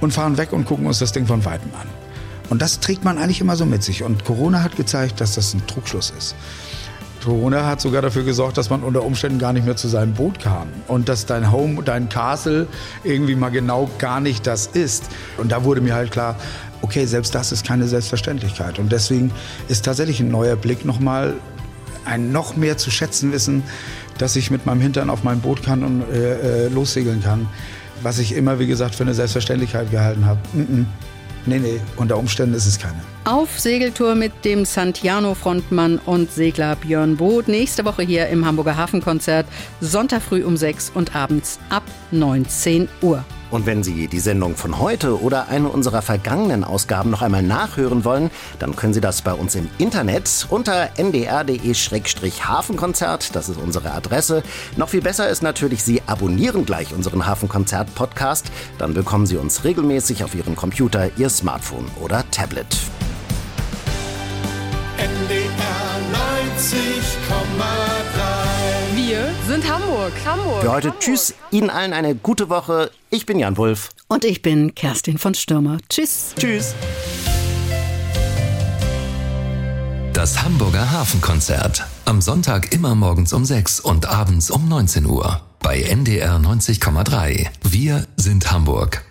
und 0.00 0.12
fahren 0.12 0.38
weg 0.38 0.52
und 0.52 0.64
gucken 0.64 0.86
uns 0.86 0.98
das 0.98 1.12
Ding 1.12 1.26
von 1.26 1.44
Weitem 1.44 1.70
an. 1.80 1.86
Und 2.50 2.62
das 2.62 2.80
trägt 2.80 3.04
man 3.04 3.16
eigentlich 3.16 3.40
immer 3.40 3.54
so 3.54 3.64
mit 3.64 3.84
sich. 3.84 4.02
Und 4.02 4.24
Corona 4.24 4.64
hat 4.64 4.74
gezeigt, 4.74 5.20
dass 5.20 5.36
das 5.36 5.54
ein 5.54 5.64
Trugschluss 5.68 6.12
ist. 6.18 6.34
Corona 7.26 7.66
hat 7.66 7.80
sogar 7.80 8.02
dafür 8.02 8.22
gesorgt, 8.22 8.56
dass 8.56 8.70
man 8.70 8.84
unter 8.84 9.02
Umständen 9.02 9.40
gar 9.40 9.52
nicht 9.52 9.66
mehr 9.66 9.74
zu 9.74 9.88
seinem 9.88 10.14
Boot 10.14 10.38
kam. 10.38 10.68
Und 10.86 11.08
dass 11.08 11.26
dein 11.26 11.50
Home, 11.50 11.82
dein 11.82 12.08
Castle 12.08 12.68
irgendwie 13.02 13.34
mal 13.34 13.48
genau 13.48 13.90
gar 13.98 14.20
nicht 14.20 14.46
das 14.46 14.68
ist. 14.68 15.06
Und 15.36 15.50
da 15.50 15.64
wurde 15.64 15.80
mir 15.80 15.96
halt 15.96 16.12
klar, 16.12 16.36
okay, 16.82 17.04
selbst 17.04 17.34
das 17.34 17.50
ist 17.50 17.66
keine 17.66 17.88
Selbstverständlichkeit. 17.88 18.78
Und 18.78 18.92
deswegen 18.92 19.32
ist 19.66 19.84
tatsächlich 19.84 20.20
ein 20.20 20.30
neuer 20.30 20.54
Blick 20.54 20.84
nochmal 20.84 21.34
ein 22.04 22.30
noch 22.30 22.54
mehr 22.54 22.78
zu 22.78 22.92
schätzen 22.92 23.32
wissen, 23.32 23.64
dass 24.18 24.36
ich 24.36 24.52
mit 24.52 24.64
meinem 24.64 24.80
Hintern 24.80 25.10
auf 25.10 25.24
mein 25.24 25.40
Boot 25.40 25.64
kann 25.64 25.82
und 25.82 26.02
äh, 26.02 26.66
äh, 26.66 26.68
lossegeln 26.68 27.24
kann. 27.24 27.48
Was 28.02 28.20
ich 28.20 28.36
immer, 28.36 28.60
wie 28.60 28.68
gesagt, 28.68 28.94
für 28.94 29.02
eine 29.02 29.14
Selbstverständlichkeit 29.14 29.90
gehalten 29.90 30.26
habe. 30.26 30.38
Mm 30.52 30.60
-mm. 30.60 30.84
Nee, 31.46 31.60
nee, 31.60 31.80
unter 31.96 32.18
Umständen 32.18 32.54
ist 32.54 32.66
es 32.66 32.76
keine. 32.76 33.00
Auf 33.24 33.58
Segeltour 33.58 34.16
mit 34.16 34.44
dem 34.44 34.64
Santiano-Frontmann 34.64 35.98
und 35.98 36.30
Segler 36.32 36.74
Björn 36.74 37.16
Boot. 37.16 37.46
Nächste 37.46 37.84
Woche 37.84 38.02
hier 38.02 38.26
im 38.28 38.44
Hamburger 38.44 38.76
Hafenkonzert. 38.76 39.46
Sonntag 39.80 40.22
früh 40.22 40.44
um 40.44 40.56
6 40.56 40.90
und 40.94 41.14
abends 41.14 41.60
ab 41.70 41.84
19 42.10 42.88
Uhr. 43.00 43.24
Und 43.50 43.66
wenn 43.66 43.82
Sie 43.82 44.06
die 44.08 44.20
Sendung 44.20 44.56
von 44.56 44.78
heute 44.78 45.20
oder 45.20 45.48
eine 45.48 45.68
unserer 45.68 46.00
vergangenen 46.02 46.62
Ausgaben 46.64 47.10
noch 47.10 47.22
einmal 47.22 47.42
nachhören 47.42 48.04
wollen, 48.04 48.30
dann 48.58 48.76
können 48.76 48.92
Sie 48.94 49.00
das 49.00 49.22
bei 49.22 49.32
uns 49.32 49.54
im 49.54 49.68
Internet 49.78 50.46
unter 50.50 50.90
ndr.de-hafenkonzert. 50.96 53.34
Das 53.34 53.48
ist 53.48 53.58
unsere 53.58 53.92
Adresse. 53.92 54.42
Noch 54.76 54.88
viel 54.88 55.02
besser 55.02 55.28
ist 55.28 55.42
natürlich, 55.42 55.84
Sie 55.84 56.02
abonnieren 56.06 56.66
gleich 56.66 56.92
unseren 56.92 57.26
Hafenkonzert-Podcast. 57.26 58.46
Dann 58.78 58.94
bekommen 58.94 59.26
Sie 59.26 59.36
uns 59.36 59.64
regelmäßig 59.64 60.24
auf 60.24 60.34
Ihrem 60.34 60.56
Computer, 60.56 61.10
Ihr 61.16 61.30
Smartphone 61.30 61.86
oder 62.00 62.24
Tablet. 62.30 62.66
NDR 64.98 65.46
90,3. 66.58 68.15
Wir 69.16 69.32
sind 69.48 69.66
Hamburg. 69.72 70.12
Hamburg. 70.26 70.60
Für 70.60 70.72
heute 70.72 70.92
Tschüss, 70.98 71.32
Ihnen 71.50 71.70
allen 71.70 71.94
eine 71.94 72.14
gute 72.14 72.50
Woche. 72.50 72.90
Ich 73.08 73.24
bin 73.24 73.38
Jan 73.38 73.56
Wulff. 73.56 73.88
Und 74.08 74.26
ich 74.26 74.42
bin 74.42 74.74
Kerstin 74.74 75.16
von 75.16 75.32
Stürmer. 75.32 75.78
Tschüss. 75.88 76.34
Tschüss. 76.38 76.74
Das 80.12 80.42
Hamburger 80.42 80.90
Hafenkonzert. 80.90 81.86
Am 82.04 82.20
Sonntag 82.20 82.74
immer 82.74 82.94
morgens 82.94 83.32
um 83.32 83.46
6 83.46 83.80
und 83.80 84.04
abends 84.04 84.50
um 84.50 84.68
19 84.68 85.06
Uhr. 85.06 85.40
Bei 85.60 85.80
NDR 85.80 86.36
90,3. 86.36 87.46
Wir 87.62 88.04
sind 88.16 88.52
Hamburg. 88.52 89.05